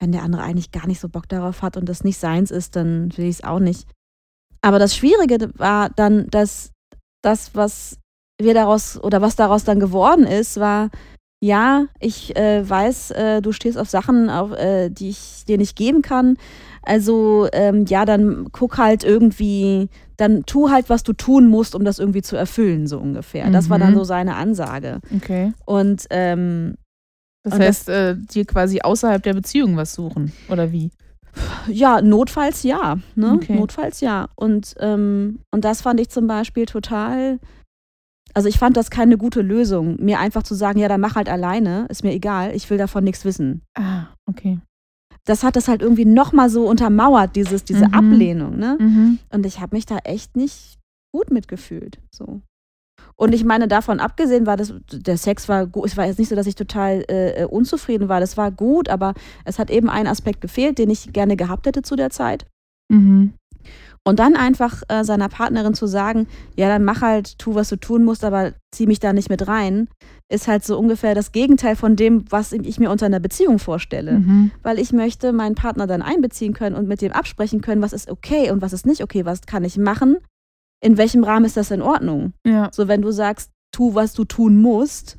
wenn 0.00 0.12
der 0.12 0.22
andere 0.22 0.42
eigentlich 0.42 0.72
gar 0.72 0.86
nicht 0.86 1.00
so 1.00 1.08
Bock 1.08 1.28
darauf 1.28 1.62
hat 1.62 1.76
und 1.76 1.88
das 1.88 2.04
nicht 2.04 2.18
seins 2.18 2.50
ist, 2.50 2.74
dann 2.74 3.16
will 3.16 3.26
ich 3.26 3.36
es 3.36 3.44
auch 3.44 3.60
nicht. 3.60 3.88
Aber 4.60 4.78
das 4.78 4.96
Schwierige 4.96 5.50
war 5.56 5.90
dann, 5.90 6.28
dass 6.30 6.72
das, 7.22 7.54
was 7.54 7.98
wir 8.40 8.54
daraus 8.54 9.02
oder 9.02 9.22
was 9.22 9.36
daraus 9.36 9.64
dann 9.64 9.78
geworden 9.78 10.26
ist, 10.26 10.58
war, 10.58 10.90
ja, 11.42 11.86
ich 11.98 12.36
äh, 12.36 12.68
weiß, 12.68 13.10
äh, 13.12 13.42
du 13.42 13.52
stehst 13.52 13.78
auf 13.78 13.90
Sachen, 13.90 14.30
auf, 14.30 14.52
äh, 14.52 14.90
die 14.90 15.10
ich 15.10 15.44
dir 15.46 15.58
nicht 15.58 15.76
geben 15.76 16.02
kann. 16.02 16.36
Also 16.82 17.48
ähm, 17.52 17.84
ja, 17.86 18.04
dann 18.04 18.48
guck 18.52 18.78
halt 18.78 19.04
irgendwie, 19.04 19.88
dann 20.22 20.44
tu 20.46 20.70
halt, 20.70 20.88
was 20.88 21.02
du 21.02 21.12
tun 21.12 21.46
musst, 21.48 21.74
um 21.74 21.84
das 21.84 21.98
irgendwie 21.98 22.22
zu 22.22 22.36
erfüllen, 22.36 22.86
so 22.86 22.98
ungefähr. 22.98 23.50
Das 23.50 23.68
war 23.70 23.78
dann 23.78 23.92
Mhm. 23.92 23.98
so 23.98 24.04
seine 24.04 24.36
Ansage. 24.36 25.00
Okay. 25.14 25.52
Und 25.66 26.06
ähm, 26.10 26.74
Das 27.44 27.54
Und 27.54 27.58
das- 27.58 27.68
heißt, 27.68 27.88
äh, 27.88 28.16
dir 28.16 28.44
quasi 28.44 28.80
außerhalb 28.82 29.20
der 29.22 29.34
Beziehung 29.34 29.76
was 29.76 29.94
suchen, 29.94 30.30
oder 30.48 30.70
wie? 30.70 30.90
ja, 31.66 32.00
notfalls 32.00 32.62
ja. 32.62 32.98
Ne? 33.16 33.32
Okay. 33.32 33.56
Notfalls 33.56 34.00
ja. 34.00 34.28
Und, 34.36 34.74
ähm, 34.78 35.40
und 35.50 35.64
das 35.64 35.82
fand 35.82 35.98
ich 35.98 36.08
zum 36.08 36.26
Beispiel 36.28 36.66
total. 36.66 37.40
Also 38.34 38.48
ich 38.48 38.58
fand 38.58 38.76
das 38.76 38.90
keine 38.90 39.18
gute 39.18 39.42
Lösung, 39.42 39.96
mir 40.00 40.20
einfach 40.20 40.42
zu 40.44 40.54
sagen, 40.54 40.78
ja, 40.78 40.86
dann 40.88 41.00
mach 41.00 41.16
halt 41.16 41.28
alleine, 41.28 41.86
ist 41.90 42.04
mir 42.04 42.12
egal, 42.12 42.54
ich 42.54 42.70
will 42.70 42.78
davon 42.78 43.02
nichts 43.04 43.24
wissen. 43.24 43.62
Ah, 43.76 44.04
okay. 44.26 44.58
Das 45.26 45.44
hat 45.44 45.54
das 45.56 45.68
halt 45.68 45.82
irgendwie 45.82 46.04
nochmal 46.04 46.50
so 46.50 46.66
untermauert, 46.68 47.36
dieses, 47.36 47.64
diese 47.64 47.88
Mhm. 47.88 47.94
Ablehnung, 47.94 48.56
ne? 48.56 48.76
Mhm. 48.80 49.18
Und 49.32 49.46
ich 49.46 49.60
habe 49.60 49.76
mich 49.76 49.86
da 49.86 49.98
echt 49.98 50.36
nicht 50.36 50.78
gut 51.14 51.30
mitgefühlt. 51.30 51.98
So. 52.12 52.40
Und 53.16 53.34
ich 53.34 53.44
meine, 53.44 53.68
davon 53.68 54.00
abgesehen 54.00 54.46
war 54.46 54.56
das, 54.56 54.74
der 54.90 55.16
Sex 55.16 55.48
war 55.48 55.66
gut. 55.66 55.86
Es 55.86 55.96
war 55.96 56.06
jetzt 56.06 56.18
nicht 56.18 56.28
so, 56.28 56.34
dass 56.34 56.46
ich 56.46 56.56
total 56.56 57.04
äh, 57.08 57.44
unzufrieden 57.44 58.08
war. 58.08 58.20
Das 58.20 58.36
war 58.36 58.50
gut, 58.50 58.88
aber 58.88 59.14
es 59.44 59.58
hat 59.58 59.70
eben 59.70 59.88
ein 59.88 60.06
Aspekt 60.06 60.40
gefehlt, 60.40 60.78
den 60.78 60.90
ich 60.90 61.12
gerne 61.12 61.36
gehabt 61.36 61.66
hätte 61.66 61.82
zu 61.82 61.94
der 61.94 62.10
Zeit. 62.10 62.46
Mhm. 62.90 63.34
Und 64.04 64.18
dann 64.18 64.34
einfach 64.34 64.82
äh, 64.88 65.04
seiner 65.04 65.28
Partnerin 65.28 65.74
zu 65.74 65.86
sagen, 65.86 66.26
ja, 66.56 66.66
dann 66.66 66.82
mach 66.84 67.02
halt, 67.02 67.38
tu, 67.38 67.54
was 67.54 67.68
du 67.68 67.76
tun 67.76 68.02
musst, 68.02 68.24
aber 68.24 68.54
zieh 68.74 68.86
mich 68.88 68.98
da 68.98 69.12
nicht 69.12 69.30
mit 69.30 69.46
rein, 69.46 69.88
ist 70.32 70.48
halt 70.48 70.64
so 70.64 70.78
ungefähr 70.78 71.14
das 71.14 71.32
Gegenteil 71.32 71.76
von 71.76 71.96
dem, 71.96 72.24
was 72.30 72.52
ich 72.52 72.80
mir 72.80 72.90
unter 72.90 73.06
einer 73.06 73.20
Beziehung 73.20 73.58
vorstelle. 73.58 74.20
Mhm. 74.20 74.50
Weil 74.62 74.78
ich 74.78 74.92
möchte 74.92 75.32
meinen 75.32 75.54
Partner 75.54 75.86
dann 75.86 76.02
einbeziehen 76.02 76.54
können 76.54 76.74
und 76.76 76.88
mit 76.88 77.02
dem 77.02 77.12
absprechen 77.12 77.60
können, 77.60 77.82
was 77.82 77.92
ist 77.92 78.10
okay 78.10 78.50
und 78.50 78.62
was 78.62 78.72
ist 78.72 78.86
nicht 78.86 79.02
okay, 79.02 79.24
was 79.24 79.42
kann 79.42 79.64
ich 79.64 79.76
machen 79.76 80.16
in 80.82 80.98
welchem 80.98 81.24
Rahmen 81.24 81.46
ist 81.46 81.56
das 81.56 81.70
in 81.70 81.80
Ordnung? 81.80 82.34
Ja. 82.44 82.68
So, 82.72 82.88
wenn 82.88 83.02
du 83.02 83.12
sagst, 83.12 83.50
tu, 83.72 83.94
was 83.94 84.12
du 84.12 84.24
tun 84.24 84.60
musst, 84.60 85.16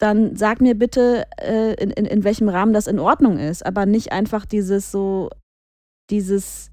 dann 0.00 0.36
sag 0.36 0.60
mir 0.60 0.74
bitte, 0.74 1.26
äh, 1.40 1.74
in, 1.82 1.90
in, 1.90 2.04
in 2.04 2.24
welchem 2.24 2.48
Rahmen 2.48 2.72
das 2.72 2.86
in 2.86 2.98
Ordnung 2.98 3.38
ist, 3.38 3.64
aber 3.64 3.86
nicht 3.86 4.12
einfach 4.12 4.44
dieses 4.44 4.90
so, 4.90 5.30
dieses 6.10 6.70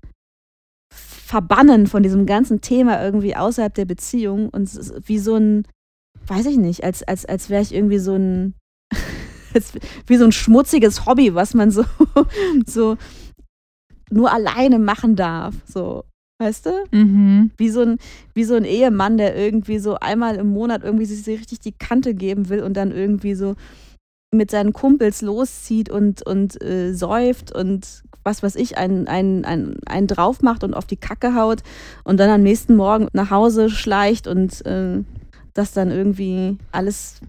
Verbannen 0.94 1.88
von 1.88 2.04
diesem 2.04 2.26
ganzen 2.26 2.62
Thema 2.62 3.04
irgendwie 3.04 3.36
außerhalb 3.36 3.74
der 3.74 3.86
Beziehung 3.86 4.50
und 4.50 4.64
es 4.64 4.76
ist 4.76 5.08
wie 5.08 5.20
so 5.20 5.36
ein, 5.36 5.68
weiß 6.28 6.46
ich 6.48 6.58
nicht, 6.58 6.84
als, 6.84 7.04
als, 7.04 7.26
als 7.26 7.50
wäre 7.50 7.62
ich 7.62 7.74
irgendwie 7.74 8.00
so 8.00 8.16
ein, 8.16 8.56
wie 10.08 10.18
so 10.18 10.26
ein 10.26 10.32
schmutziges 10.32 11.06
Hobby, 11.06 11.34
was 11.34 11.54
man 11.54 11.72
so, 11.72 11.86
so 12.66 12.98
nur 14.10 14.32
alleine 14.32 14.80
machen 14.80 15.16
darf. 15.16 15.56
So, 15.66 16.04
weißt 16.40 16.68
du? 16.68 16.72
Mhm. 16.92 17.52
Wie 17.58 17.70
so, 17.70 17.82
ein, 17.82 17.98
wie 18.34 18.44
so 18.44 18.56
ein 18.56 18.66
Ehemann, 18.66 19.18
der 19.18 19.36
irgendwie 19.36 19.80
so 19.80 19.96
einmal 19.96 20.36
im 20.36 20.48
Monat 20.48 20.84
irgendwie 20.84 21.06
sich 21.06 21.28
richtig 21.28 21.60
die 21.60 21.74
Kante 21.74 22.14
geben 22.14 22.50
will 22.50 22.62
und 22.62 22.76
dann 22.76 22.92
irgendwie 22.92 23.36
so 23.36 23.56
mit 24.32 24.52
seinen 24.52 24.74
Kumpels 24.74 25.22
loszieht 25.22 25.90
und, 25.90 26.26
und 26.26 26.62
äh, 26.62 26.94
säuft 26.94 27.56
und 27.56 28.04
was 28.24 28.42
weiß 28.42 28.56
ich, 28.56 28.78
einen, 28.78 29.08
einen, 29.08 29.46
einen, 29.46 29.78
einen 29.86 30.08
drauf 30.08 30.42
macht 30.42 30.64
und 30.64 30.74
auf 30.74 30.86
die 30.86 30.98
Kacke 30.98 31.36
haut 31.36 31.62
und 32.04 32.20
dann 32.20 32.30
am 32.30 32.42
nächsten 32.42 32.76
Morgen 32.76 33.08
nach 33.14 33.30
Hause 33.30 33.70
schleicht 33.70 34.28
und 34.28 34.66
äh, 34.66 35.04
das 35.56 35.72
dann 35.72 35.90
irgendwie 35.90 36.58
alles, 36.72 37.22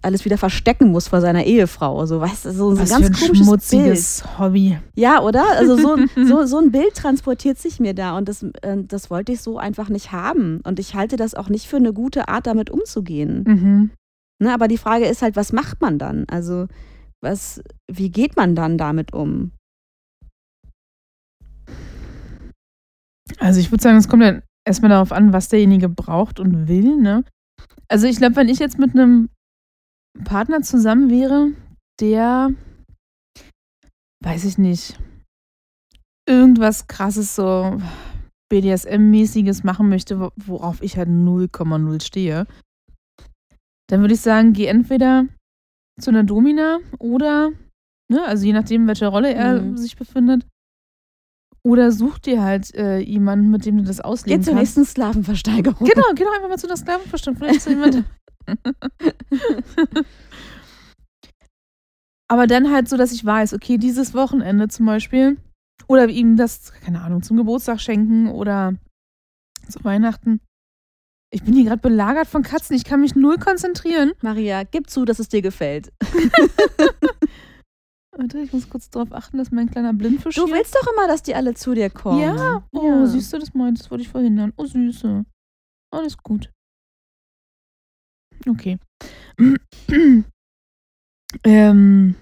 alles 0.00 0.24
wieder 0.24 0.38
verstecken 0.38 0.88
muss 0.88 1.08
vor 1.08 1.20
seiner 1.20 1.44
Ehefrau. 1.44 2.06
So, 2.06 2.20
weißt 2.20 2.46
du, 2.46 2.50
so, 2.52 2.74
so 2.74 2.76
ein 2.76 2.78
Was 2.82 2.90
ganz 2.90 3.06
für 3.06 3.12
ein 3.12 3.12
komisches 3.12 3.30
Bild. 3.30 3.46
schmutziges 3.46 4.38
Hobby. 4.38 4.78
Ja, 4.96 5.20
oder? 5.20 5.44
Also 5.56 5.76
so, 5.76 5.96
so, 6.26 6.44
so 6.46 6.58
ein 6.58 6.72
Bild 6.72 6.94
transportiert 6.94 7.58
sich 7.58 7.78
mir 7.78 7.94
da 7.94 8.16
und 8.16 8.28
das, 8.28 8.42
äh, 8.62 8.78
das 8.82 9.10
wollte 9.10 9.32
ich 9.32 9.42
so 9.42 9.58
einfach 9.58 9.88
nicht 9.88 10.10
haben. 10.10 10.60
Und 10.64 10.80
ich 10.80 10.94
halte 10.94 11.16
das 11.16 11.34
auch 11.34 11.48
nicht 11.48 11.66
für 11.66 11.76
eine 11.76 11.92
gute 11.92 12.28
Art, 12.28 12.46
damit 12.46 12.70
umzugehen. 12.70 13.44
Mhm. 13.46 13.90
Ne, 14.42 14.52
aber 14.52 14.66
die 14.66 14.78
Frage 14.78 15.04
ist 15.06 15.22
halt, 15.22 15.36
was 15.36 15.52
macht 15.52 15.80
man 15.80 15.98
dann? 15.98 16.24
Also, 16.28 16.66
was, 17.20 17.62
wie 17.88 18.10
geht 18.10 18.34
man 18.34 18.56
dann 18.56 18.76
damit 18.76 19.12
um? 19.12 19.52
Also 23.38 23.60
ich 23.60 23.70
würde 23.70 23.82
sagen, 23.82 23.98
es 23.98 24.08
kommt 24.08 24.22
ja 24.22 24.40
erstmal 24.64 24.90
darauf 24.90 25.12
an, 25.12 25.32
was 25.32 25.48
derjenige 25.48 25.88
braucht 25.88 26.40
und 26.40 26.66
will, 26.68 26.96
ne? 26.96 27.24
Also 27.92 28.06
ich 28.06 28.16
glaube, 28.16 28.36
wenn 28.36 28.48
ich 28.48 28.58
jetzt 28.58 28.78
mit 28.78 28.94
einem 28.94 29.28
Partner 30.24 30.62
zusammen 30.62 31.10
wäre, 31.10 31.52
der, 32.00 32.50
weiß 34.24 34.46
ich 34.46 34.56
nicht, 34.56 34.98
irgendwas 36.26 36.86
krasses, 36.86 37.34
so 37.34 37.78
BDSM-mäßiges 38.50 39.62
machen 39.64 39.90
möchte, 39.90 40.18
wo- 40.20 40.32
worauf 40.36 40.82
ich 40.82 40.96
halt 40.96 41.10
0,0 41.10 42.00
stehe, 42.00 42.46
dann 43.90 44.00
würde 44.00 44.14
ich 44.14 44.20
sagen, 44.22 44.54
geh 44.54 44.66
entweder 44.68 45.26
zu 46.00 46.08
einer 46.08 46.24
Domina 46.24 46.78
oder, 46.98 47.50
ne, 48.10 48.24
also 48.24 48.46
je 48.46 48.54
nachdem, 48.54 48.86
welche 48.86 49.06
Rolle 49.08 49.34
er 49.34 49.60
Mhm. 49.60 49.76
sich 49.76 49.96
befindet, 49.96 50.46
oder 51.64 51.92
such 51.92 52.18
dir 52.18 52.42
halt 52.42 52.74
äh, 52.74 52.98
jemanden, 52.98 53.50
mit 53.50 53.64
dem 53.66 53.78
du 53.78 53.84
das 53.84 54.00
ausleben 54.00 54.40
Geht 54.40 54.44
zur 54.44 54.54
kannst. 54.54 54.76
nächsten 54.76 54.90
Sklavenversteigerung. 54.90 55.86
Genau, 55.88 56.06
geh 56.14 56.24
doch 56.24 56.34
einfach 56.34 56.48
mal 56.48 56.58
zu 56.58 56.66
einer 56.66 56.76
Sklavenverstand. 56.76 57.38
Vielleicht 57.38 57.56
ist 57.56 57.66
da 57.66 57.70
jemand. 57.70 58.04
Aber 62.32 62.46
dann 62.46 62.72
halt 62.72 62.88
so, 62.88 62.96
dass 62.96 63.12
ich 63.12 63.22
weiß, 63.22 63.52
okay, 63.52 63.76
dieses 63.76 64.14
Wochenende 64.14 64.68
zum 64.68 64.86
Beispiel, 64.86 65.36
oder 65.86 66.08
ihm 66.08 66.38
das, 66.38 66.72
keine 66.72 67.02
Ahnung, 67.02 67.22
zum 67.22 67.36
Geburtstag 67.36 67.78
schenken 67.78 68.28
oder 68.28 68.74
zu 69.68 69.84
Weihnachten. 69.84 70.40
Ich 71.30 71.42
bin 71.42 71.52
hier 71.52 71.64
gerade 71.64 71.82
belagert 71.82 72.26
von 72.26 72.42
Katzen, 72.42 72.74
ich 72.74 72.84
kann 72.84 73.02
mich 73.02 73.14
null 73.14 73.36
konzentrieren. 73.36 74.12
Maria, 74.22 74.62
gib 74.64 74.88
zu, 74.88 75.04
dass 75.04 75.18
es 75.18 75.28
dir 75.28 75.42
gefällt. 75.42 75.92
Warte, 78.22 78.38
ich 78.38 78.52
muss 78.52 78.70
kurz 78.70 78.88
darauf 78.88 79.12
achten, 79.12 79.38
dass 79.38 79.50
mein 79.50 79.68
kleiner 79.68 79.92
Blindfisch 79.92 80.36
Du 80.36 80.48
willst 80.48 80.76
doch 80.76 80.86
immer, 80.92 81.08
dass 81.08 81.24
die 81.24 81.34
alle 81.34 81.54
zu 81.54 81.74
dir 81.74 81.90
kommen. 81.90 82.20
Ja, 82.20 82.62
oh, 82.72 82.86
Ja. 82.86 83.04
siehst 83.06 83.32
du, 83.32 83.38
das 83.38 83.52
meint, 83.52 83.80
das 83.80 83.90
wollte 83.90 84.02
ich 84.02 84.08
verhindern. 84.08 84.52
Oh, 84.56 84.64
Süße. 84.64 85.24
Alles 85.92 86.16
gut. 86.18 86.52
Okay. 88.48 88.78
ähm, 91.44 92.14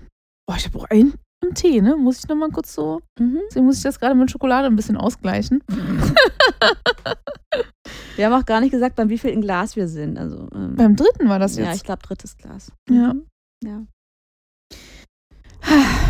oh, 0.47 0.55
ich 0.57 0.65
habe 0.65 0.79
auch 0.79 0.85
einen 0.85 1.13
im 1.47 1.55
Tee, 1.55 1.83
ne? 1.83 1.97
Muss 1.97 2.21
ich 2.21 2.29
nochmal 2.29 2.51
kurz 2.51 2.75
so. 2.75 3.03
Mhm. 3.19 3.41
Deswegen 3.49 3.67
muss 3.67 3.77
ich 3.77 3.83
das 3.83 4.01
gerade 4.01 4.15
mit 4.15 4.31
Schokolade 4.31 4.69
ein 4.69 4.77
bisschen 4.77 4.97
ausgleichen. 4.97 5.63
Wir 8.17 8.27
haben 8.27 8.33
auch 8.41 8.45
gar 8.47 8.61
nicht 8.61 8.71
gesagt, 8.71 8.97
beim 8.97 9.09
wievielten 9.09 9.41
Glas 9.43 9.77
wir 9.77 9.89
sind. 9.89 10.19
Also, 10.19 10.49
ähm, 10.55 10.75
Beim 10.77 10.97
dritten 10.97 11.29
war 11.29 11.39
das 11.39 11.57
ja, 11.57 11.67
jetzt. 11.67 11.77
ich 11.77 11.85
glaube, 11.85 12.03
drittes 12.03 12.37
Glas. 12.37 12.73
Ja. 12.89 13.15
Mhm. 13.15 13.27
Ja. 13.65 13.87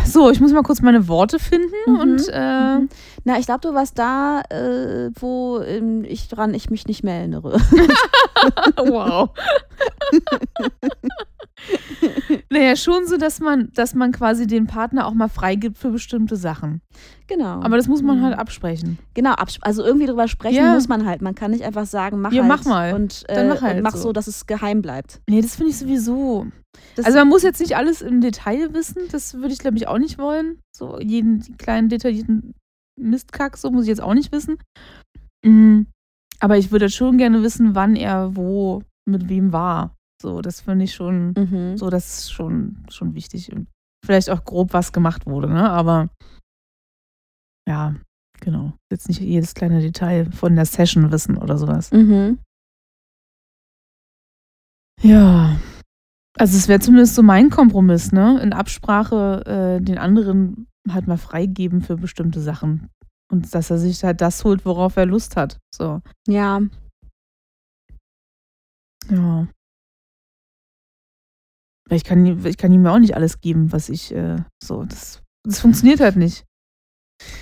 So, 0.05 0.29
ich 0.29 0.39
muss 0.39 0.51
mal 0.53 0.63
kurz 0.63 0.81
meine 0.81 1.07
Worte 1.07 1.39
finden 1.39 1.73
Mhm. 1.87 1.99
und 1.99 2.29
äh, 2.31 2.75
Mhm. 2.77 2.89
Na, 3.23 3.37
ich 3.37 3.45
glaube, 3.45 3.61
du 3.61 3.73
warst 3.73 3.99
da, 3.99 4.41
äh, 4.49 5.09
wo 5.19 5.59
ähm, 5.61 6.03
ich 6.07 6.27
dran 6.29 6.53
ich 6.53 6.69
mich 6.69 6.87
nicht 6.87 7.03
mehr 7.03 7.15
erinnere. 7.15 7.53
wow. 8.77 9.29
naja, 12.49 12.75
schon 12.75 13.05
so, 13.07 13.17
dass 13.17 13.39
man, 13.39 13.69
dass 13.73 13.93
man 13.93 14.11
quasi 14.11 14.47
den 14.47 14.67
Partner 14.67 15.05
auch 15.05 15.13
mal 15.13 15.27
freigibt 15.27 15.77
für 15.77 15.91
bestimmte 15.91 16.35
Sachen. 16.35 16.81
genau. 17.27 17.61
Aber 17.61 17.77
das 17.77 17.87
muss 17.87 18.01
man 18.01 18.19
Mhm. 18.19 18.23
halt 18.23 18.37
absprechen. 18.39 18.97
Genau, 19.13 19.31
abs- 19.33 19.59
also 19.61 19.83
irgendwie 19.83 20.05
drüber 20.07 20.27
sprechen 20.27 20.55
Ja. 20.57 20.73
muss 20.73 20.87
man 20.87 21.05
halt. 21.05 21.21
Man 21.21 21.35
kann 21.35 21.51
nicht 21.51 21.63
einfach 21.63 21.85
sagen, 21.85 22.19
mach 22.21 22.31
Ja, 22.33 22.41
halt 22.43 22.49
mach 22.49 22.65
mal. 22.65 22.93
und, 22.93 23.23
äh, 23.29 23.35
Dann 23.35 23.47
mach 23.49 23.61
halt 23.61 23.77
und 23.77 23.83
mach 23.83 23.95
so. 23.95 24.03
so. 24.03 24.11
dass 24.13 24.27
es 24.27 24.45
geheim 24.47 24.81
bleibt. 24.81 25.21
Nee, 25.29 25.41
das 25.41 25.55
finde 25.55 25.71
ich 25.71 25.77
sowieso. 25.77 26.47
Das, 26.95 27.05
Also 27.05 27.19
man 27.19 27.27
muss 27.29 27.43
jetzt 27.43 27.59
nicht 27.59 27.75
alles 27.77 28.01
im 28.01 28.21
Detail 28.21 28.73
wissen, 28.73 29.03
das 29.11 29.35
würde 29.35 29.53
ich 29.53 29.59
glaube 29.59 29.77
ich 29.77 29.87
auch 29.87 29.97
nicht 29.99 30.17
wollen. 30.17 30.59
So 30.75 30.99
jeden 30.99 31.57
kleinen 31.57 31.89
detaillierten 31.89 32.53
Mistkack, 32.99 33.57
so 33.57 33.71
muss 33.71 33.83
ich 33.83 33.89
jetzt 33.89 34.01
auch 34.01 34.13
nicht 34.13 34.31
wissen. 34.31 34.57
Mhm. 35.45 35.87
Aber 36.39 36.57
ich 36.57 36.71
würde 36.71 36.89
schon 36.89 37.17
gerne 37.17 37.43
wissen, 37.43 37.75
wann 37.75 37.95
er 37.95 38.35
wo 38.35 38.81
mit 39.07 39.29
wem 39.29 39.53
war. 39.53 39.95
So, 40.21 40.41
das 40.41 40.61
finde 40.61 40.85
ich 40.85 40.93
schon, 40.93 41.33
mhm. 41.37 41.77
so, 41.77 41.89
das 41.89 42.19
ist 42.19 42.31
schon, 42.31 42.85
schon 42.89 43.15
wichtig. 43.15 43.51
Und 43.51 43.67
vielleicht 44.05 44.29
auch 44.29 44.43
grob, 44.43 44.73
was 44.73 44.93
gemacht 44.93 45.25
wurde, 45.25 45.49
ne? 45.49 45.69
Aber 45.69 46.09
ja, 47.67 47.95
genau. 48.39 48.73
Jetzt 48.91 49.07
nicht 49.07 49.21
jedes 49.21 49.53
kleine 49.53 49.81
Detail 49.81 50.31
von 50.31 50.55
der 50.55 50.65
Session 50.65 51.11
wissen 51.11 51.37
oder 51.37 51.57
sowas. 51.57 51.91
Mhm. 51.91 52.39
Ja. 55.01 55.59
Also 56.37 56.57
es 56.57 56.67
wäre 56.67 56.79
zumindest 56.79 57.15
so 57.15 57.23
mein 57.23 57.49
Kompromiss, 57.49 58.11
ne? 58.11 58.39
In 58.41 58.53
Absprache 58.53 59.79
äh, 59.79 59.83
den 59.83 59.97
anderen 59.97 60.67
halt 60.89 61.07
mal 61.07 61.17
freigeben 61.17 61.81
für 61.81 61.97
bestimmte 61.97 62.41
Sachen. 62.41 62.89
Und 63.31 63.53
dass 63.53 63.69
er 63.69 63.77
sich 63.77 64.03
halt 64.03 64.21
das 64.21 64.43
holt, 64.43 64.65
worauf 64.65 64.97
er 64.97 65.05
Lust 65.05 65.35
hat. 65.35 65.59
So. 65.73 66.01
Ja, 66.27 66.61
Ja. 69.09 69.47
Weil 71.91 71.97
ich 71.97 72.05
kann, 72.05 72.25
ihm- 72.25 72.45
ich 72.45 72.55
kann 72.57 72.71
ihm 72.71 72.85
ja 72.85 72.93
auch 72.95 72.99
nicht 72.99 73.15
alles 73.17 73.41
geben, 73.41 73.73
was 73.73 73.89
ich 73.89 74.15
äh, 74.15 74.37
so. 74.63 74.83
Das, 74.85 75.21
das 75.43 75.59
funktioniert 75.59 75.99
halt 75.99 76.15
nicht. 76.15 76.45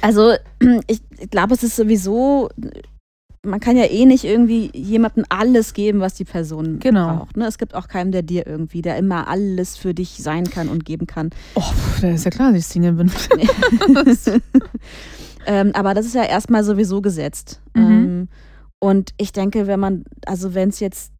also 0.01 0.33
ich 0.87 1.01
glaube, 1.29 1.53
es 1.53 1.61
ist 1.61 1.75
sowieso, 1.75 2.49
man 3.45 3.59
kann 3.59 3.77
ja 3.77 3.85
eh 3.85 4.05
nicht 4.07 4.23
irgendwie 4.25 4.71
jemandem 4.75 5.23
alles 5.29 5.73
geben, 5.75 5.99
was 5.99 6.15
die 6.15 6.25
Person 6.25 6.79
Genau. 6.79 7.17
braucht. 7.17 7.37
Ne? 7.37 7.45
Es 7.45 7.59
gibt 7.59 7.75
auch 7.75 7.87
keinen, 7.87 8.11
der 8.11 8.23
dir 8.23 8.47
irgendwie, 8.47 8.81
der 8.81 8.97
immer 8.97 9.27
alles 9.27 9.77
für 9.77 9.93
dich 9.93 10.17
sein 10.17 10.49
kann 10.49 10.67
und 10.67 10.83
geben 10.83 11.05
kann. 11.05 11.29
Oh, 11.53 11.61
da 12.01 12.09
ist 12.09 12.25
ja 12.25 12.31
klar, 12.31 12.51
dass 12.51 12.61
ich 12.61 12.65
Single 12.65 12.93
bin. 12.93 13.11
ähm, 15.45 15.71
aber 15.73 15.93
das 15.93 16.05
ist 16.05 16.15
ja 16.15 16.23
erstmal 16.23 16.63
sowieso 16.63 17.01
gesetzt. 17.01 17.61
Mhm. 17.75 17.81
Ähm, 17.83 18.27
und 18.81 19.11
ich 19.17 19.31
denke, 19.33 19.67
wenn 19.67 19.79
man, 19.79 20.05
also 20.25 20.53
wenn 20.53 20.69
es 20.69 20.79
jetzt 20.79 21.11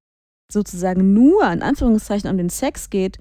sozusagen 0.51 1.13
nur 1.13 1.49
in 1.51 1.61
Anführungszeichen 1.61 2.29
um 2.29 2.37
den 2.37 2.49
Sex 2.49 2.89
geht, 2.89 3.17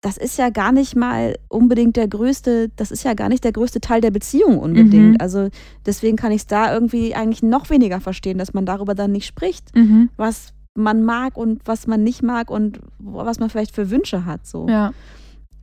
das 0.00 0.16
ist 0.16 0.38
ja 0.38 0.50
gar 0.50 0.70
nicht 0.70 0.94
mal 0.94 1.36
unbedingt 1.48 1.96
der 1.96 2.06
größte, 2.06 2.70
das 2.76 2.92
ist 2.92 3.02
ja 3.02 3.14
gar 3.14 3.28
nicht 3.28 3.42
der 3.42 3.52
größte 3.52 3.80
Teil 3.80 4.00
der 4.00 4.12
Beziehung 4.12 4.58
unbedingt. 4.58 5.14
Mhm. 5.14 5.20
Also 5.20 5.48
deswegen 5.86 6.16
kann 6.16 6.30
ich 6.30 6.42
es 6.42 6.46
da 6.46 6.72
irgendwie 6.72 7.14
eigentlich 7.14 7.42
noch 7.42 7.68
weniger 7.68 8.00
verstehen, 8.00 8.38
dass 8.38 8.54
man 8.54 8.64
darüber 8.64 8.94
dann 8.94 9.10
nicht 9.10 9.26
spricht, 9.26 9.74
mhm. 9.74 10.10
was 10.16 10.54
man 10.74 11.02
mag 11.02 11.36
und 11.36 11.62
was 11.66 11.88
man 11.88 12.04
nicht 12.04 12.22
mag 12.22 12.50
und 12.50 12.78
was 12.98 13.40
man 13.40 13.50
vielleicht 13.50 13.74
für 13.74 13.90
Wünsche 13.90 14.24
hat. 14.24 14.46
So. 14.46 14.68
Ja. 14.68 14.92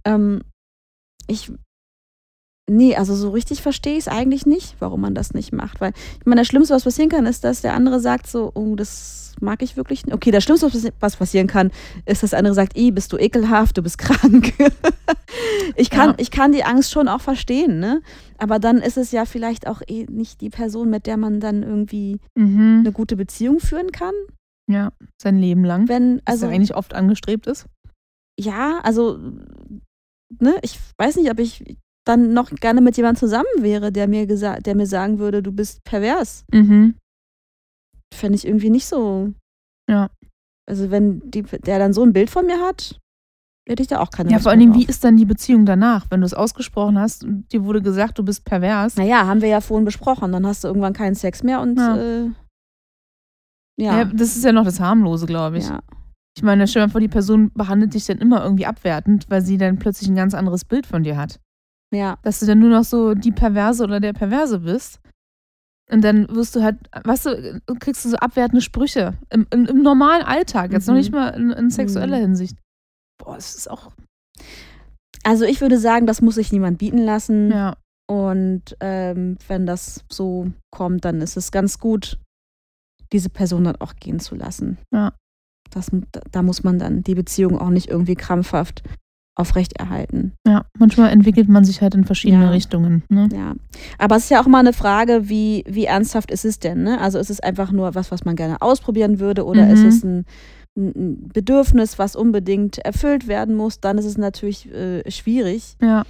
Ähm, 0.04 0.42
ich 1.28 1.52
Nee, 2.70 2.96
also 2.96 3.16
so 3.16 3.30
richtig 3.30 3.62
verstehe 3.62 3.94
ich 3.94 4.00
es 4.00 4.08
eigentlich 4.08 4.46
nicht, 4.48 4.76
warum 4.80 5.02
man 5.02 5.14
das 5.14 5.34
nicht 5.36 5.54
macht. 5.54 5.80
Weil, 5.82 5.94
ich 6.20 6.26
meine, 6.26 6.42
das 6.42 6.48
Schlimmste, 6.48 6.74
was 6.74 6.84
passieren 6.84 7.10
kann, 7.10 7.28
ist, 7.28 7.44
dass 7.44 7.62
der 7.62 7.76
andere 7.76 8.00
sagt 8.00 8.26
so, 8.28 8.52
oh, 8.56 8.76
das 8.76 9.34
mag 9.40 9.62
ich 9.62 9.78
wirklich 9.78 10.04
nicht. 10.06 10.16
Okay, 10.16 10.32
das 10.32 10.44
Schlimmste, 10.44 10.66
was 10.68 10.74
passi- 10.74 10.94
was 11.00 11.16
passieren 11.16 11.46
kann, 11.46 11.72
ist, 12.08 12.24
dass 12.24 12.32
der 12.32 12.40
andere 12.40 12.56
sagt, 12.56 12.76
ih, 12.76 12.90
bist 12.90 13.14
du 13.14 13.18
ekelhaft, 13.18 13.78
du 13.78 13.84
bist 13.84 13.98
krank. 14.00 14.52
ich, 15.76 15.92
kann, 15.92 16.10
Ja. 16.12 16.16
ich 16.18 16.32
kann 16.32 16.54
die 16.54 16.64
Angst 16.64 16.92
schon 16.92 17.08
auch 17.08 17.22
verstehen, 17.22 17.80
ne? 17.80 18.02
Aber 18.40 18.58
dann 18.58 18.78
ist 18.78 18.98
es 18.98 19.12
ja 19.12 19.26
vielleicht 19.26 19.68
auch 19.68 19.82
eh 19.88 20.06
nicht 20.10 20.42
die 20.42 20.50
Person, 20.50 20.90
mit 20.90 21.06
der 21.06 21.18
man 21.18 21.40
dann 21.40 21.62
irgendwie 21.62 22.20
Mhm. 22.36 22.80
eine 22.80 22.92
gute 22.92 23.16
Beziehung 23.16 23.60
führen 23.60 23.92
kann. 23.92 24.14
Ja, 24.68 24.92
sein 25.22 25.38
Leben 25.38 25.64
lang. 25.64 25.88
Wenn, 25.88 26.22
Also, 26.26 26.26
also, 26.26 26.42
was 26.48 26.50
ja 26.52 26.56
eigentlich 26.56 26.76
oft 26.76 26.94
angestrebt 26.96 27.46
ist. 27.46 27.68
ja, 28.40 28.80
also, 28.82 29.20
ne, 30.40 30.56
ich 30.64 30.80
weiß 30.98 31.18
nicht, 31.18 31.30
ob 31.30 31.40
ich 31.40 31.78
dann 32.06 32.34
noch 32.34 32.50
gerne 32.52 32.82
mit 32.82 32.98
jemandem 32.98 33.20
zusammen 33.20 33.46
wäre, 33.60 33.92
der 33.92 34.08
mir 34.08 34.28
gesagt, 34.28 34.66
der 34.68 34.76
mir 34.76 34.88
sagen 34.88 35.20
würde, 35.20 35.42
du 35.44 35.52
bist 35.52 35.84
pervers. 35.84 36.46
Mhm. 36.54 36.96
Fände 38.14 38.36
ich 38.36 38.46
irgendwie 38.48 38.70
nicht 38.70 38.86
so. 38.86 39.34
Ja. 39.90 40.10
Also 40.70 40.92
wenn 40.92 41.22
die, 41.30 41.42
der 41.44 41.80
dann 41.80 41.94
so 41.94 42.04
ein 42.04 42.14
Bild 42.14 42.30
von 42.30 42.46
mir 42.46 42.60
hat, 42.62 43.00
hätte 43.68 43.82
ich 43.82 43.88
da 43.88 44.00
auch 44.00 44.10
keine 44.12 44.30
Ja, 44.30 44.36
Lust 44.38 44.44
vor 44.44 44.52
allen 44.52 44.60
Dingen, 44.60 44.74
wie 44.76 44.86
ist 44.86 45.04
dann 45.04 45.18
die 45.18 45.26
Beziehung 45.26 45.66
danach, 45.66 46.06
wenn 46.12 46.22
du 46.22 46.26
es 46.26 46.34
ausgesprochen 46.34 46.98
hast 47.00 47.24
und 47.24 47.52
dir 47.52 47.64
wurde 47.66 47.82
gesagt, 47.82 48.18
du 48.20 48.24
bist 48.24 48.46
pervers? 48.46 48.96
Naja, 48.96 49.26
haben 49.26 49.42
wir 49.42 49.50
ja 49.50 49.62
vorhin 49.62 49.86
besprochen. 49.86 50.32
Dann 50.32 50.46
hast 50.46 50.64
du 50.64 50.68
irgendwann 50.68 50.94
keinen 50.94 51.16
Sex 51.16 51.44
mehr 51.44 51.60
und 51.62 51.78
Ja. 51.78 51.98
äh, 51.98 52.26
Ja. 53.78 53.98
ja. 54.00 54.06
das 54.06 54.36
ist 54.36 54.44
ja 54.46 54.52
noch 54.52 54.66
das 54.66 54.80
harmlose, 54.80 55.26
glaube 55.26 55.58
ich. 55.58 55.68
ja. 55.68 55.82
Ich 56.38 56.44
meine, 56.44 56.68
stell 56.68 56.82
dir 56.82 56.88
mal 56.88 56.92
vor, 56.92 57.02
die 57.02 57.08
Person 57.08 57.52
behandelt 57.54 57.94
dich 57.94 58.06
dann 58.06 58.18
immer 58.18 58.44
irgendwie 58.44 58.66
abwertend, 58.66 59.26
weil 59.30 59.42
sie 59.42 59.58
dann 59.58 59.80
plötzlich 59.80 60.10
ein 60.10 60.16
ganz 60.16 60.34
anderes 60.34 60.66
Bild 60.66 60.86
von 60.86 61.04
dir 61.04 61.16
hat. 61.18 61.40
Ja. 61.94 62.18
Dass 62.24 62.40
du 62.40 62.46
dann 62.46 62.60
nur 62.60 62.70
noch 62.70 62.84
so 62.84 63.14
die 63.14 63.32
Perverse 63.32 63.84
oder 63.84 64.00
der 64.00 64.14
Perverse 64.14 64.60
bist. 64.60 65.00
Und 65.92 66.02
dann 66.04 66.28
wirst 66.36 66.56
du 66.56 66.64
halt, 66.64 66.78
weißt 67.04 67.26
du, 67.28 67.62
kriegst 67.80 68.04
du 68.06 68.10
so 68.10 68.18
abwertende 68.18 68.62
Sprüche 68.62 69.14
im, 69.30 69.46
im, 69.52 69.66
im 69.68 69.82
normalen 69.84 70.24
Alltag, 70.24 70.72
jetzt 70.72 70.88
noch 70.88 70.94
Mhm. 70.96 71.00
nicht 71.00 71.12
mal 71.12 71.30
in, 71.30 71.52
in 71.52 71.70
sexueller 71.70 72.18
Mhm. 72.18 72.22
Hinsicht. 72.22 72.58
Boah, 73.24 73.36
das 73.36 73.56
ist 73.56 73.70
auch, 73.70 73.92
Also 75.24 75.46
ich 75.46 75.62
würde 75.62 75.78
sagen, 75.78 76.08
das 76.08 76.22
muss 76.22 76.36
sich 76.36 76.52
niemand 76.52 76.80
bieten 76.80 76.98
lassen. 76.98 77.52
ja, 77.52 77.76
Und 78.10 78.76
ähm, 78.80 79.38
wenn 79.48 79.66
das 79.68 80.04
so 80.12 80.52
kommt, 80.72 81.06
dann 81.06 81.22
ist 81.22 81.38
es 81.38 81.52
ganz 81.52 81.80
gut, 81.80 82.20
diese 83.14 83.30
Person 83.30 83.64
dann 83.66 83.76
auch 83.78 83.96
gehen 83.96 84.20
zu 84.20 84.34
lassen. 84.36 84.80
Ja. 84.92 85.14
Das, 85.70 85.92
da 86.32 86.42
muss 86.42 86.64
man 86.64 86.80
dann 86.80 87.04
die 87.04 87.16
Beziehung 87.16 87.60
auch 87.60 87.70
nicht 87.70 87.90
irgendwie 87.90 88.16
krampfhaft 88.16 88.82
aufrechterhalten. 89.36 90.34
ja. 90.48 90.66
Manchmal 90.78 91.10
entwickelt 91.12 91.50
man 91.50 91.66
sich 91.66 91.82
halt 91.82 91.94
in 91.96 92.06
verschiedene 92.06 92.46
Ja. 92.46 92.50
Richtungen. 92.52 93.04
Ne? 93.10 93.28
Ja. 93.34 93.54
Aber 93.98 94.16
es 94.16 94.24
ist 94.26 94.30
ja 94.30 94.42
auch 94.42 94.48
mal 94.48 94.60
eine 94.60 94.74
Frage, 94.74 95.28
wie, 95.30 95.64
wie 95.68 95.86
ernsthaft 95.86 96.32
ist 96.32 96.46
es 96.46 96.60
denn? 96.60 96.84
Ne? 96.84 97.00
Also 97.02 97.20
ist 97.20 97.30
es 97.30 97.40
einfach 97.42 97.72
nur 97.72 97.96
was, 97.96 98.12
was 98.12 98.24
man 98.26 98.36
gerne 98.36 98.62
ausprobieren 98.62 99.20
würde 99.20 99.46
oder 99.46 99.66
Mhm. 99.66 99.72
ist 99.72 99.84
es 99.84 100.04
ein, 100.04 100.26
ein 100.78 101.28
Bedürfnis, 101.34 101.98
was 102.00 102.16
unbedingt 102.16 102.78
erfüllt 102.80 103.28
werden 103.28 103.56
muss? 103.56 103.80
Dann 103.82 103.98
ist 103.98 104.06
es 104.06 104.18
natürlich 104.18 104.72
äh, 104.74 105.10
schwierig. 105.12 105.76
Ja, 105.82 106.04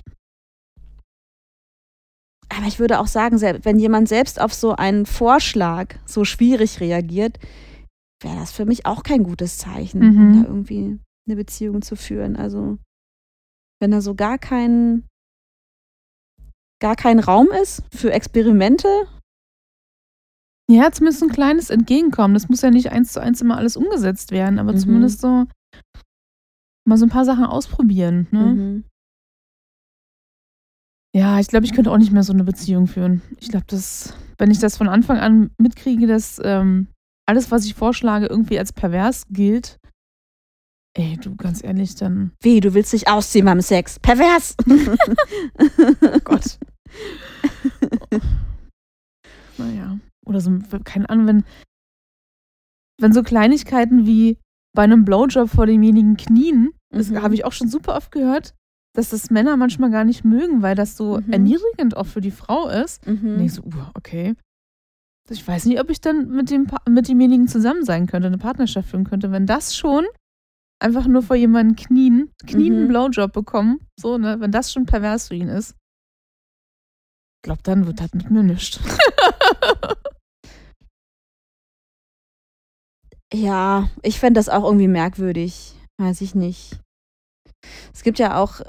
Aber 2.55 2.67
ich 2.67 2.79
würde 2.79 2.99
auch 2.99 3.07
sagen, 3.07 3.41
wenn 3.41 3.79
jemand 3.79 4.07
selbst 4.07 4.39
auf 4.39 4.53
so 4.53 4.75
einen 4.75 5.05
Vorschlag 5.05 5.95
so 6.05 6.25
schwierig 6.25 6.79
reagiert, 6.79 7.39
wäre 8.21 8.35
das 8.37 8.51
für 8.51 8.65
mich 8.65 8.85
auch 8.85 9.03
kein 9.03 9.23
gutes 9.23 9.57
Zeichen, 9.57 9.99
Mhm. 9.99 10.17
um 10.17 10.33
da 10.43 10.47
irgendwie 10.49 10.99
eine 11.27 11.35
Beziehung 11.35 11.81
zu 11.81 11.95
führen. 11.95 12.35
Also 12.35 12.77
wenn 13.85 13.91
da 13.91 14.01
so 14.01 14.15
gar 14.15 14.39
kein, 14.39 15.07
gar 16.81 16.95
kein 16.95 17.19
Raum 17.19 17.49
ist 17.61 17.83
für 17.95 18.11
Experimente, 18.11 18.87
Ja, 20.67 20.91
zumindest 20.91 21.21
ein 21.21 21.29
kleines 21.29 21.69
Entgegenkommen. 21.69 22.33
Das 22.33 22.49
muss 22.49 22.63
ja 22.63 22.71
nicht 22.71 22.91
eins 22.91 23.13
zu 23.13 23.21
eins 23.21 23.39
immer 23.41 23.57
alles 23.57 23.77
umgesetzt 23.77 24.31
werden, 24.31 24.57
aber 24.57 24.73
Mhm. 24.73 24.77
zumindest 24.79 25.21
so 25.21 25.45
mal 26.87 26.97
so 26.97 27.05
ein 27.05 27.11
paar 27.11 27.25
Sachen 27.25 27.45
ausprobieren. 27.45 28.27
Ne? 28.31 28.39
mhm. 28.39 28.83
Ja, 31.15 31.39
ich 31.39 31.47
glaube, 31.47 31.67
ich 31.67 31.73
könnte 31.73 31.91
auch 31.91 31.99
nicht 31.99 32.11
mehr 32.11 32.23
so 32.23 32.33
eine 32.33 32.43
Beziehung 32.43 32.87
führen. 32.87 33.21
Ich 33.39 33.49
glaube, 33.49 33.67
dass, 33.67 34.15
wenn 34.39 34.49
ich 34.49 34.57
das 34.57 34.75
von 34.75 34.87
Anfang 34.89 35.19
an 35.19 35.51
mitkriege, 35.59 36.07
dass 36.07 36.41
ähm, 36.43 36.87
alles, 37.27 37.51
was 37.51 37.65
ich 37.65 37.75
vorschlage, 37.75 38.25
irgendwie 38.25 38.57
als 38.57 38.73
pervers 38.73 39.27
gilt, 39.29 39.77
ey, 40.97 41.17
du, 41.21 41.35
ganz 41.35 41.63
ehrlich, 41.63 41.95
dann, 41.95 42.31
wie, 42.41 42.59
du 42.59 42.73
willst 42.73 42.93
dich 42.93 43.07
ausziehen 43.07 43.45
beim 43.45 43.61
Sex. 43.61 43.99
Pervers! 43.99 44.55
oh 44.67 46.19
Gott. 46.23 46.57
naja. 49.57 49.97
Oder 50.25 50.41
so, 50.41 50.51
keine 50.83 51.09
Ahnung, 51.09 51.27
wenn, 51.27 51.43
wenn 52.99 53.13
so 53.13 53.23
Kleinigkeiten 53.23 54.05
wie 54.07 54.37
bei 54.75 54.83
einem 54.83 55.05
Blowjob 55.05 55.49
vor 55.49 55.65
demjenigen 55.67 56.17
Knien, 56.17 56.71
das 56.89 57.09
Mhm. 57.09 57.21
habe 57.21 57.33
ich 57.35 57.45
auch 57.45 57.51
schon 57.53 57.67
super 57.69 57.95
oft 57.95 58.11
gehört, 58.11 58.53
dass 58.95 59.09
das 59.09 59.29
Männer 59.29 59.57
manchmal 59.57 59.91
gar 59.91 60.03
nicht 60.05 60.23
mögen, 60.23 60.61
weil 60.61 60.75
das 60.75 60.97
so 60.97 61.19
Mhm. 61.19 61.31
erniedrigend 61.31 61.97
auch 61.97 62.05
für 62.05 62.21
die 62.21 62.31
Frau 62.31 62.69
ist. 62.69 63.05
Und 63.05 63.23
Mhm. 63.23 63.39
ich 63.41 63.53
so, 63.53 63.61
uh, 63.63 63.89
okay. 63.95 64.35
Ich 65.29 65.45
weiß 65.45 65.65
nicht, 65.65 65.79
ob 65.81 65.89
ich 65.89 66.01
dann 66.01 66.29
mit, 66.29 66.49
dem, 66.51 66.67
Pa- 66.67 66.81
mit 66.89 67.07
demjenigen 67.07 67.47
zusammen 67.47 67.83
sein 67.83 68.05
könnte, 68.07 68.27
eine 68.27 68.37
Partnerschaft 68.37 68.89
führen 68.89 69.03
könnte. 69.05 69.31
Wenn 69.31 69.45
das 69.47 69.75
schon 69.75 70.05
einfach 70.79 71.07
nur 71.07 71.21
vor 71.23 71.35
jemanden 71.35 71.75
knien, 71.75 72.31
knien 72.45 72.73
einen 72.73 72.83
Mhm. 72.85 72.87
Blowjob 72.89 73.31
bekommen, 73.33 73.79
so, 73.99 74.17
ne, 74.17 74.39
wenn 74.39 74.51
das 74.51 74.71
schon 74.71 74.85
pervers 74.85 75.27
für 75.29 75.35
ihn 75.35 75.47
ist, 75.49 75.71
ich 77.37 77.47
glaube, 77.47 77.61
dann 77.63 77.85
wird 77.85 77.99
das 77.99 78.13
mit 78.13 78.29
mir 78.31 78.43
nichts. 78.43 78.79
Ja, 83.33 83.89
ich 84.01 84.19
fände 84.19 84.37
das 84.39 84.49
auch 84.49 84.63
irgendwie 84.63 84.87
merkwürdig. 84.87 85.73
Weiß 85.97 86.21
ich 86.21 86.35
nicht. 86.35 86.79
Es 87.93 88.03
gibt 88.03 88.19
ja 88.19 88.37
auch 88.41 88.61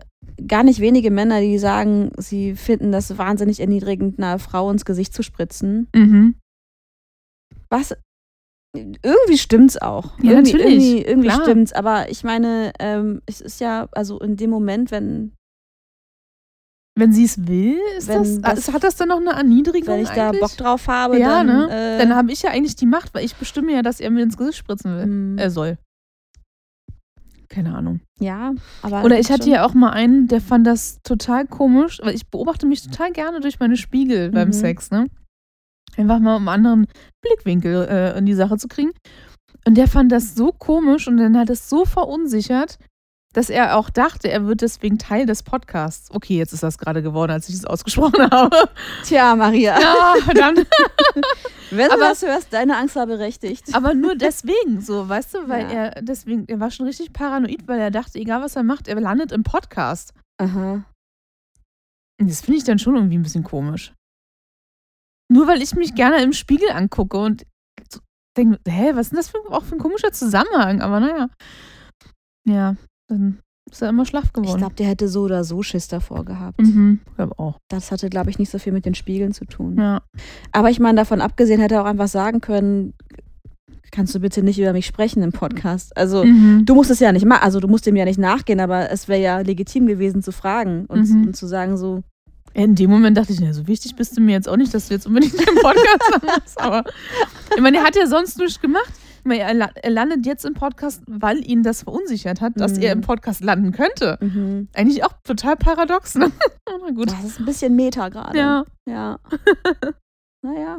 gar 0.46 0.62
nicht 0.62 0.80
wenige 0.80 1.10
Männer, 1.10 1.40
die 1.40 1.58
sagen, 1.58 2.10
sie 2.18 2.56
finden 2.56 2.92
das 2.92 3.16
wahnsinnig 3.18 3.60
erniedrigend, 3.60 4.18
einer 4.18 4.38
Frau 4.38 4.70
ins 4.70 4.84
Gesicht 4.84 5.12
zu 5.12 5.22
spritzen. 5.22 5.88
Mhm. 5.94 6.36
Was? 7.68 7.94
Irgendwie 9.02 9.38
stimmt's 9.38 9.76
auch. 9.80 10.18
Ja, 10.22 10.32
irgendwie, 10.32 10.52
natürlich, 10.52 10.64
Irgendwie, 10.84 11.02
irgendwie 11.02 11.28
klar. 11.28 11.42
stimmt's. 11.42 11.72
Aber 11.72 12.08
ich 12.10 12.24
meine, 12.24 12.72
ähm, 12.78 13.22
es 13.26 13.40
ist 13.40 13.60
ja, 13.60 13.88
also 13.92 14.18
in 14.20 14.36
dem 14.36 14.50
Moment, 14.50 14.90
wenn, 14.90 15.32
Wenn 16.98 17.12
sie 17.12 17.24
es 17.24 17.46
will, 17.46 17.78
ist 17.98 18.08
das, 18.08 18.40
das- 18.40 18.72
hat 18.72 18.82
das 18.82 18.96
dann 18.96 19.08
noch 19.08 19.18
eine 19.20 19.32
Erniedrigung 19.32 19.96
wenn 19.96 20.02
ich 20.02 20.08
da 20.08 20.28
eigentlich? 20.28 20.40
Bock 20.40 20.56
drauf 20.56 20.88
habe, 20.88 21.18
Ja, 21.18 21.44
dann. 21.44 21.46
ne? 21.46 21.68
Äh, 21.70 21.98
Dann 21.98 22.14
habe 22.16 22.32
ich 22.32 22.40
ja 22.42 22.50
eigentlich 22.50 22.74
die 22.76 22.86
Macht, 22.86 23.12
weil 23.14 23.24
ich 23.24 23.34
bestimme 23.36 23.72
ja, 23.74 23.82
dass 23.82 24.00
er 24.00 24.10
mir 24.10 24.22
ins 24.22 24.36
Gesicht 24.38 24.56
spritzen 24.58 24.96
will. 24.96 25.06
mm, 25.06 25.38
Er 25.38 25.50
soll. 25.50 25.76
Keine 27.48 27.74
Ahnung. 27.76 28.00
ja, 28.18 28.54
aber. 28.82 29.04
Oder 29.04 29.18
ich 29.20 29.26
schon- 29.28 29.34
hatte 29.36 29.50
ja 29.50 29.64
auch 29.64 29.72
mal 29.74 29.90
einen, 29.90 30.26
der 30.26 30.40
fand 30.40 30.66
das 30.66 31.00
total 31.02 31.46
komisch, 31.46 32.00
weil 32.02 32.14
ich 32.14 32.26
beobachte 32.28 32.66
mich 32.66 32.82
total 32.82 33.12
gerne 33.12 33.40
durch 33.40 33.60
meine 33.60 33.76
Spiegel 33.76 34.30
beim 34.30 34.48
Mhm. 34.48 34.52
Sex, 34.52 34.90
ne? 34.90 35.06
Einfach 35.96 36.18
mal 36.18 36.36
um 36.36 36.48
einen 36.48 36.66
anderen 36.66 36.86
Blickwinkel 37.22 37.86
äh, 37.88 38.18
in 38.18 38.26
die 38.26 38.34
Sache 38.34 38.56
zu 38.58 38.68
kriegen. 38.68 38.92
Und 39.66 39.76
der 39.76 39.88
fand 39.88 40.12
das 40.12 40.34
so 40.34 40.52
komisch 40.52 41.08
und 41.08 41.16
dann 41.16 41.36
hat 41.38 41.50
es 41.50 41.68
so 41.68 41.84
verunsichert, 41.84 42.78
dass 43.34 43.50
er 43.50 43.76
auch 43.76 43.90
dachte, 43.90 44.30
er 44.30 44.46
wird 44.46 44.62
deswegen 44.62 44.96
Teil 44.96 45.26
des 45.26 45.42
Podcasts. 45.42 46.10
Okay, 46.10 46.38
jetzt 46.38 46.52
ist 46.54 46.62
das 46.62 46.78
gerade 46.78 47.02
geworden, 47.02 47.32
als 47.32 47.48
ich 47.50 47.54
es 47.56 47.64
ausgesprochen 47.66 48.30
habe. 48.30 48.56
Tja, 49.04 49.34
Maria, 49.36 49.78
Ja, 49.78 50.14
verdammt. 50.24 50.58
wenn 51.70 51.88
du 51.88 51.94
aber- 51.94 52.08
das 52.08 52.22
hörst, 52.22 52.52
deine 52.52 52.76
Angst 52.78 52.96
war 52.96 53.06
berechtigt. 53.06 53.74
Aber 53.74 53.92
nur 53.92 54.14
deswegen, 54.14 54.80
so, 54.80 55.06
weißt 55.08 55.34
du, 55.34 55.48
weil 55.48 55.64
Ja. 55.64 55.70
er 55.86 56.02
deswegen, 56.02 56.46
er 56.48 56.60
war 56.60 56.70
schon 56.70 56.86
richtig 56.86 57.12
paranoid, 57.12 57.66
weil 57.68 57.78
er 57.80 57.90
dachte, 57.90 58.18
egal 58.18 58.40
was 58.40 58.56
er 58.56 58.62
macht, 58.62 58.88
er 58.88 58.98
landet 59.00 59.32
im 59.32 59.42
Podcast. 59.42 60.14
Aha. 60.40 60.84
Das 62.18 62.40
finde 62.40 62.58
ich 62.58 62.64
dann 62.64 62.78
schon 62.78 62.94
irgendwie 62.94 63.18
ein 63.18 63.22
bisschen 63.22 63.44
komisch. 63.44 63.92
Nur 65.32 65.46
weil 65.48 65.62
ich 65.62 65.74
mich 65.74 65.94
gerne 65.94 66.22
im 66.22 66.32
Spiegel 66.32 66.70
angucke 66.70 67.18
und 67.18 67.44
denke, 68.36 68.58
hä, 68.68 68.90
was 68.94 69.06
ist 69.06 69.10
denn 69.12 69.16
das 69.16 69.28
für, 69.28 69.38
auch 69.50 69.64
für 69.64 69.74
ein 69.76 69.80
komischer 69.80 70.12
Zusammenhang? 70.12 70.80
Aber 70.82 71.00
naja. 71.00 71.28
Ja, 72.48 72.76
dann 73.08 73.38
ist 73.70 73.82
er 73.82 73.88
immer 73.88 74.04
schlaff 74.04 74.26
Ich 74.26 74.32
geworden. 74.34 74.58
glaube, 74.58 74.74
der 74.76 74.86
hätte 74.86 75.08
so 75.08 75.22
oder 75.22 75.42
so 75.42 75.62
Schiss 75.62 75.88
davor 75.88 76.24
gehabt. 76.24 76.60
mhm, 76.60 77.00
ich 77.08 77.14
glaube 77.16 77.38
auch. 77.38 77.58
Das 77.68 77.90
hatte, 77.90 78.08
glaube 78.10 78.30
ich, 78.30 78.38
nicht 78.38 78.50
so 78.50 78.58
viel 78.58 78.72
mit 78.72 78.84
den 78.86 78.94
Spiegeln 78.94 79.32
zu 79.32 79.44
tun. 79.46 79.76
Ja. 79.78 80.02
Aber 80.52 80.70
ich 80.70 80.78
meine, 80.78 80.96
davon 80.96 81.20
abgesehen 81.20 81.60
hätte 81.60 81.74
er 81.76 81.82
auch 81.82 81.86
einfach 81.86 82.08
sagen 82.08 82.40
können, 82.40 82.94
kannst 83.90 84.14
du 84.14 84.20
bitte 84.20 84.42
nicht 84.42 84.58
über 84.60 84.72
mich 84.72 84.86
sprechen 84.86 85.22
im 85.22 85.32
Podcast. 85.32 85.96
Also 85.96 86.24
Mhm. 86.24 86.64
du 86.66 86.74
musst 86.74 86.90
es 86.90 87.00
ja 87.00 87.10
nicht 87.12 87.24
machen, 87.24 87.42
also 87.42 87.58
du 87.58 87.66
musst 87.68 87.86
dem 87.86 87.96
ja 87.96 88.04
nicht 88.04 88.18
nachgehen, 88.18 88.60
aber 88.60 88.90
es 88.90 89.08
wäre 89.08 89.20
ja 89.20 89.38
legitim 89.40 89.86
gewesen 89.86 90.22
zu 90.22 90.30
fragen 90.32 90.86
und, 90.86 91.08
Mhm. 91.08 91.26
und 91.28 91.36
zu 91.36 91.46
sagen 91.46 91.76
so, 91.76 92.02
In 92.56 92.74
dem 92.74 92.88
Moment 92.90 93.18
dachte 93.18 93.32
ich, 93.34 93.40
na, 93.40 93.52
so 93.52 93.66
wichtig 93.66 93.96
bist 93.96 94.16
du 94.16 94.20
mir 94.22 94.32
jetzt 94.32 94.48
auch 94.48 94.56
nicht, 94.56 94.72
dass 94.72 94.88
du 94.88 94.94
jetzt 94.94 95.06
unbedingt 95.06 95.34
den 95.38 95.54
Podcast 95.56 96.22
machst. 96.24 96.58
Aber 96.60 96.84
ich 97.54 97.60
meine, 97.60 97.78
er 97.78 97.84
hat 97.84 97.96
ja 97.96 98.06
sonst 98.06 98.38
nichts 98.38 98.60
gemacht. 98.60 98.90
Weil 99.24 99.40
Er, 99.40 99.50
er 99.74 99.90
landet 99.90 100.24
jetzt 100.24 100.44
im 100.46 100.54
Podcast, 100.54 101.02
weil 101.06 101.44
ihn 101.44 101.62
das 101.64 101.82
verunsichert 101.82 102.40
hat, 102.40 102.52
dass 102.56 102.76
Mhm. 102.76 102.82
er 102.82 102.92
im 102.92 103.00
Podcast 103.02 103.42
landen 103.42 103.72
könnte. 103.72 104.16
Mhm. 104.20 104.68
Eigentlich 104.72 105.04
auch 105.04 105.12
total 105.24 105.56
paradox. 105.56 106.14
Ne? 106.14 106.30
Na 106.80 106.90
gut. 106.92 107.10
Das 107.10 107.24
ist 107.24 107.40
ein 107.40 107.44
bisschen 107.44 107.76
Meta 107.76 108.08
gerade. 108.08 108.38
Ja. 108.38 108.64
Ja. 108.88 109.18
naja. 110.42 110.78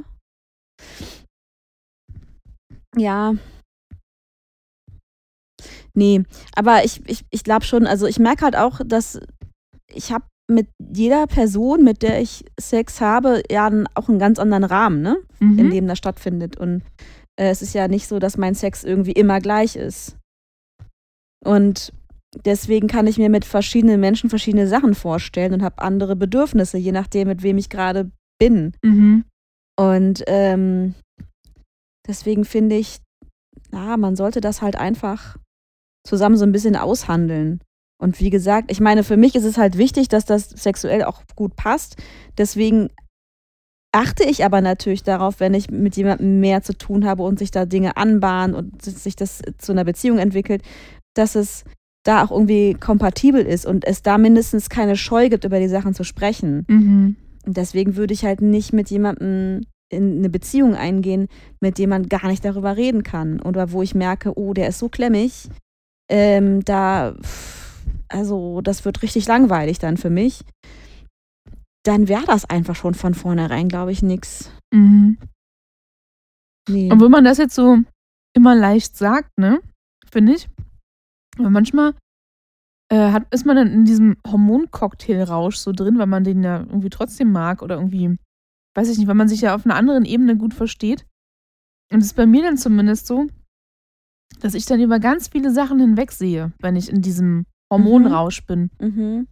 Ja. 2.95 3.35
Nee, 5.93 6.23
aber 6.55 6.85
ich, 6.85 7.07
ich, 7.07 7.25
ich 7.29 7.43
glaube 7.43 7.65
schon, 7.65 7.85
also 7.85 8.05
ich 8.07 8.17
merke 8.17 8.45
halt 8.45 8.55
auch, 8.55 8.79
dass 8.85 9.19
ich 9.93 10.11
habe 10.11 10.25
mit 10.49 10.67
jeder 10.79 11.27
Person, 11.27 11.83
mit 11.83 12.01
der 12.01 12.21
ich 12.21 12.45
Sex 12.59 13.01
habe, 13.01 13.43
ja 13.51 13.69
auch 13.95 14.07
einen 14.07 14.19
ganz 14.19 14.39
anderen 14.39 14.63
Rahmen, 14.63 15.01
ne? 15.01 15.17
Mhm. 15.39 15.59
in 15.59 15.69
dem 15.69 15.87
das 15.87 15.97
stattfindet. 15.97 16.57
Und 16.57 16.83
äh, 17.35 17.49
es 17.49 17.61
ist 17.61 17.73
ja 17.73 17.87
nicht 17.87 18.07
so, 18.07 18.19
dass 18.19 18.37
mein 18.37 18.55
Sex 18.55 18.83
irgendwie 18.83 19.11
immer 19.11 19.39
gleich 19.39 19.75
ist. 19.75 20.17
Und 21.43 21.93
deswegen 22.45 22.87
kann 22.87 23.07
ich 23.07 23.17
mir 23.17 23.29
mit 23.29 23.45
verschiedenen 23.45 23.99
Menschen 23.99 24.29
verschiedene 24.29 24.67
Sachen 24.67 24.95
vorstellen 24.95 25.53
und 25.53 25.63
habe 25.63 25.81
andere 25.81 26.15
Bedürfnisse, 26.15 26.77
je 26.77 26.91
nachdem, 26.91 27.27
mit 27.27 27.43
wem 27.43 27.57
ich 27.57 27.69
gerade 27.69 28.09
bin. 28.39 28.73
Mhm. 28.83 29.25
Und 29.79 30.23
ähm, 30.27 30.95
deswegen 32.07 32.45
finde 32.45 32.77
ich, 32.77 32.99
ja, 33.71 33.97
man 33.97 34.15
sollte 34.15 34.41
das 34.41 34.61
halt 34.61 34.75
einfach 34.75 35.37
zusammen 36.05 36.37
so 36.37 36.45
ein 36.45 36.51
bisschen 36.51 36.75
aushandeln. 36.75 37.59
Und 37.99 38.19
wie 38.19 38.29
gesagt, 38.29 38.71
ich 38.71 38.79
meine, 38.79 39.03
für 39.03 39.17
mich 39.17 39.35
ist 39.35 39.43
es 39.43 39.57
halt 39.57 39.77
wichtig, 39.77 40.07
dass 40.07 40.25
das 40.25 40.49
sexuell 40.49 41.03
auch 41.03 41.21
gut 41.35 41.55
passt. 41.55 41.97
Deswegen 42.37 42.89
achte 43.91 44.23
ich 44.23 44.45
aber 44.45 44.61
natürlich 44.61 45.03
darauf, 45.03 45.39
wenn 45.39 45.53
ich 45.53 45.71
mit 45.71 45.97
jemandem 45.97 46.39
mehr 46.39 46.61
zu 46.61 46.77
tun 46.77 47.05
habe 47.05 47.23
und 47.23 47.39
sich 47.39 47.51
da 47.51 47.65
Dinge 47.65 47.97
anbahnen 47.97 48.55
und 48.55 48.81
sich 48.81 49.15
das 49.15 49.41
zu 49.57 49.71
einer 49.71 49.85
Beziehung 49.85 50.19
entwickelt, 50.19 50.61
dass 51.15 51.35
es 51.35 51.63
da 52.03 52.23
auch 52.23 52.31
irgendwie 52.31 52.75
kompatibel 52.75 53.41
ist 53.41 53.65
und 53.65 53.85
es 53.85 54.01
da 54.01 54.17
mindestens 54.17 54.69
keine 54.69 54.95
Scheu 54.95 55.29
gibt, 55.29 55.45
über 55.45 55.59
die 55.59 55.67
Sachen 55.67 55.93
zu 55.93 56.03
sprechen. 56.03 56.65
Mhm. 56.67 57.15
Und 57.45 57.57
deswegen 57.57 57.95
würde 57.95 58.13
ich 58.13 58.23
halt 58.23 58.41
nicht 58.41 58.73
mit 58.73 58.89
jemandem 58.89 59.61
in 59.89 60.19
eine 60.19 60.29
Beziehung 60.29 60.75
eingehen, 60.75 61.27
mit 61.59 61.77
dem 61.77 61.89
man 61.89 62.09
gar 62.09 62.27
nicht 62.27 62.43
darüber 62.43 62.77
reden 62.77 63.03
kann. 63.03 63.41
Oder 63.41 63.71
wo 63.71 63.81
ich 63.81 63.95
merke, 63.95 64.37
oh, 64.37 64.53
der 64.53 64.67
ist 64.67 64.79
so 64.79 64.89
klemmig. 64.89 65.49
Ähm, 66.09 66.63
da, 66.63 67.15
pff, 67.21 67.66
also, 68.09 68.61
das 68.61 68.85
wird 68.85 69.01
richtig 69.01 69.27
langweilig 69.27 69.79
dann 69.79 69.97
für 69.97 70.09
mich. 70.09 70.43
Dann 71.83 72.07
wäre 72.07 72.25
das 72.25 72.45
einfach 72.45 72.75
schon 72.75 72.93
von 72.93 73.13
vornherein, 73.13 73.69
glaube 73.69 73.91
ich, 73.91 74.01
nix. 74.01 74.51
Mhm. 74.73 75.17
Nee. 76.69 76.91
Und 76.91 77.01
wenn 77.01 77.11
man 77.11 77.23
das 77.23 77.37
jetzt 77.37 77.55
so 77.55 77.77
immer 78.35 78.55
leicht 78.55 78.97
sagt, 78.97 79.37
ne, 79.37 79.61
finde 80.11 80.33
ich, 80.33 80.49
aber 81.37 81.49
manchmal 81.49 81.93
äh, 82.91 83.11
hat, 83.11 83.33
ist 83.33 83.45
man 83.45 83.55
dann 83.55 83.71
in 83.71 83.85
diesem 83.85 84.17
Hormoncocktailrausch 84.25 85.57
so 85.57 85.71
drin, 85.71 85.97
weil 85.97 86.07
man 86.07 86.23
den 86.23 86.43
ja 86.43 86.59
irgendwie 86.59 86.89
trotzdem 86.89 87.31
mag 87.31 87.61
oder 87.61 87.75
irgendwie, 87.75 88.17
weiß 88.75 88.89
ich 88.89 88.97
nicht, 88.97 89.07
weil 89.07 89.15
man 89.15 89.27
sich 89.27 89.41
ja 89.41 89.55
auf 89.55 89.65
einer 89.65 89.75
anderen 89.75 90.05
Ebene 90.05 90.37
gut 90.37 90.53
versteht. 90.53 91.05
Und 91.91 91.99
es 91.99 92.07
ist 92.07 92.15
bei 92.15 92.25
mir 92.25 92.43
dann 92.43 92.57
zumindest 92.57 93.07
so, 93.07 93.27
dass 94.41 94.53
ich 94.53 94.65
dann 94.65 94.81
über 94.81 94.99
ganz 94.99 95.29
viele 95.29 95.51
Sachen 95.51 95.79
hinwegsehe, 95.79 96.51
wenn 96.59 96.75
ich 96.75 96.89
in 96.89 97.01
diesem 97.01 97.45
Hormonrausch 97.71 98.45
bin. 98.45 98.69
Mhm. 98.79 99.27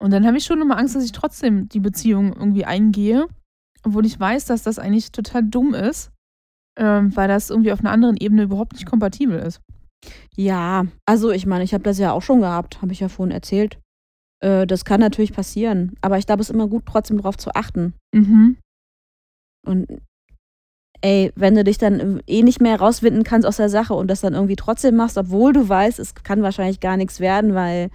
Und 0.00 0.10
dann 0.10 0.26
habe 0.26 0.36
ich 0.36 0.44
schon 0.44 0.60
immer 0.60 0.78
Angst, 0.78 0.96
dass 0.96 1.04
ich 1.04 1.12
trotzdem 1.12 1.68
die 1.68 1.80
Beziehung 1.80 2.32
irgendwie 2.32 2.64
eingehe, 2.64 3.28
obwohl 3.84 4.04
ich 4.04 4.18
weiß, 4.18 4.46
dass 4.46 4.62
das 4.62 4.78
eigentlich 4.78 5.12
total 5.12 5.44
dumm 5.44 5.74
ist, 5.74 6.10
ähm, 6.76 7.14
weil 7.16 7.28
das 7.28 7.50
irgendwie 7.50 7.72
auf 7.72 7.80
einer 7.80 7.92
anderen 7.92 8.16
Ebene 8.16 8.42
überhaupt 8.42 8.72
nicht 8.72 8.86
kompatibel 8.86 9.38
ist. 9.38 9.60
Ja, 10.36 10.86
also 11.06 11.30
ich 11.30 11.46
meine, 11.46 11.62
ich 11.62 11.74
habe 11.74 11.84
das 11.84 11.98
ja 11.98 12.12
auch 12.12 12.22
schon 12.22 12.40
gehabt, 12.40 12.82
habe 12.82 12.92
ich 12.92 13.00
ja 13.00 13.08
vorhin 13.08 13.32
erzählt. 13.32 13.78
Äh, 14.42 14.66
das 14.66 14.84
kann 14.84 15.00
natürlich 15.00 15.32
passieren. 15.32 15.94
Aber 16.00 16.18
ich 16.18 16.26
glaube, 16.26 16.42
es 16.42 16.50
ist 16.50 16.54
immer 16.54 16.68
gut, 16.68 16.84
trotzdem 16.86 17.18
darauf 17.18 17.38
zu 17.38 17.54
achten. 17.54 17.94
Mhm. 18.12 18.56
Und 19.64 19.86
ey, 21.02 21.32
wenn 21.34 21.54
du 21.54 21.64
dich 21.64 21.78
dann 21.78 22.22
eh 22.26 22.42
nicht 22.42 22.60
mehr 22.60 22.78
rauswinden 22.78 23.24
kannst 23.24 23.46
aus 23.46 23.56
der 23.58 23.68
Sache 23.68 23.94
und 23.94 24.08
das 24.08 24.20
dann 24.20 24.34
irgendwie 24.34 24.56
trotzdem 24.56 24.96
machst, 24.96 25.18
obwohl 25.18 25.52
du 25.52 25.68
weißt, 25.68 25.98
es 25.98 26.14
kann 26.14 26.42
wahrscheinlich 26.42 26.80
gar 26.80 26.96
nichts 26.96 27.20
werden, 27.20 27.54
weil 27.54 27.90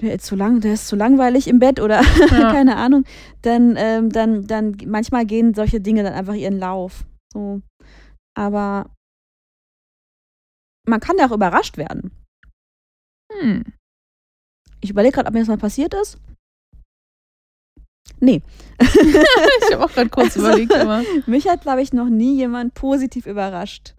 der 0.00 0.14
ist 0.14 0.26
zu 0.26 0.36
lang, 0.36 0.60
der 0.60 0.74
ist 0.74 0.86
zu 0.86 0.94
langweilig 0.94 1.48
im 1.48 1.58
Bett 1.58 1.80
oder 1.80 2.02
Ja. 2.30 2.52
keine 2.52 2.76
Ahnung, 2.76 3.04
dann, 3.42 3.74
ähm, 3.76 4.10
dann, 4.10 4.46
dann 4.46 4.76
manchmal 4.86 5.26
gehen 5.26 5.54
solche 5.54 5.80
Dinge 5.80 6.02
dann 6.02 6.12
einfach 6.12 6.34
ihren 6.34 6.58
Lauf. 6.58 7.04
So. 7.32 7.62
Aber 8.36 8.90
man 10.86 11.00
kann 11.00 11.18
ja 11.18 11.26
auch 11.26 11.34
überrascht 11.34 11.76
werden. 11.76 12.12
Hm. 13.32 13.64
Ich 14.80 14.90
überlege 14.90 15.14
gerade, 15.14 15.28
ob 15.28 15.34
mir 15.34 15.40
das 15.40 15.48
mal 15.48 15.58
passiert 15.58 15.94
ist. 15.94 16.18
Nee. 18.20 18.42
Ich 18.80 19.74
habe 19.74 19.84
auch 19.84 19.92
gerade 19.92 20.08
kurz 20.10 20.36
Also- 20.36 20.40
überlegt, 20.48 20.74
aber. 20.74 21.02
Mich 21.26 21.46
hat, 21.48 21.62
glaube 21.62 21.82
ich, 21.82 21.92
noch 21.92 22.08
nie 22.08 22.36
jemand 22.36 22.74
positiv 22.74 23.26
überrascht. 23.26 23.94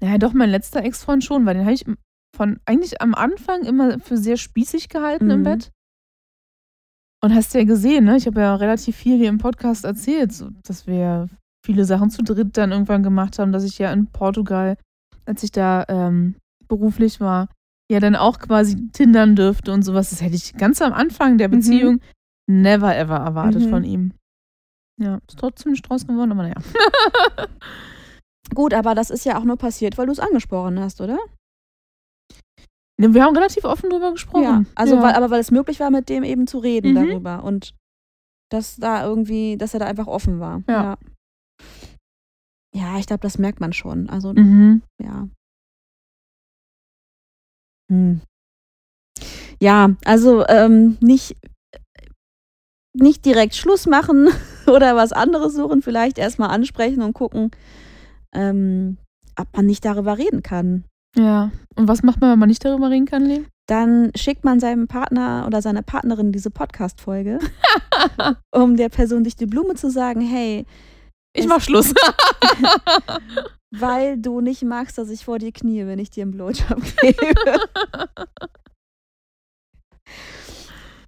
Naja, 0.00 0.18
doch, 0.18 0.32
mein 0.32 0.50
letzter 0.50 0.82
Ex-Freund 0.84 1.24
schon, 1.24 1.46
weil 1.46 1.54
den 1.54 1.64
habe 1.64 1.74
ich 1.74 1.84
von 2.36 2.60
eigentlich 2.66 3.00
am 3.00 3.14
Anfang 3.14 3.62
immer 3.64 3.98
für 4.00 4.16
sehr 4.16 4.36
spießig 4.36 4.88
gehalten 4.88 5.30
im 5.30 5.40
Mhm. 5.40 5.44
Bett. 5.44 5.70
Und 7.22 7.34
hast 7.34 7.54
ja 7.54 7.64
gesehen, 7.64 8.04
ne? 8.04 8.16
Ich 8.16 8.26
habe 8.26 8.40
ja 8.40 8.54
relativ 8.54 8.96
viel 8.96 9.16
hier 9.16 9.28
im 9.30 9.38
Podcast 9.38 9.84
erzählt, 9.84 10.32
so, 10.32 10.50
dass 10.64 10.86
wir 10.86 11.28
viele 11.64 11.84
Sachen 11.86 12.10
zu 12.10 12.22
dritt 12.22 12.56
dann 12.56 12.72
irgendwann 12.72 13.02
gemacht 13.02 13.38
haben, 13.38 13.50
dass 13.52 13.64
ich 13.64 13.78
ja 13.78 13.90
in 13.92 14.06
Portugal, 14.08 14.76
als 15.24 15.42
ich 15.42 15.50
da 15.50 15.84
ähm, 15.88 16.36
beruflich 16.68 17.20
war, 17.20 17.48
ja 17.90 17.98
dann 18.00 18.14
auch 18.16 18.38
quasi 18.40 18.90
tindern 18.92 19.36
dürfte 19.36 19.72
und 19.72 19.82
sowas. 19.82 20.10
Das 20.10 20.20
hätte 20.20 20.34
ich 20.36 20.54
ganz 20.54 20.82
am 20.82 20.92
Anfang 20.92 21.38
der 21.38 21.48
Mhm. 21.48 21.52
Never 22.46 22.94
ever 22.96 23.16
erwartet 23.16 23.62
Mhm. 23.62 23.70
von 23.70 23.84
ihm. 23.84 24.12
Ja, 25.00 25.20
ist 25.28 25.38
trotzdem 25.38 25.72
nicht 25.72 25.88
draus 25.88 26.06
geworden, 26.06 26.32
aber 26.32 26.42
naja. 26.44 26.56
Gut, 28.54 28.74
aber 28.74 28.94
das 28.94 29.10
ist 29.10 29.24
ja 29.24 29.38
auch 29.38 29.44
nur 29.44 29.56
passiert, 29.56 29.96
weil 29.98 30.06
du 30.06 30.12
es 30.12 30.20
angesprochen 30.20 30.78
hast, 30.78 31.00
oder? 31.00 31.18
Ne, 33.00 33.12
Wir 33.14 33.24
haben 33.24 33.34
relativ 33.34 33.64
offen 33.64 33.90
drüber 33.90 34.12
gesprochen. 34.12 34.42
Ja. 34.44 34.62
Also, 34.76 34.96
ja. 34.96 35.02
Weil, 35.02 35.14
aber 35.14 35.30
weil 35.30 35.40
es 35.40 35.50
möglich 35.50 35.80
war, 35.80 35.90
mit 35.90 36.08
dem 36.08 36.22
eben 36.22 36.46
zu 36.46 36.58
reden 36.58 36.92
Mhm. 36.92 36.94
darüber 36.94 37.42
und 37.42 37.74
dass 38.52 38.76
da 38.76 39.04
irgendwie, 39.04 39.56
dass 39.56 39.74
er 39.74 39.80
da 39.80 39.86
einfach 39.86 40.06
offen 40.06 40.38
war. 40.38 40.62
Ja. 40.68 40.82
Ja, 40.82 40.96
ja 42.74 42.98
ich 42.98 43.06
glaube, 43.06 43.22
das 43.22 43.38
merkt 43.38 43.58
man 43.60 43.72
schon. 43.72 44.08
Also, 44.10 44.32
Mhm. 44.34 44.82
ja. 45.02 45.28
Hm. 47.90 48.20
Ja, 49.60 49.90
also 50.04 50.46
ähm, 50.48 50.98
nicht, 51.00 51.36
nicht 52.94 53.24
direkt 53.24 53.54
Schluss 53.54 53.86
machen 53.86 54.28
oder 54.66 54.96
was 54.96 55.12
anderes 55.12 55.54
suchen, 55.54 55.82
vielleicht 55.82 56.18
erstmal 56.18 56.50
ansprechen 56.50 57.02
und 57.02 57.12
gucken, 57.12 57.50
ähm, 58.34 58.96
ob 59.38 59.48
man 59.54 59.66
nicht 59.66 59.84
darüber 59.84 60.18
reden 60.18 60.42
kann. 60.42 60.84
Ja. 61.16 61.50
Und 61.76 61.88
was 61.88 62.02
macht 62.02 62.20
man, 62.20 62.32
wenn 62.32 62.38
man 62.38 62.48
nicht 62.48 62.64
darüber 62.64 62.90
reden 62.90 63.06
kann, 63.06 63.24
Leben? 63.24 63.46
Dann 63.66 64.10
schickt 64.14 64.44
man 64.44 64.60
seinem 64.60 64.88
Partner 64.88 65.44
oder 65.46 65.62
seiner 65.62 65.82
Partnerin 65.82 66.32
diese 66.32 66.50
Podcast-Folge, 66.50 67.38
um 68.54 68.76
der 68.76 68.90
Person 68.90 69.24
durch 69.24 69.36
die 69.36 69.46
Blume 69.46 69.74
zu 69.74 69.90
sagen, 69.90 70.20
hey, 70.20 70.66
Ich 71.32 71.46
mach 71.46 71.60
Schluss. 71.60 71.94
weil 73.80 74.18
du 74.18 74.40
nicht 74.40 74.62
magst, 74.62 74.98
dass 74.98 75.10
ich 75.10 75.24
vor 75.24 75.38
dir 75.38 75.52
knie, 75.52 75.86
wenn 75.86 75.98
ich 75.98 76.10
dir 76.10 76.22
einen 76.22 76.32
Blowjob 76.32 76.82
gebe. 77.00 77.34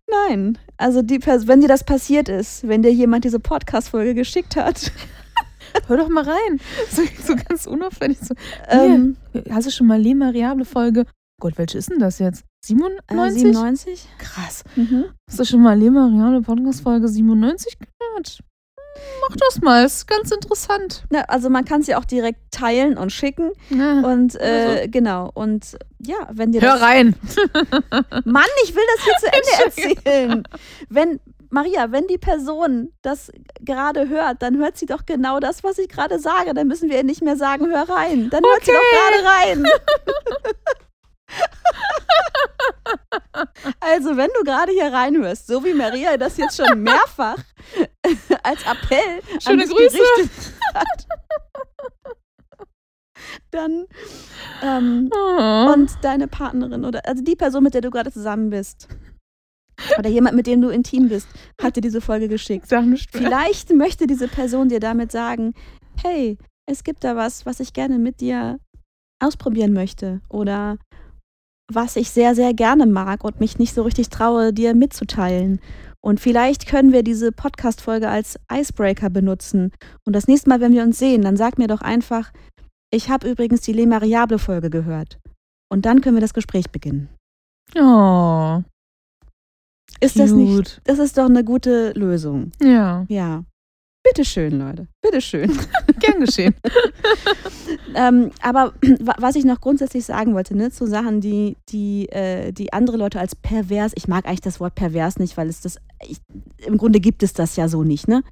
Nein, 0.09 0.59
also 0.77 1.03
die 1.03 1.19
wenn 1.49 1.61
dir 1.61 1.69
das 1.69 1.85
passiert 1.85 2.29
ist, 2.29 2.67
wenn 2.67 2.83
dir 2.83 2.93
jemand 2.93 3.25
diese 3.25 3.41
Podcast-Folge 3.41 4.15
geschickt 4.15 4.57
hat, 4.57 4.93
Hör 5.87 5.97
doch 5.97 6.09
mal 6.09 6.25
rein. 6.25 6.61
So, 6.91 7.03
so 7.23 7.35
ganz 7.37 7.67
unauffällig. 7.67 8.19
So. 8.21 8.35
ähm, 8.69 9.17
Hast 9.51 9.67
du 9.67 9.71
schon 9.71 9.87
mal 9.87 10.01
Le 10.01 10.15
Mariable 10.15 10.65
Folge? 10.65 11.05
Gott, 11.41 11.59
welche 11.59 11.79
ist 11.79 11.91
denn 11.91 11.99
das 11.99 12.19
jetzt? 12.19 12.45
97? 12.65 13.05
äh, 13.09 13.39
97. 13.39 14.09
Krass. 14.19 14.65
Mhm. 14.75 15.07
Hast 15.29 15.39
du 15.41 15.45
schon 15.45 15.63
mal 15.63 15.79
Le 15.79 15.91
Mariable 15.91 16.43
Podcast 16.43 16.81
Folge 16.81 17.09
97 17.09 17.79
gehört? 17.79 18.41
Mach 19.29 19.37
das 19.37 19.61
mal, 19.61 19.85
ist 19.85 20.07
ganz 20.07 20.31
interessant. 20.31 21.05
Na, 21.11 21.23
also 21.23 21.51
man 21.51 21.65
kann 21.65 21.81
es 21.81 21.87
ja 21.87 21.99
auch 21.99 22.05
direkt 22.05 22.53
teilen 22.53 22.97
und 22.97 23.11
schicken 23.11 23.53
Ja. 23.71 24.01
und 24.01 24.35
äh, 24.41 24.79
Also. 24.79 24.91
genau 24.91 25.31
und 25.35 25.77
ja, 25.99 26.17
wenn 26.33 26.53
dir 26.53 26.61
Hör 26.61 26.75
das 26.75 26.83
rein. 26.83 27.15
Mann, 28.25 28.45
ich 28.65 28.75
will 28.75 28.85
das 28.97 29.05
hier 29.05 29.15
zu 29.21 29.27
Ende 29.33 29.65
erzählen. 29.65 30.43
Wenn, 30.89 31.21
Maria, 31.51 31.91
wenn 31.93 32.07
die 32.07 32.19
Person 32.19 32.93
das 33.03 33.31
gerade 33.61 34.09
hört, 34.09 34.43
dann 34.43 34.59
hört 34.59 34.77
sie 34.77 34.87
doch 34.87 35.07
genau 35.07 35.39
das, 35.41 35.63
was 35.65 35.79
ich 35.79 35.89
gerade 35.89 36.19
sage. 36.19 36.55
Dann 36.55 36.67
müssen 36.69 36.89
wir 36.91 36.97
ihr 36.97 37.05
nicht 37.05 37.23
mehr 37.23 37.37
sagen, 37.37 37.67
hör 37.69 37.89
rein. 37.89 38.29
Dann 38.31 38.43
hört 38.45 38.65
sie 38.65 38.73
doch 38.73 39.21
gerade 39.23 39.25
rein. 39.29 39.65
also, 43.81 44.17
wenn 44.17 44.31
du 44.39 44.45
gerade 44.45 44.73
hier 44.73 44.93
reinhörst, 44.93 45.47
so 45.47 45.65
wie 45.65 45.75
Maria 45.75 46.17
das 46.17 46.37
jetzt 46.37 46.57
schon 46.57 46.83
mehrfach 46.83 47.39
als 48.43 48.63
Appell 48.63 49.21
Schöne 49.43 49.63
an 49.63 49.69
dich 49.69 49.77
Grüße. 49.77 49.99
gerichtet 49.99 50.53
hat, 50.75 51.07
dann 53.51 53.87
ähm, 54.63 55.11
Oh. 55.15 55.73
und 55.73 55.91
deine 56.03 56.29
Partnerin 56.29 56.85
oder 56.85 57.07
also 57.07 57.23
die 57.23 57.37
Person, 57.37 57.63
mit 57.65 57.75
der 57.75 57.81
du 57.81 57.91
gerade 57.91 58.13
zusammen 58.13 58.51
bist 58.51 58.89
oder 59.99 60.09
jemand, 60.09 60.37
mit 60.37 60.47
dem 60.47 60.63
du 60.63 60.69
intim 60.71 61.09
bist, 61.09 61.29
hat 61.61 61.77
dir 61.77 61.81
diese 61.83 62.01
Folge 62.01 62.29
geschickt. 62.29 62.67
Vielleicht 63.11 63.71
möchte 63.75 64.07
diese 64.07 64.29
Person 64.29 64.69
dir 64.69 64.81
damit 64.81 65.13
sagen, 65.13 65.53
hey, 66.03 66.39
es 66.67 66.83
gibt 66.85 67.05
da 67.05 67.15
was, 67.17 67.45
was 67.47 67.61
ich 67.61 67.73
gerne 67.75 67.99
mit 67.99 68.21
dir 68.21 68.59
ausprobieren 69.23 69.73
möchte 69.73 70.21
oder 70.29 70.79
was 71.73 71.97
ich 71.97 72.11
sehr, 72.11 72.35
sehr 72.35 72.55
gerne 72.55 72.87
mag 72.87 73.25
und 73.25 73.41
mich 73.41 73.59
nicht 73.59 73.75
so 73.75 73.83
richtig 73.83 74.09
traue, 74.09 74.53
dir 74.53 74.75
mitzuteilen. 74.75 75.61
Und 76.01 76.21
vielleicht 76.21 76.69
können 76.69 76.93
wir 76.93 77.03
diese 77.03 77.33
Podcast-Folge 77.33 78.09
als 78.09 78.39
Icebreaker 78.53 79.11
benutzen. 79.11 79.73
Und 80.05 80.15
das 80.15 80.29
nächste 80.29 80.49
Mal, 80.49 80.61
wenn 80.61 80.73
wir 80.73 80.85
uns 80.85 80.99
sehen, 80.99 81.23
dann 81.23 81.37
sag 81.37 81.59
mir 81.59 81.67
doch 81.67 81.81
einfach, 81.81 82.33
ich 82.93 83.11
habe 83.11 83.29
übrigens 83.29 83.63
die 83.63 83.73
Le 83.73 83.87
Mariable-Folge 83.87 84.71
gehört. 84.71 85.19
Und 85.69 85.85
dann 85.85 86.01
können 86.01 86.15
wir 86.17 86.21
das 86.21 86.35
Gespräch 86.35 86.71
beginnen. 86.71 87.09
Oh, 87.77 88.63
Ist 90.01 90.17
das 90.19 90.31
nicht? 90.31 90.55
cute. 90.55 90.81
Das 90.85 91.01
ist 91.01 91.19
doch 91.19 91.25
eine 91.27 91.43
gute 91.43 91.91
Lösung. 91.93 92.53
Ja, 92.63 93.05
Ja. 93.09 93.45
Bitteschön, 94.09 94.59
Leute. 94.59 94.87
Bitteschön. 95.03 95.51
gern 95.99 96.21
geschehen. 96.21 96.55
ähm, 97.95 98.31
aber 98.41 98.73
wa- 99.01 99.17
was 99.19 99.35
ich 99.37 99.45
noch 99.45 99.61
grundsätzlich 99.61 100.05
sagen 100.05 100.35
wollte, 100.35 100.57
ne, 100.57 100.71
zu 100.71 100.87
Sachen, 100.87 101.21
die, 101.21 101.57
die, 101.71 102.09
äh, 102.11 102.53
die 102.53 102.73
andere 102.73 102.97
Leute 102.99 103.19
als 103.19 103.35
pervers, 103.35 103.93
ich 103.97 104.07
mag 104.09 104.27
eigentlich 104.27 104.41
das 104.43 104.61
Wort 104.61 104.75
pervers 104.75 105.19
nicht, 105.19 105.37
weil 105.37 105.49
es 105.49 105.61
das, 105.61 105.79
ich, 106.07 106.19
im 106.65 106.77
Grunde 106.79 107.01
gibt 107.01 107.23
es 107.23 107.33
das 107.33 107.57
ja 107.57 107.69
so 107.69 107.83
nicht, 107.83 108.07
ne? 108.07 108.23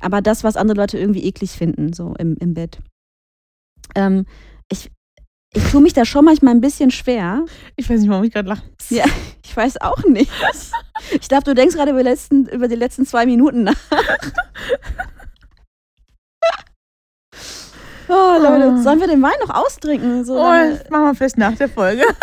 Aber 0.00 0.20
das, 0.20 0.44
was 0.44 0.56
andere 0.56 0.76
Leute 0.78 0.98
irgendwie 0.98 1.24
eklig 1.24 1.52
finden, 1.52 1.92
so 1.92 2.14
im, 2.18 2.36
im 2.38 2.52
Bett. 2.54 2.78
Ähm, 3.94 4.26
ich, 4.70 4.90
ich 5.54 5.62
tue 5.70 5.80
mich 5.80 5.92
da 5.94 6.04
schon 6.04 6.24
manchmal 6.24 6.54
ein 6.54 6.60
bisschen 6.60 6.90
schwer. 6.90 7.44
Ich 7.76 7.88
weiß 7.88 8.00
nicht, 8.00 8.10
warum 8.10 8.24
ich 8.24 8.32
gerade 8.32 8.48
lache. 8.48 8.62
Ja. 8.90 9.04
Ich 9.46 9.54
weiß 9.56 9.80
auch 9.82 10.02
nicht. 10.06 10.32
Ich 11.12 11.28
glaube, 11.28 11.44
du 11.44 11.54
denkst 11.54 11.76
gerade 11.76 11.90
über, 11.92 12.00
die 12.02 12.08
letzten- 12.08 12.46
über 12.48 12.66
die 12.66 12.74
letzten 12.74 13.06
zwei 13.06 13.24
Minuten 13.24 13.62
nach. 13.62 13.76
Oh, 18.08 18.36
Leute, 18.40 18.74
Oh. 18.74 18.82
sollen 18.82 19.00
wir 19.00 19.06
den 19.08 19.22
Wein 19.22 19.32
noch 19.46 19.54
austrinken? 19.54 20.24
So 20.24 20.34
Oh, 20.38 20.52
das 20.52 20.88
machen 20.90 21.04
wir 21.06 21.14
vielleicht 21.14 21.38
nach 21.38 21.54
der 21.56 21.68
Folge. 21.68 22.04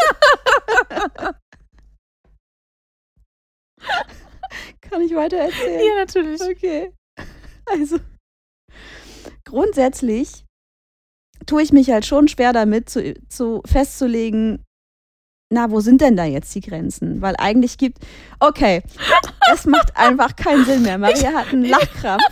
Kann 4.81 5.01
ich 5.01 5.15
weiter 5.15 5.37
erzählen? 5.37 5.79
ja, 5.87 5.95
natürlich. 5.95 6.41
Okay. 6.41 6.91
Also, 7.65 7.97
grundsätzlich 9.45 10.45
tue 11.45 11.61
ich 11.63 11.71
mich 11.71 11.89
halt 11.89 12.05
schon 12.05 12.27
schwer 12.27 12.53
damit, 12.53 12.89
zu, 12.89 13.13
zu 13.29 13.61
festzulegen, 13.65 14.63
na, 15.53 15.69
wo 15.71 15.79
sind 15.81 16.01
denn 16.01 16.15
da 16.15 16.23
jetzt 16.25 16.53
die 16.55 16.61
Grenzen? 16.61 17.21
Weil 17.21 17.35
eigentlich 17.37 17.77
gibt, 17.77 17.99
okay, 18.39 18.83
es 19.53 19.65
macht 19.65 19.95
einfach 19.97 20.35
keinen 20.35 20.65
Sinn 20.65 20.81
mehr. 20.83 20.97
Maria 20.99 21.33
hat 21.33 21.47
einen 21.53 21.65
Lachkrampf. 21.65 22.23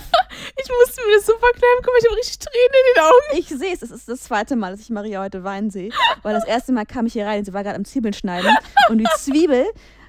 Ich 0.57 0.69
musste 0.69 1.05
mir 1.05 1.15
das 1.15 1.25
so 1.25 1.33
verkneifen. 1.37 1.77
Guck 1.83 1.87
mal, 1.87 1.99
ich 1.99 2.05
habe 2.05 2.15
richtig 2.17 2.39
Tränen 2.39 2.69
in 2.73 2.93
den 2.95 3.03
Augen. 3.03 3.39
Ich 3.39 3.47
sehe 3.49 3.73
es, 3.73 3.81
es 3.81 3.91
ist 3.91 4.09
das 4.09 4.21
zweite 4.23 4.55
Mal, 4.55 4.71
dass 4.71 4.81
ich 4.81 4.89
Maria 4.89 5.21
heute 5.21 5.43
weinen 5.43 5.69
sehe. 5.69 5.91
Weil 6.23 6.33
das 6.33 6.45
erste 6.45 6.71
Mal 6.71 6.85
kam 6.85 7.05
ich 7.05 7.13
hier 7.13 7.25
rein, 7.25 7.45
sie 7.45 7.53
war 7.53 7.63
gerade 7.63 7.75
am 7.77 7.85
Zwiebeln 7.85 8.13
schneiden. 8.13 8.55
Und 8.89 8.97
die 8.99 9.07
Zwiebel, 9.17 9.65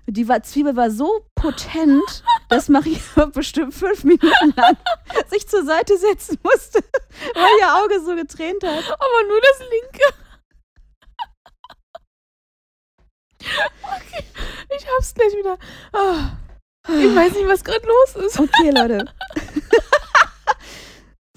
die 0.07 0.29
war, 0.29 0.43
Zwiebel 0.43 0.77
war 0.77 0.91
so 0.91 1.27
potent, 1.35 2.25
dass 2.49 2.69
Maria 2.69 2.99
bestimmt 3.33 3.75
fünf 3.75 4.05
Minuten 4.05 4.53
lang 4.57 4.77
sich 5.29 5.47
zur 5.49 5.65
Seite 5.65 5.97
setzen 5.99 6.39
musste, 6.43 6.81
weil 7.35 7.49
ihr 7.61 7.75
Auge 7.83 8.01
so 8.05 8.15
getränt 8.17 8.63
hat. 8.65 8.85
Aber 8.93 9.29
nur 9.29 9.41
das 9.41 9.61
linke. 9.71 10.05
Okay, 13.83 14.25
ich 14.77 14.87
hab's 14.87 15.15
gleich 15.15 15.33
wieder. 15.35 15.57
Ah, 15.93 16.33
Ich 16.89 17.15
weiß 17.17 17.33
nicht, 17.35 17.49
was 17.49 17.65
gerade 17.65 17.87
los 17.87 18.17
ist. 18.27 18.39
Okay, 18.39 18.71
Leute. 18.71 19.05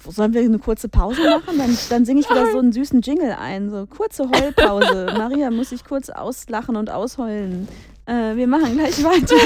Sollen 0.08 0.34
wir 0.34 0.42
eine 0.42 0.58
kurze 0.58 0.88
Pause 0.88 1.22
machen? 1.22 1.58
Dann, 1.58 1.76
dann 1.90 2.04
singe 2.04 2.20
ich 2.20 2.28
wieder 2.30 2.50
so 2.52 2.58
einen 2.58 2.72
süßen 2.72 3.00
Jingle 3.00 3.32
ein. 3.32 3.70
So 3.70 3.86
kurze 3.86 4.28
Heulpause. 4.30 5.06
Maria 5.16 5.50
muss 5.50 5.70
sich 5.70 5.84
kurz 5.84 6.10
auslachen 6.10 6.76
und 6.76 6.90
ausheulen. 6.90 7.68
Äh, 8.06 8.36
wir 8.36 8.46
machen 8.46 8.74
gleich 8.76 9.02
weiter. 9.02 9.36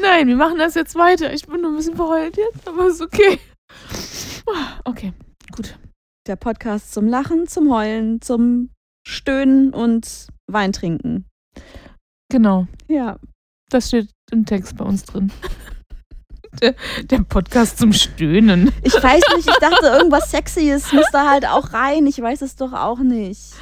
Nein, 0.00 0.28
wir 0.28 0.36
machen 0.36 0.58
das 0.58 0.74
jetzt 0.74 0.94
weiter. 0.94 1.32
Ich 1.32 1.46
bin 1.46 1.60
nur 1.60 1.70
ein 1.72 1.76
bisschen 1.76 1.96
verheult 1.96 2.36
jetzt, 2.36 2.66
aber 2.66 2.86
ist 2.88 3.00
okay. 3.00 3.38
Okay, 4.84 5.12
gut. 5.54 5.78
Der 6.26 6.36
Podcast 6.36 6.92
zum 6.92 7.06
Lachen, 7.06 7.46
zum 7.46 7.72
Heulen, 7.72 8.20
zum 8.20 8.70
Stöhnen 9.06 9.72
und 9.72 10.28
Wein 10.46 10.72
trinken. 10.72 11.26
Genau, 12.30 12.66
Ja. 12.88 13.18
das 13.70 13.88
steht 13.88 14.10
im 14.32 14.44
Text 14.44 14.76
bei 14.76 14.84
uns 14.84 15.04
drin. 15.04 15.30
Der, 16.60 16.74
der 17.04 17.20
Podcast 17.20 17.78
zum 17.78 17.92
Stöhnen. 17.92 18.72
Ich 18.82 18.94
weiß 18.94 19.22
nicht, 19.36 19.48
ich 19.48 19.56
dachte, 19.56 19.86
irgendwas 19.86 20.30
Sexyes 20.30 20.92
muss 20.92 21.06
da 21.10 21.30
halt 21.30 21.46
auch 21.46 21.72
rein. 21.72 22.06
Ich 22.06 22.20
weiß 22.20 22.42
es 22.42 22.56
doch 22.56 22.74
auch 22.74 22.98
nicht. 22.98 23.54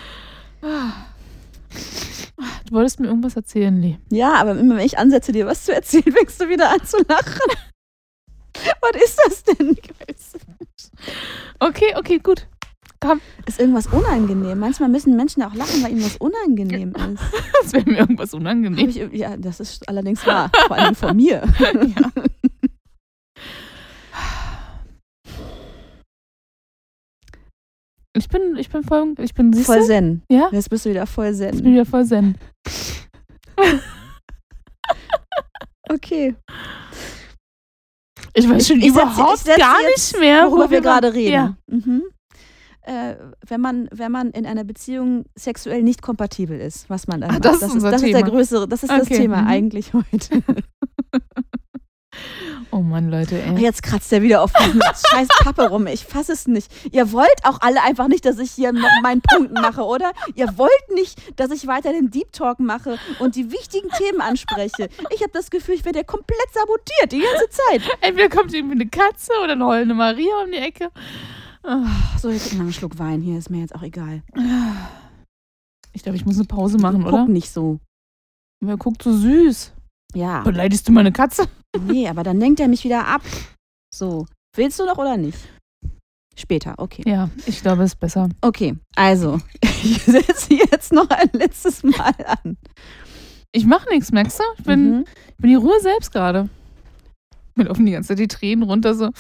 Du 0.60 2.74
wolltest 2.74 2.98
mir 2.98 3.06
irgendwas 3.06 3.36
erzählen, 3.36 3.80
Lee. 3.80 3.98
Ja, 4.10 4.34
aber 4.34 4.58
immer 4.58 4.76
wenn 4.76 4.84
ich 4.84 4.98
ansetze, 4.98 5.32
dir 5.32 5.46
was 5.46 5.64
zu 5.64 5.74
erzählen, 5.74 6.12
fängst 6.12 6.40
du 6.40 6.48
wieder 6.48 6.70
an 6.70 6.84
zu 6.84 6.98
lachen. 7.08 7.52
Was 8.80 9.02
ist 9.02 9.20
das 9.24 9.44
denn? 9.44 9.76
Okay, 11.60 11.94
okay, 11.96 12.18
gut. 12.18 12.48
Ist 13.46 13.59
irgendwas 13.59 13.86
unangenehm? 13.86 14.59
Manchmal 14.59 14.88
müssen 14.90 15.16
Menschen 15.16 15.42
auch 15.42 15.55
lachen, 15.55 15.82
weil 15.82 15.92
ihnen 15.92 16.05
was 16.05 16.16
unangenehm 16.18 16.92
ist. 16.94 17.22
Das 17.62 17.72
wäre 17.72 17.88
mir 17.90 17.98
irgendwas 17.98 18.32
unangenehm. 18.34 18.88
ich, 18.88 18.96
ja, 19.12 19.36
das 19.36 19.61
ist 19.61 19.88
allerdings 19.88 20.26
wahr. 20.26 20.51
Vor 20.66 20.76
allem 20.76 20.94
von 20.94 21.16
mir. 21.16 21.42
Ja. 21.61 22.11
Ich 28.16 28.28
bin, 28.28 28.57
ich 28.57 28.68
bin 28.68 28.82
voll, 28.82 29.14
ich 29.18 29.34
bin, 29.34 29.53
siehst 29.53 29.66
Voll 29.66 29.84
zen. 29.84 30.22
Ja? 30.30 30.48
Jetzt 30.51 30.68
bist 30.68 30.84
du 30.84 30.90
wieder 30.90 31.07
voll 31.07 31.32
Ich 31.32 31.38
bin 31.38 31.53
zen. 31.57 31.64
wieder 31.64 31.86
voll 31.86 32.05
zen. 32.07 32.36
Okay. 35.92 36.36
Ich 38.32 38.48
weiß 38.48 38.68
schon 38.68 38.78
Ich- 38.78 38.86
ich 38.86 38.92
setz- 38.92 39.03
überhaupt 39.03 39.34
ich 39.38 39.40
setz 39.40 39.59
gar 39.59 39.80
jetzt, 39.82 40.12
nicht 40.12 40.20
mehr, 40.20 40.46
Worüber 40.48 40.70
wir 40.70 40.80
gerade 40.80 41.12
reden. 41.12 41.32
Ja. 41.32 41.57
Mhm. 41.66 42.03
Äh, 42.82 43.14
wenn, 43.46 43.60
man, 43.60 43.88
wenn 43.92 44.10
man 44.10 44.30
in 44.30 44.46
einer 44.46 44.64
Beziehung 44.64 45.26
sexuell 45.36 45.82
nicht 45.82 46.00
kompatibel 46.02 46.58
ist, 46.58 46.88
was 46.88 47.06
man 47.06 47.20
dann 47.20 47.30
Ah, 47.30 47.32
macht. 47.34 47.44
das 47.44 47.54
ist 47.56 47.62
das, 47.62 47.72
unser 47.72 47.90
das 47.90 48.02
ist 48.02 48.08
der 48.12 48.18
Thema. 48.20 48.30
größere, 48.30 48.68
das 48.68 48.82
ist 48.82 48.90
das 48.90 49.02
Okay, 49.02 49.16
Thema 49.18 49.42
mhm. 49.42 49.48
eigentlich 49.48 49.92
heute. 49.94 50.42
Oh 52.72 52.80
Mann, 52.80 53.10
Leute, 53.10 53.40
ey. 53.40 53.56
Jetzt 53.58 53.82
kratzt 53.82 54.12
er 54.12 54.22
wieder 54.22 54.42
auf 54.42 54.52
diesem 54.52 54.80
scheiß 55.10 55.28
Pappe 55.42 55.68
rum. 55.68 55.86
Ich 55.88 56.04
fasse 56.04 56.32
es 56.32 56.46
nicht. 56.46 56.70
Ihr 56.92 57.10
wollt 57.12 57.28
auch 57.44 57.60
alle 57.62 57.82
einfach 57.82 58.06
nicht, 58.08 58.24
dass 58.24 58.38
ich 58.38 58.50
hier 58.52 58.72
noch 58.72 58.88
meinen 59.02 59.22
Punkt 59.22 59.52
mache, 59.52 59.82
oder? 59.82 60.12
Ihr 60.34 60.56
wollt 60.56 60.70
nicht, 60.94 61.18
dass 61.38 61.50
ich 61.50 61.66
weiter 61.66 61.92
den 61.92 62.10
Deep 62.10 62.32
Talk 62.32 62.60
mache 62.60 62.98
und 63.18 63.34
die 63.36 63.50
wichtigen 63.50 63.88
Themen 63.90 64.20
anspreche. 64.20 64.88
Ich 65.12 65.20
habe 65.22 65.32
das 65.32 65.50
Gefühl, 65.50 65.74
ich 65.76 65.84
werde 65.84 65.98
ja 66.00 66.04
komplett 66.04 66.46
sabotiert 66.52 67.12
die 67.12 67.20
ganze 67.20 67.48
Zeit. 67.50 67.82
Entweder 68.02 68.28
kommt 68.28 68.54
irgendwie 68.54 68.74
eine 68.80 68.88
Katze 68.88 69.32
oder 69.42 69.52
eine 69.52 69.64
heulende 69.66 69.94
Maria 69.94 70.32
um 70.44 70.50
die 70.52 70.58
Ecke. 70.58 70.90
Ah, 71.62 71.86
So, 72.18 72.30
jetzt 72.30 72.52
noch 72.54 72.61
einen 72.61 72.72
Schluck 72.72 72.98
Wein. 72.98 73.20
Hier 73.20 73.38
ist 73.38 73.50
mir 73.50 73.61
jetzt 73.61 73.74
auch 73.74 73.82
egal. 73.82 74.22
Ich 75.92 76.02
glaube, 76.02 76.16
ich 76.16 76.24
muss 76.24 76.36
eine 76.36 76.46
Pause 76.46 76.78
machen, 76.78 77.04
oder? 77.04 77.18
Guck 77.20 77.28
nicht 77.28 77.50
so. 77.50 77.80
Wer 78.64 78.76
guckt 78.76 79.02
so 79.02 79.12
süß? 79.16 79.72
Ja. 80.14 80.42
Beleidigst 80.42 80.88
du 80.88 80.92
meine 80.92 81.12
Katze? 81.12 81.48
Nee, 81.78 82.08
aber 82.08 82.22
dann 82.22 82.38
lenkt 82.38 82.61
er 82.61 82.68
mich 82.68 82.84
wieder 82.84 83.06
ab. 83.06 83.22
So. 83.94 84.26
Willst 84.56 84.78
du 84.80 84.84
noch 84.86 84.98
oder 84.98 85.16
nicht? 85.16 85.38
Später, 86.36 86.74
okay. 86.78 87.02
Ja, 87.06 87.28
ich 87.46 87.61
glaube, 87.61 87.82
es 87.82 87.92
ist 87.92 88.00
besser. 88.00 88.28
Okay, 88.40 88.76
also, 88.96 89.38
ich 89.62 90.02
setze 90.02 90.54
jetzt 90.54 90.92
noch 90.92 91.08
ein 91.11 91.28
letztes 91.32 91.82
Mal 91.82 92.14
an. 92.42 92.56
Ich 93.52 93.66
mache 93.66 93.88
nichts, 93.90 94.11
merkst 94.12 94.38
du? 94.38 94.42
Ich 94.58 94.64
bin, 94.64 94.90
Mhm. 94.98 95.04
ich 95.28 95.36
bin 95.36 95.50
die 95.50 95.56
Ruhe 95.56 95.78
selbst 95.80 96.12
gerade. 96.12 96.48
Mir 97.61 97.66
laufen 97.66 97.84
die 97.84 97.92
ganze 97.92 98.08
Zeit 98.08 98.18
die 98.18 98.28
Tränen 98.28 98.62
runter 98.62 98.94
so. 98.94 99.11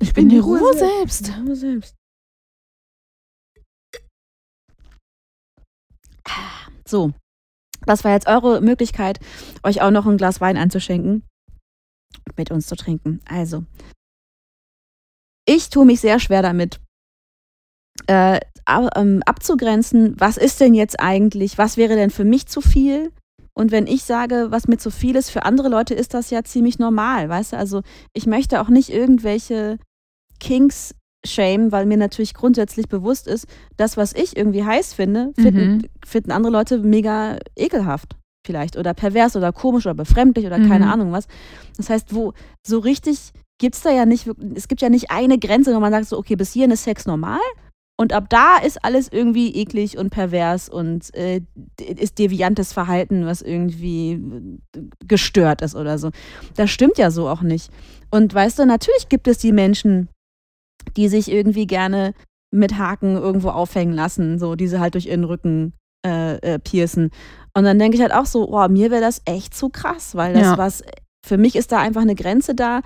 Ich 0.00 0.12
bin 0.12 0.28
die 0.28 0.38
Ruhe 0.38 0.74
selbst. 0.74 1.30
Ruhe 1.46 1.54
selbst. 1.54 1.94
So, 6.86 7.12
das 7.86 8.02
war 8.02 8.10
jetzt 8.10 8.26
eure 8.26 8.60
Möglichkeit, 8.60 9.20
euch 9.62 9.80
auch 9.80 9.92
noch 9.92 10.06
ein 10.06 10.16
Glas 10.16 10.40
Wein 10.40 10.56
einzuschenken, 10.56 11.22
mit 12.36 12.50
uns 12.50 12.66
zu 12.66 12.74
trinken. 12.74 13.20
Also, 13.26 13.64
ich 15.46 15.70
tue 15.70 15.86
mich 15.86 16.00
sehr 16.00 16.18
schwer 16.18 16.42
damit, 16.42 16.80
äh, 18.08 18.40
ähm, 18.66 19.22
abzugrenzen, 19.24 20.18
was 20.18 20.36
ist 20.36 20.60
denn 20.60 20.74
jetzt 20.74 20.98
eigentlich, 20.98 21.58
was 21.58 21.76
wäre 21.76 21.94
denn 21.94 22.10
für 22.10 22.24
mich 22.24 22.46
zu 22.46 22.60
viel? 22.60 23.12
Und 23.56 23.70
wenn 23.70 23.86
ich 23.86 24.02
sage, 24.04 24.46
was 24.50 24.66
mir 24.66 24.78
zu 24.78 24.90
viel 24.90 25.14
ist, 25.16 25.30
für 25.30 25.44
andere 25.44 25.68
Leute 25.68 25.94
ist 25.94 26.12
das 26.14 26.30
ja 26.30 26.42
ziemlich 26.42 26.78
normal, 26.78 27.28
weißt 27.28 27.52
du? 27.52 27.56
Also 27.56 27.82
ich 28.12 28.26
möchte 28.26 28.60
auch 28.60 28.68
nicht 28.68 28.90
irgendwelche 28.90 29.78
Kinks 30.40 30.94
shame, 31.26 31.72
weil 31.72 31.86
mir 31.86 31.96
natürlich 31.96 32.34
grundsätzlich 32.34 32.88
bewusst 32.88 33.26
ist, 33.28 33.46
das, 33.76 33.96
was 33.96 34.12
ich 34.12 34.36
irgendwie 34.36 34.64
heiß 34.64 34.92
finde, 34.92 35.32
finden, 35.38 35.76
Mhm. 35.76 35.82
finden 36.04 36.32
andere 36.32 36.52
Leute 36.52 36.78
mega 36.78 37.38
ekelhaft 37.56 38.16
vielleicht 38.46 38.76
oder 38.76 38.92
pervers 38.92 39.36
oder 39.36 39.52
komisch 39.52 39.86
oder 39.86 39.94
befremdlich 39.94 40.44
oder 40.44 40.58
keine 40.58 40.84
Mhm. 40.84 40.90
Ahnung 40.92 41.12
was. 41.12 41.26
Das 41.78 41.88
heißt, 41.88 42.14
wo 42.14 42.34
so 42.66 42.78
richtig 42.80 43.30
gibt 43.58 43.76
es 43.76 43.82
da 43.82 43.90
ja 43.90 44.04
nicht, 44.04 44.28
es 44.54 44.68
gibt 44.68 44.82
ja 44.82 44.90
nicht 44.90 45.10
eine 45.10 45.38
Grenze, 45.38 45.74
wo 45.74 45.80
man 45.80 45.92
sagt 45.92 46.06
so, 46.08 46.18
okay, 46.18 46.36
bis 46.36 46.52
hierhin 46.52 46.72
ist 46.72 46.84
Sex 46.84 47.06
normal 47.06 47.38
und 47.96 48.12
ab 48.12 48.28
da 48.28 48.58
ist 48.58 48.84
alles 48.84 49.08
irgendwie 49.12 49.54
eklig 49.54 49.96
und 49.98 50.10
pervers 50.10 50.68
und 50.68 51.14
äh, 51.14 51.42
ist 51.78 52.18
deviantes 52.18 52.72
Verhalten, 52.72 53.24
was 53.24 53.40
irgendwie 53.40 54.12
äh, 54.12 54.80
gestört 55.06 55.62
ist 55.62 55.76
oder 55.76 55.98
so. 55.98 56.10
Das 56.56 56.70
stimmt 56.70 56.98
ja 56.98 57.10
so 57.10 57.28
auch 57.28 57.42
nicht. 57.42 57.70
Und 58.10 58.34
weißt 58.34 58.58
du, 58.58 58.66
natürlich 58.66 59.08
gibt 59.08 59.28
es 59.28 59.38
die 59.38 59.52
Menschen, 59.52 60.08
die 60.96 61.08
sich 61.08 61.30
irgendwie 61.30 61.66
gerne 61.66 62.14
mit 62.52 62.78
Haken 62.78 63.16
irgendwo 63.16 63.50
aufhängen 63.50 63.94
lassen, 63.94 64.38
so 64.38 64.54
diese 64.56 64.80
halt 64.80 64.94
durch 64.94 65.06
ihren 65.06 65.24
Rücken 65.24 65.72
äh, 66.04 66.36
äh, 66.38 66.58
piercen. 66.58 67.10
Und 67.56 67.64
dann 67.64 67.78
denke 67.78 67.96
ich 67.96 68.02
halt 68.02 68.12
auch 68.12 68.26
so, 68.26 68.48
oh, 68.48 68.68
mir 68.68 68.90
wäre 68.90 69.00
das 69.00 69.22
echt 69.24 69.54
zu 69.54 69.68
krass, 69.68 70.14
weil 70.16 70.34
das 70.34 70.42
Ja. 70.42 70.58
was, 70.58 70.82
für 71.24 71.38
mich 71.38 71.54
ist 71.56 71.70
da 71.72 71.78
einfach 71.78 72.02
eine 72.02 72.14
Grenze 72.16 72.54
da, 72.54 72.82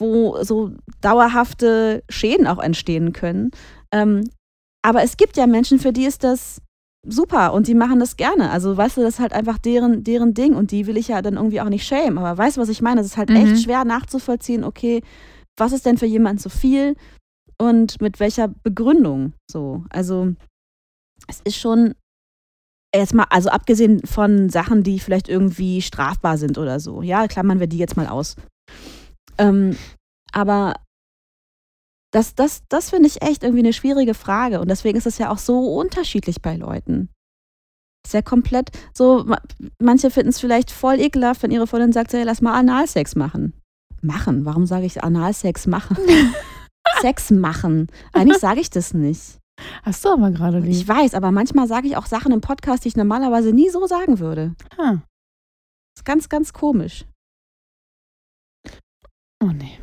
wo 0.00 0.42
so 0.42 0.72
dauerhafte 1.00 2.02
Schäden 2.08 2.46
auch 2.46 2.58
entstehen 2.58 3.12
können. 3.12 3.50
Ähm, 3.92 4.28
aber 4.82 5.02
es 5.02 5.16
gibt 5.16 5.36
ja 5.36 5.46
Menschen, 5.46 5.78
für 5.78 5.92
die 5.92 6.04
ist 6.04 6.24
das 6.24 6.60
super 7.08 7.52
und 7.52 7.68
die 7.68 7.74
machen 7.74 8.00
das 8.00 8.16
gerne. 8.16 8.50
Also 8.50 8.76
weißt 8.76 8.96
du, 8.96 9.00
das 9.02 9.14
ist 9.14 9.20
halt 9.20 9.32
einfach 9.32 9.58
deren, 9.58 10.02
deren 10.04 10.34
Ding 10.34 10.54
und 10.54 10.70
die 10.72 10.86
will 10.86 10.96
ich 10.96 11.08
ja 11.08 11.22
dann 11.22 11.34
irgendwie 11.34 11.60
auch 11.60 11.68
nicht 11.68 11.86
schämen. 11.86 12.18
Aber 12.18 12.36
weißt 12.36 12.56
du, 12.56 12.60
was 12.60 12.68
ich 12.68 12.82
meine? 12.82 13.00
Es 13.00 13.06
ist 13.06 13.16
halt 13.16 13.30
Mhm. 13.30 13.36
echt 13.36 13.62
schwer 13.62 13.84
nachzuvollziehen, 13.84 14.64
okay, 14.64 15.02
was 15.56 15.72
ist 15.72 15.86
denn 15.86 15.98
für 15.98 16.06
jemanden 16.06 16.38
zu 16.38 16.48
viel 16.50 16.96
und 17.58 18.00
mit 18.00 18.18
welcher 18.20 18.48
Begründung 18.48 19.32
so. 19.50 19.84
Also 19.90 20.34
es 21.28 21.40
ist 21.44 21.56
schon 21.56 21.94
jetzt 22.94 23.14
mal, 23.14 23.26
also 23.30 23.50
abgesehen 23.50 24.04
von 24.06 24.48
Sachen, 24.48 24.82
die 24.82 24.98
vielleicht 24.98 25.28
irgendwie 25.28 25.82
strafbar 25.82 26.38
sind 26.38 26.58
oder 26.58 26.80
so. 26.80 27.02
Ja, 27.02 27.26
klammern 27.28 27.60
wir 27.60 27.66
die 27.66 27.78
jetzt 27.78 27.96
mal 27.96 28.06
aus. 28.08 28.36
Ähm, 29.38 29.76
aber 30.32 30.74
das, 32.12 32.34
das, 32.34 32.62
das 32.68 32.90
finde 32.90 33.08
ich 33.08 33.22
echt 33.22 33.42
irgendwie 33.42 33.62
eine 33.62 33.72
schwierige 33.72 34.14
Frage. 34.14 34.60
Und 34.60 34.68
deswegen 34.68 34.96
ist 34.96 35.06
es 35.06 35.18
ja 35.18 35.30
auch 35.30 35.38
so 35.38 35.76
unterschiedlich 35.76 36.40
bei 36.42 36.56
Leuten. 36.56 37.10
Ist 38.06 38.14
ja 38.14 38.22
komplett 38.22 38.70
so, 38.94 39.24
ma- 39.24 39.40
manche 39.80 40.10
finden 40.10 40.28
es 40.30 40.38
vielleicht 40.40 40.70
voll 40.70 41.00
ekelhaft, 41.00 41.42
wenn 41.42 41.50
ihre 41.50 41.66
Freundin 41.66 41.92
sagt, 41.92 42.12
hey, 42.12 42.22
lass 42.22 42.40
mal 42.40 42.54
Analsex 42.54 43.16
machen. 43.16 43.52
Machen? 44.02 44.44
Warum 44.44 44.66
sage 44.66 44.86
ich 44.86 45.02
Analsex 45.02 45.66
machen? 45.66 45.96
Sex 47.00 47.30
machen. 47.32 47.88
Eigentlich 48.12 48.38
sage 48.38 48.60
ich 48.60 48.70
das 48.70 48.94
nicht. 48.94 49.38
Hast 49.82 50.04
du 50.04 50.10
aber 50.10 50.30
gerade 50.30 50.58
Ich 50.60 50.78
lieb. 50.80 50.88
weiß, 50.88 51.14
aber 51.14 51.32
manchmal 51.32 51.66
sage 51.66 51.88
ich 51.88 51.96
auch 51.96 52.06
Sachen 52.06 52.30
im 52.30 52.40
Podcast, 52.40 52.84
die 52.84 52.88
ich 52.88 52.96
normalerweise 52.96 53.52
nie 53.52 53.68
so 53.70 53.86
sagen 53.86 54.18
würde. 54.20 54.54
Ah. 54.78 54.98
ist 55.98 56.04
ganz, 56.04 56.28
ganz 56.28 56.52
komisch. 56.52 57.04
Oh 59.42 59.46
nee. 59.52 59.78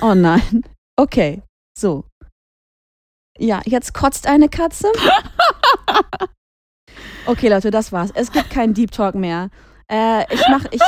Oh 0.00 0.14
nein. 0.14 0.62
Okay, 0.96 1.42
so. 1.78 2.04
Ja, 3.38 3.60
jetzt 3.66 3.94
kotzt 3.94 4.26
eine 4.26 4.48
Katze. 4.48 4.88
Okay, 7.26 7.48
Leute, 7.50 7.70
das 7.70 7.92
war's. 7.92 8.10
Es 8.14 8.32
gibt 8.32 8.48
keinen 8.48 8.72
Deep 8.72 8.90
Talk 8.90 9.14
mehr. 9.14 9.50
Äh, 9.90 10.24
ich 10.32 10.40
mach, 10.48 10.64
ich 10.70 10.80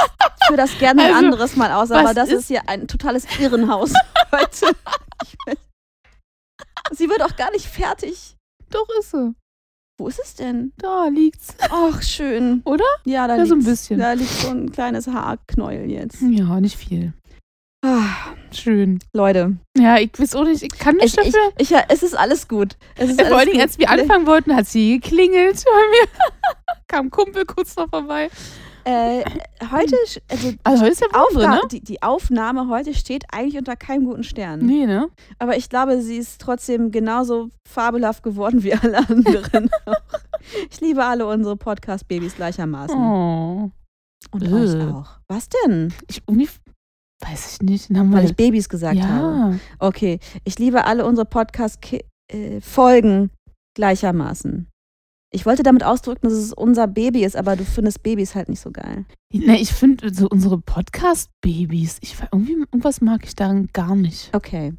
führe 0.47 0.57
das 0.57 0.77
gerne 0.79 1.03
ein 1.03 1.13
Also, 1.15 1.27
anderes 1.27 1.57
Mal 1.57 1.71
aus, 1.73 1.91
aber 1.91 2.15
das 2.15 2.31
ist 2.31 2.41
ist- 2.41 2.49
hier 2.49 2.67
ein 2.67 2.89
totales 2.89 3.27
Irrenhaus 3.39 3.93
heute. 4.33 4.75
Sie 6.93 7.09
wird 7.11 7.23
auch 7.23 7.37
gar 7.37 7.51
nicht 7.51 7.67
fertig. 7.67 8.37
Doch 8.71 8.87
ist 8.99 9.11
sie. 9.11 9.35
Wo 9.99 10.09
ist 10.09 10.19
es 10.19 10.35
denn? 10.35 10.73
Da 10.79 11.09
liegt's. 11.09 11.55
Ach, 11.71 12.01
schön. 12.03 12.63
Oder? 12.65 12.85
Ja, 13.05 13.27
da 13.29 13.37
Ja, 13.37 13.45
so 13.45 13.55
ein 13.55 13.63
bisschen. 13.65 13.99
Da 13.99 14.13
liegt 14.15 14.31
so 14.31 14.49
ein 14.49 14.73
kleines 14.73 15.07
Haarknäuel 15.09 15.91
jetzt. 15.91 16.23
Ja, 16.23 16.59
nicht 16.61 16.77
viel. 16.77 17.13
Ah, 17.85 18.33
Schön. 18.53 18.99
Leute, 19.13 19.57
Ja, 19.77 19.99
ich 19.99 20.11
weiß 20.19 20.35
auch 20.37 20.45
nicht, 20.45 20.63
ich 20.63 20.79
kann 20.79 20.97
ich, 20.97 21.17
nicht 21.17 21.27
ich, 21.27 21.33
dafür. 21.33 21.53
ich, 21.59 21.71
ja, 21.71 21.83
es 21.89 22.03
ist 22.03 22.17
alles 22.17 22.49
gut. 22.49 22.77
Es 22.97 23.11
ist 23.11 23.21
Ja, 23.21 23.27
vor 23.27 23.39
allen 23.39 23.49
Dingen, 23.49 23.61
als 23.61 23.79
wir 23.79 23.89
anfangen 23.91 24.27
wollten, 24.27 24.55
hat 24.55 24.67
sie 24.67 24.99
geklingelt 24.99 25.65
bei 25.65 25.81
mir. 25.91 26.09
Kam 26.89 27.11
Kumpel 27.11 27.45
kurz 27.45 27.77
noch 27.77 27.89
vorbei. 27.89 28.29
Äh, 28.85 29.23
heute, 29.71 29.95
also 30.29 30.53
Also 30.65 30.83
heute 30.83 30.93
ist 30.93 31.01
ja 31.03 31.07
Aufga 31.13 31.49
ne? 31.57 31.61
die, 31.71 31.81
die 31.83 32.03
Aufnahme 32.03 32.69
heute 32.69 32.95
steht 32.95 33.25
eigentlich 33.31 33.59
unter 33.59 33.77
keinem 33.77 34.07
guten 34.07 34.25
Stern. 34.25 34.61
Nee, 34.61 34.87
ne? 34.87 35.09
Aber 35.39 35.57
ich 35.57 35.69
glaube, 35.69 36.01
sie 36.01 36.17
ist 36.17 36.41
trotzdem 36.41 36.91
genauso 36.91 37.51
fabelhaft 37.69 38.23
geworden 38.23 38.63
wie 38.63 38.73
alle 38.75 38.99
anderen. 39.07 39.71
ich 40.71 40.81
liebe 40.81 41.05
alle 41.05 41.27
unsere 41.27 41.57
Podcast-Babys 41.57 42.37
gleichermaßen. 42.37 42.97
Oh. 42.99 43.71
Und 44.33 44.43
Äh. 44.43 44.53
euch 44.53 44.91
auch. 44.93 45.11
Was 45.29 45.49
denn? 45.49 45.93
Ich 46.09 46.23
irgendwie. 46.27 46.49
Weiß 47.21 47.53
ich 47.55 47.63
nicht. 47.63 47.91
Weil 47.91 48.11
wir. 48.11 48.25
ich 48.25 48.37
Babys 48.37 48.69
gesagt 48.69 49.01
habe. 49.03 49.53
ja. 49.53 49.59
Okay. 49.79 50.19
Ich 50.45 50.59
liebe 50.59 50.85
alle 50.85 51.07
unsere 51.07 51.27
Podcast-Folgen 51.27 53.31
gleichermaßen. 53.75 54.67
Ich 55.33 55.47
wollte 55.47 55.63
damit 55.63 55.85
ausdrücken, 55.85 56.27
dass 56.27 56.33
es 56.33 56.53
unser 56.53 56.89
Baby 56.89 57.25
ist, 57.25 57.37
aber 57.37 57.55
du 57.55 57.65
findest 57.65 58.03
Babys 58.03 58.35
halt 58.35 58.49
nicht 58.49 58.61
so 58.61 58.73
geil. 58.73 59.05
Ne, 59.33 59.61
ich 59.61 59.73
finde 59.73 60.13
so 60.13 60.29
unsere 60.29 60.59
Podcast-Babys, 60.59 61.99
ich 62.01 62.17
irgendwie, 62.33 62.55
irgendwas 62.55 63.01
mag 63.01 63.25
ich 63.25 63.37
daran 63.37 63.69
gar 63.73 63.95
nicht. 63.95 64.35
Okay. 64.35 64.75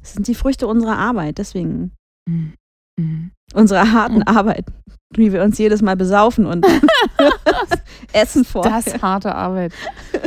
Das 0.00 0.14
sind 0.14 0.28
die 0.28 0.34
Früchte 0.34 0.66
unserer 0.66 0.96
Arbeit, 0.96 1.38
deswegen 1.38 1.92
Hm. 2.28 2.54
Hm. 2.98 3.30
unserer 3.54 3.92
harten 3.92 4.16
Mhm. 4.16 4.22
Arbeit, 4.26 4.66
wie 5.14 5.32
wir 5.32 5.42
uns 5.42 5.56
jedes 5.58 5.80
Mal 5.82 5.96
besaufen 5.96 6.44
und 6.46 6.66
essen 8.12 8.44
vor. 8.44 8.62
Das 8.62 8.86
ist 8.86 9.02
harte 9.02 9.34
Arbeit. 9.34 9.72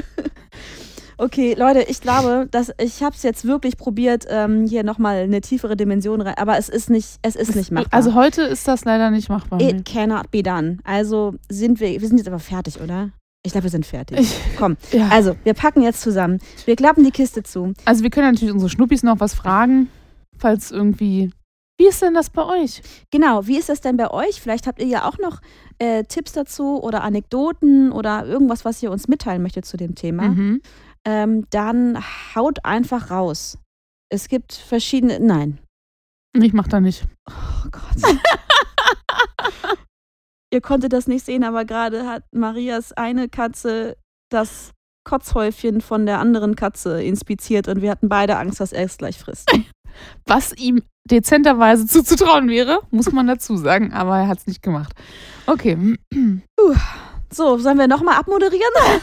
Okay, 1.17 1.53
Leute, 1.53 1.81
ich 1.83 2.01
glaube, 2.01 2.47
dass 2.49 2.71
ich 2.79 3.03
habe 3.03 3.15
es 3.15 3.21
jetzt 3.21 3.45
wirklich 3.45 3.77
probiert, 3.77 4.25
ähm, 4.27 4.65
hier 4.67 4.83
nochmal 4.83 5.17
eine 5.17 5.39
tiefere 5.41 5.77
Dimension 5.77 6.19
rein, 6.19 6.33
aber 6.37 6.57
es 6.57 6.67
ist 6.67 6.89
nicht, 6.89 7.19
es 7.21 7.35
ist 7.35 7.55
nicht 7.55 7.69
machbar. 7.71 7.93
Also 7.93 8.15
heute 8.15 8.41
ist 8.41 8.67
das 8.67 8.85
leider 8.85 9.11
nicht 9.11 9.29
machbar. 9.29 9.61
It 9.61 9.85
cannot 9.85 10.31
be 10.31 10.41
done. 10.41 10.79
Also 10.83 11.35
sind 11.47 11.79
wir, 11.79 12.01
wir 12.01 12.07
sind 12.07 12.17
jetzt 12.17 12.25
aber 12.27 12.39
fertig, 12.39 12.81
oder? 12.81 13.11
Ich 13.45 13.51
glaube, 13.51 13.65
wir 13.65 13.69
sind 13.69 13.85
fertig. 13.85 14.19
Ich, 14.19 14.35
Komm, 14.57 14.77
ja. 14.91 15.09
also 15.09 15.35
wir 15.43 15.53
packen 15.53 15.83
jetzt 15.83 16.01
zusammen. 16.01 16.39
Wir 16.65 16.75
klappen 16.75 17.03
die 17.03 17.11
Kiste 17.11 17.43
zu. 17.43 17.73
Also 17.85 18.01
wir 18.01 18.09
können 18.09 18.31
natürlich 18.31 18.51
unsere 18.53 18.71
Schnuppis 18.71 19.03
noch 19.03 19.19
was 19.19 19.35
fragen, 19.35 19.89
falls 20.39 20.71
irgendwie. 20.71 21.29
Wie 21.81 21.87
ist 21.87 21.99
denn 22.03 22.13
das 22.13 22.29
bei 22.29 22.45
euch? 22.45 22.83
Genau, 23.09 23.47
wie 23.47 23.57
ist 23.57 23.67
das 23.67 23.81
denn 23.81 23.97
bei 23.97 24.11
euch? 24.11 24.39
Vielleicht 24.39 24.67
habt 24.67 24.79
ihr 24.79 24.85
ja 24.85 25.09
auch 25.09 25.17
noch 25.17 25.41
äh, 25.79 26.03
Tipps 26.03 26.31
dazu 26.31 26.79
oder 26.79 27.01
Anekdoten 27.01 27.91
oder 27.91 28.23
irgendwas, 28.23 28.65
was 28.65 28.83
ihr 28.83 28.91
uns 28.91 29.07
mitteilen 29.07 29.41
möchtet 29.41 29.65
zu 29.65 29.77
dem 29.77 29.95
Thema. 29.95 30.29
Mhm. 30.29 30.61
Ähm, 31.05 31.47
dann 31.49 31.97
haut 32.35 32.63
einfach 32.65 33.09
raus. 33.09 33.57
Es 34.09 34.27
gibt 34.27 34.53
verschiedene. 34.53 35.19
Nein. 35.19 35.57
Ich 36.39 36.53
mach 36.53 36.67
da 36.67 36.79
nicht. 36.79 37.07
Oh 37.27 37.69
Gott. 37.71 38.19
ihr 40.53 40.61
konntet 40.61 40.93
das 40.93 41.07
nicht 41.07 41.25
sehen, 41.25 41.43
aber 41.43 41.65
gerade 41.65 42.05
hat 42.05 42.25
Marias 42.31 42.93
eine 42.93 43.27
Katze 43.27 43.97
das 44.29 44.69
Kotzhäufchen 45.03 45.81
von 45.81 46.05
der 46.05 46.19
anderen 46.19 46.55
Katze 46.55 47.01
inspiziert 47.01 47.67
und 47.67 47.81
wir 47.81 47.89
hatten 47.89 48.07
beide 48.07 48.37
Angst, 48.37 48.59
dass 48.59 48.71
er 48.71 48.85
es 48.85 48.99
gleich 48.99 49.17
frisst. 49.17 49.51
Was 50.27 50.53
ihm 50.53 50.83
dezenterweise 51.09 51.85
zuzutrauen 51.87 52.49
wäre, 52.49 52.81
muss 52.91 53.11
man 53.11 53.27
dazu 53.27 53.57
sagen, 53.57 53.91
aber 53.93 54.17
er 54.19 54.27
hat 54.27 54.39
es 54.39 54.47
nicht 54.47 54.61
gemacht. 54.61 54.93
Okay. 55.47 55.97
So, 57.31 57.57
sollen 57.57 57.77
wir 57.77 57.87
nochmal 57.87 58.17
abmoderieren? 58.17 58.73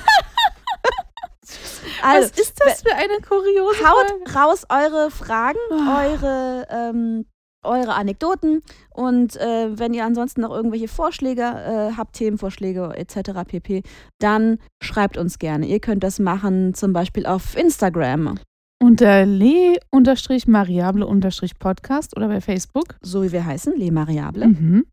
also, 2.03 2.29
Was 2.31 2.39
ist 2.39 2.61
das 2.65 2.83
für 2.83 2.95
eine 2.95 3.21
kuriose 3.27 3.89
haut 3.89 4.35
raus 4.35 4.65
eure 4.69 5.11
Fragen, 5.11 5.59
Ah. 5.73 6.05
eure, 6.05 6.67
ähm, 6.71 7.25
eure 7.65 7.95
Anekdoten 7.95 8.63
und 8.95 9.37
äh, 9.37 9.79
wenn 9.79 9.93
ihr 9.93 10.05
ansonsten 10.05 10.43
noch 10.43 10.51
irgendwelche 10.51 10.89
Vorschläge 10.89 11.43
äh, 11.43 11.97
habt, 11.97 12.15
Themenvorschläge 12.15 12.93
etc. 12.95 13.31
pp., 13.47 13.83
dann 14.21 14.59
schreibt 14.83 15.17
uns 15.17 15.39
gerne. 15.39 15.67
Ihr 15.67 15.81
könnt 15.81 16.05
das 16.05 16.19
machen, 16.21 16.75
zum 16.75 16.93
Beispiel 16.93 17.27
auf 17.27 17.57
Instagram, 17.57 18.39
Unter 18.81 19.26
le-mariable-podcast 19.26 22.16
oder 22.16 22.29
bei 22.29 22.41
Facebook. 22.41 22.97
so 23.03 23.24
wie 23.24 23.33
wir 23.33 23.45
heißen, 23.45 23.76
Le 23.76 23.91
Mariable. 23.91 24.47
Mhm. 24.49 24.87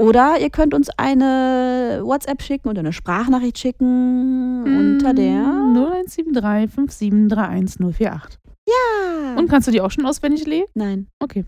Oder 0.00 0.40
ihr 0.40 0.48
könnt 0.50 0.74
uns 0.74 0.88
eine 0.96 2.00
WhatsApp 2.02 2.42
schicken 2.42 2.68
oder 2.68 2.80
eine 2.80 2.92
Sprachnachricht 2.92 3.58
schicken 3.58 4.64
unter 4.64 5.14
der. 5.14 5.44
0173 5.74 6.74
5731 6.74 7.80
048. 7.80 8.38
Ja. 8.66 9.34
Und 9.36 9.48
kannst 9.48 9.68
du 9.68 9.72
die 9.72 9.80
auch 9.80 9.90
schon 9.90 10.06
auswendig 10.06 10.46
lesen? 10.46 10.70
Nein. 10.74 11.08
Okay. 11.20 11.44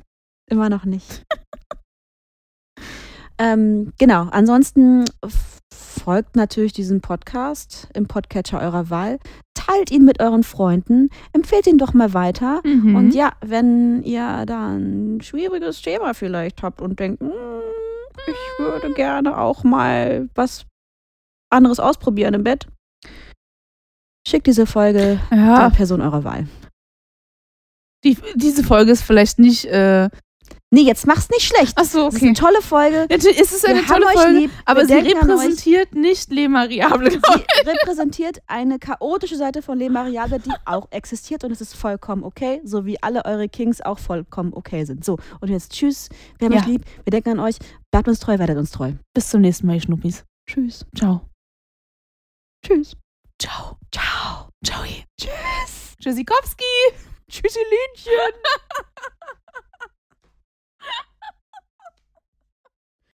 Immer 0.50 0.68
noch 0.68 0.84
nicht. 0.84 1.24
ähm, 3.38 3.92
genau, 3.98 4.28
ansonsten 4.30 5.04
Folgt 6.04 6.36
natürlich 6.36 6.72
diesem 6.72 7.00
Podcast 7.00 7.88
im 7.94 8.06
Podcatcher 8.06 8.60
eurer 8.60 8.90
Wahl. 8.90 9.18
Teilt 9.54 9.90
ihn 9.90 10.04
mit 10.04 10.20
euren 10.20 10.42
Freunden. 10.42 11.08
Empfehlt 11.32 11.66
ihn 11.66 11.78
doch 11.78 11.94
mal 11.94 12.12
weiter. 12.12 12.60
Mhm. 12.64 12.94
Und 12.94 13.14
ja, 13.14 13.32
wenn 13.40 14.02
ihr 14.02 14.44
da 14.44 14.74
ein 14.76 15.20
schwieriges 15.22 15.80
Thema 15.82 16.12
vielleicht 16.12 16.62
habt 16.62 16.82
und 16.82 17.00
denkt, 17.00 17.20
"Hm, 17.20 17.30
ich 18.26 18.58
würde 18.58 18.92
gerne 18.92 19.38
auch 19.38 19.64
mal 19.64 20.28
was 20.34 20.66
anderes 21.50 21.80
ausprobieren 21.80 22.34
im 22.34 22.44
Bett, 22.44 22.66
schickt 24.26 24.46
diese 24.46 24.66
Folge 24.66 25.20
ja, 25.30 25.68
der 25.68 25.74
Person 25.74 26.00
eurer 26.02 26.24
Wahl. 26.24 26.48
die, 28.04 28.18
diese 28.34 28.62
Folge 28.62 28.92
ist 28.92 29.02
vielleicht 29.02 29.38
nicht. 29.38 29.64
Äh, 29.66 30.10
Nee, 30.74 30.82
jetzt 30.82 31.06
mach's 31.06 31.28
nicht 31.30 31.42
schlecht. 31.46 31.78
achso, 31.78 32.06
Das 32.06 32.14
ist 32.14 32.18
okay. 32.20 32.26
eine 32.26 32.34
tolle 32.34 32.60
Folge. 32.62 33.06
Natürlich 33.08 33.38
ist 33.38 33.52
es 33.52 33.64
eine 33.64 33.80
Wir 33.80 33.86
tolle 33.86 34.06
Folge, 34.12 34.32
lieb. 34.40 34.50
aber 34.64 34.84
sie 34.86 34.94
repräsentiert 34.94 35.94
nicht 35.94 36.30
Le 36.32 36.48
Mariable. 36.48 37.10
Sie 37.12 37.18
repräsentiert 37.68 38.38
eine 38.48 38.78
chaotische 38.78 39.36
Seite 39.36 39.62
von 39.62 39.78
Le 39.78 39.88
Mariable, 39.88 40.40
die 40.40 40.50
auch 40.64 40.88
existiert 40.90 41.44
und 41.44 41.52
es 41.52 41.60
ist 41.60 41.76
vollkommen 41.76 42.24
okay, 42.24 42.60
so 42.64 42.84
wie 42.86 43.00
alle 43.02 43.24
eure 43.24 43.48
Kings 43.48 43.80
auch 43.80 43.98
vollkommen 44.00 44.52
okay 44.52 44.84
sind. 44.84 45.04
So, 45.04 45.16
und 45.40 45.48
jetzt 45.48 45.72
tschüss. 45.72 46.08
Wir 46.38 46.46
haben 46.46 46.54
Ja. 46.54 46.60
euch 46.60 46.66
lieb. 46.66 46.84
Wir 47.04 47.10
denken 47.12 47.30
an 47.30 47.40
euch. 47.40 47.56
Bleibt 47.92 48.08
uns 48.08 48.18
treu, 48.18 48.38
werdet 48.38 48.58
uns 48.58 48.72
treu. 48.72 48.92
Bis 49.14 49.28
zum 49.30 49.40
nächsten 49.42 49.66
Mal, 49.68 49.74
ihr 49.76 49.80
Schnuppis. 49.82 50.24
Tschüss. 50.50 50.84
Ciao. 50.96 51.28
Tschüss. 52.66 52.96
Ciao. 53.40 53.76
Ciao. 53.94 54.48
Ciao. 54.64 54.82
Tschüss. 55.20 55.94
Tschüssikowski. 56.02 56.64
Tschüssi, 57.30 57.60
Lünchen. 57.60 58.12